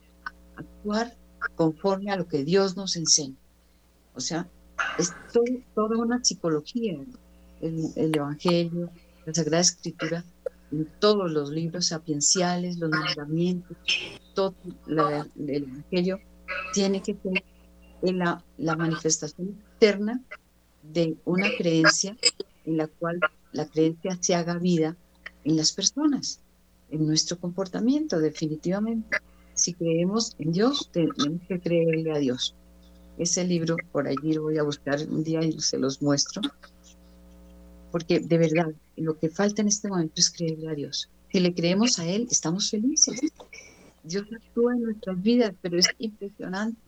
actuar 0.55 1.15
conforme 1.55 2.11
a 2.11 2.15
lo 2.15 2.27
que 2.27 2.43
Dios 2.43 2.75
nos 2.75 2.95
enseña. 2.95 3.35
O 4.13 4.19
sea, 4.19 4.47
es 4.97 5.13
toda 5.73 5.97
una 5.97 6.23
psicología, 6.23 6.97
el, 7.61 7.91
el, 7.95 8.15
Evangelio, 8.15 8.89
la 9.25 9.33
Sagrada 9.33 9.61
Escritura, 9.61 10.23
en 10.71 10.87
todos 10.99 11.31
los 11.31 11.49
libros 11.51 11.87
sapienciales, 11.87 12.77
los 12.77 12.89
mandamientos, 12.89 13.77
todo 14.33 14.55
el 14.87 15.49
Evangelio 15.49 16.19
tiene 16.73 17.01
que 17.01 17.15
ser 17.21 17.43
la, 18.13 18.43
la 18.57 18.75
manifestación 18.75 19.49
externa 19.49 20.21
de 20.83 21.17
una 21.25 21.49
creencia 21.57 22.15
en 22.65 22.77
la 22.77 22.87
cual 22.87 23.19
la 23.51 23.65
creencia 23.65 24.17
se 24.19 24.35
haga 24.35 24.57
vida 24.57 24.95
en 25.43 25.57
las 25.57 25.71
personas, 25.71 26.41
en 26.95 27.07
nuestro 27.07 27.37
comportamiento, 27.37 28.19
definitivamente. 28.19 29.17
Si 29.53 29.73
creemos 29.73 30.35
en 30.39 30.51
Dios, 30.51 30.89
tenemos 30.91 31.41
que 31.47 31.59
creerle 31.59 32.11
a 32.11 32.17
Dios. 32.17 32.55
Ese 33.17 33.45
libro, 33.45 33.77
por 33.91 34.07
allí 34.07 34.33
lo 34.33 34.43
voy 34.43 34.57
a 34.57 34.63
buscar 34.63 34.99
un 35.09 35.23
día 35.23 35.41
y 35.43 35.59
se 35.59 35.77
los 35.77 36.01
muestro, 36.01 36.41
porque 37.91 38.19
de 38.19 38.37
verdad, 38.37 38.73
lo 38.97 39.17
que 39.17 39.29
falta 39.29 39.61
en 39.61 39.69
este 39.69 39.87
momento 39.87 40.15
es 40.17 40.29
creerle 40.29 40.69
a 40.69 40.75
Dios. 40.75 41.09
Si 41.31 41.39
le 41.39 41.53
creemos 41.53 41.97
a 41.99 42.05
Él, 42.05 42.27
estamos 42.29 42.69
felices. 42.69 43.21
Dios 44.03 44.25
actúa 44.35 44.73
en 44.73 44.83
nuestras 44.83 45.21
vidas, 45.21 45.53
pero 45.61 45.77
es 45.77 45.87
impresionante, 45.97 46.79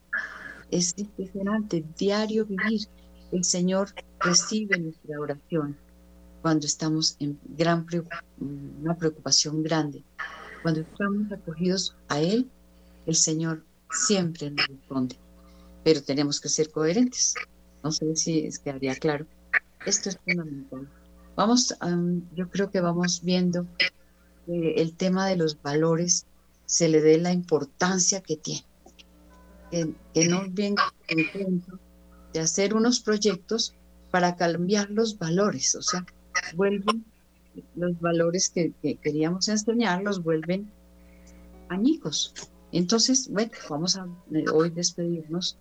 es 0.70 0.94
impresionante, 0.98 1.84
diario 1.98 2.46
vivir. 2.46 2.82
El 3.32 3.44
Señor 3.44 3.90
recibe 4.20 4.78
nuestra 4.78 5.20
oración 5.20 5.78
cuando 6.48 6.66
estamos 6.66 7.18
en 7.20 7.38
gran 7.58 7.86
una 8.40 8.96
preocupación 8.96 9.64
grande. 9.64 10.02
Cuando 10.62 10.80
estamos 10.80 11.30
acogidos 11.30 11.94
a 12.08 12.22
Él, 12.22 12.50
el 13.06 13.16
Señor 13.16 13.66
siempre 13.92 14.50
nos 14.52 14.66
responde. 14.66 15.18
Pero 15.84 16.02
tenemos 16.02 16.40
que 16.40 16.48
ser 16.48 16.72
coherentes. 16.72 17.34
No 17.84 17.92
sé 17.92 18.16
si 18.16 18.50
quedaría 18.64 18.96
claro. 18.96 19.26
Esto 19.86 20.08
es 20.08 20.18
fundamental. 20.24 20.88
Vamos, 21.36 21.76
yo 22.34 22.50
creo 22.50 22.72
que 22.72 22.80
vamos 22.80 23.22
viendo 23.22 23.68
que 24.46 24.76
el 24.76 24.94
tema 24.94 25.28
de 25.28 25.36
los 25.36 25.62
valores 25.62 26.28
se 26.66 26.88
le 26.88 27.02
dé 27.02 27.18
la 27.18 27.34
importancia 27.34 28.22
que 28.22 28.38
tiene. 28.38 28.66
Que, 29.70 29.94
que 30.14 30.30
no 30.30 30.46
venga 30.48 30.94
de 32.32 32.40
hacer 32.40 32.74
unos 32.74 33.02
proyectos 33.02 33.76
para 34.12 34.38
cambiar 34.38 34.90
los 34.90 35.18
valores, 35.18 35.76
o 35.76 35.82
sea, 35.82 36.06
vuelven 36.56 37.06
los 37.76 38.00
valores 38.00 38.50
que, 38.50 38.74
queríamos 39.02 39.48
enseñar, 39.48 40.04
los 40.04 40.24
vuelven 40.24 40.72
añicos. 41.70 42.34
Entonces, 42.72 43.30
bueno, 43.30 43.52
vamos 43.70 43.98
a 43.98 44.08
eh, 44.34 44.46
hoy 44.54 44.70
despedirnos 44.70 45.58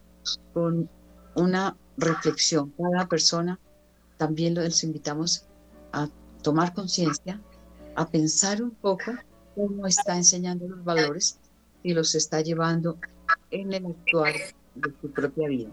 con 0.52 0.88
una 1.34 1.76
reflexión. 1.96 2.72
Cada 2.76 3.08
persona 3.08 3.58
también 4.16 4.54
los 4.54 4.82
invitamos 4.84 5.46
a 5.92 6.08
tomar 6.42 6.74
conciencia, 6.74 7.40
a 7.94 8.08
pensar 8.08 8.62
un 8.62 8.70
poco 8.70 9.12
cómo 9.54 9.86
está 9.86 10.16
enseñando 10.16 10.68
los 10.68 10.84
valores 10.84 11.38
y 11.82 11.94
los 11.94 12.14
está 12.14 12.40
llevando 12.40 12.98
en 13.50 13.72
el 13.72 13.86
actuar 13.86 14.34
de 14.74 14.92
su 15.00 15.10
propia 15.10 15.48
vida. 15.48 15.72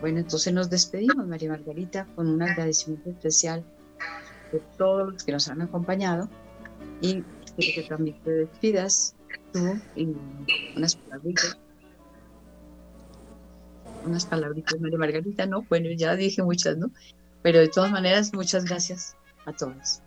Bueno, 0.00 0.20
entonces 0.20 0.52
nos 0.52 0.70
despedimos, 0.70 1.26
María 1.26 1.50
Margarita, 1.50 2.06
con 2.16 2.28
un 2.28 2.42
agradecimiento 2.42 3.10
especial 3.10 3.64
de 4.52 4.60
todos 4.76 5.12
los 5.12 5.24
que 5.24 5.32
nos 5.32 5.48
han 5.48 5.62
acompañado 5.62 6.28
y 7.00 7.22
quiero 7.56 7.82
que 7.82 7.86
también 7.88 8.22
te 8.22 8.30
despidas 8.30 9.14
tú 9.52 9.78
y 9.94 10.08
unas 10.76 10.96
palabritas. 10.96 11.58
Unas 14.04 14.26
palabritas, 14.26 14.80
María 14.80 14.98
Margarita, 14.98 15.46
¿no? 15.46 15.62
Bueno, 15.62 15.88
ya 15.96 16.14
dije 16.14 16.42
muchas, 16.42 16.76
¿no? 16.76 16.90
Pero 17.42 17.58
de 17.58 17.68
todas 17.68 17.90
maneras, 17.90 18.32
muchas 18.32 18.64
gracias 18.64 19.16
a 19.46 19.52
todos. 19.52 20.00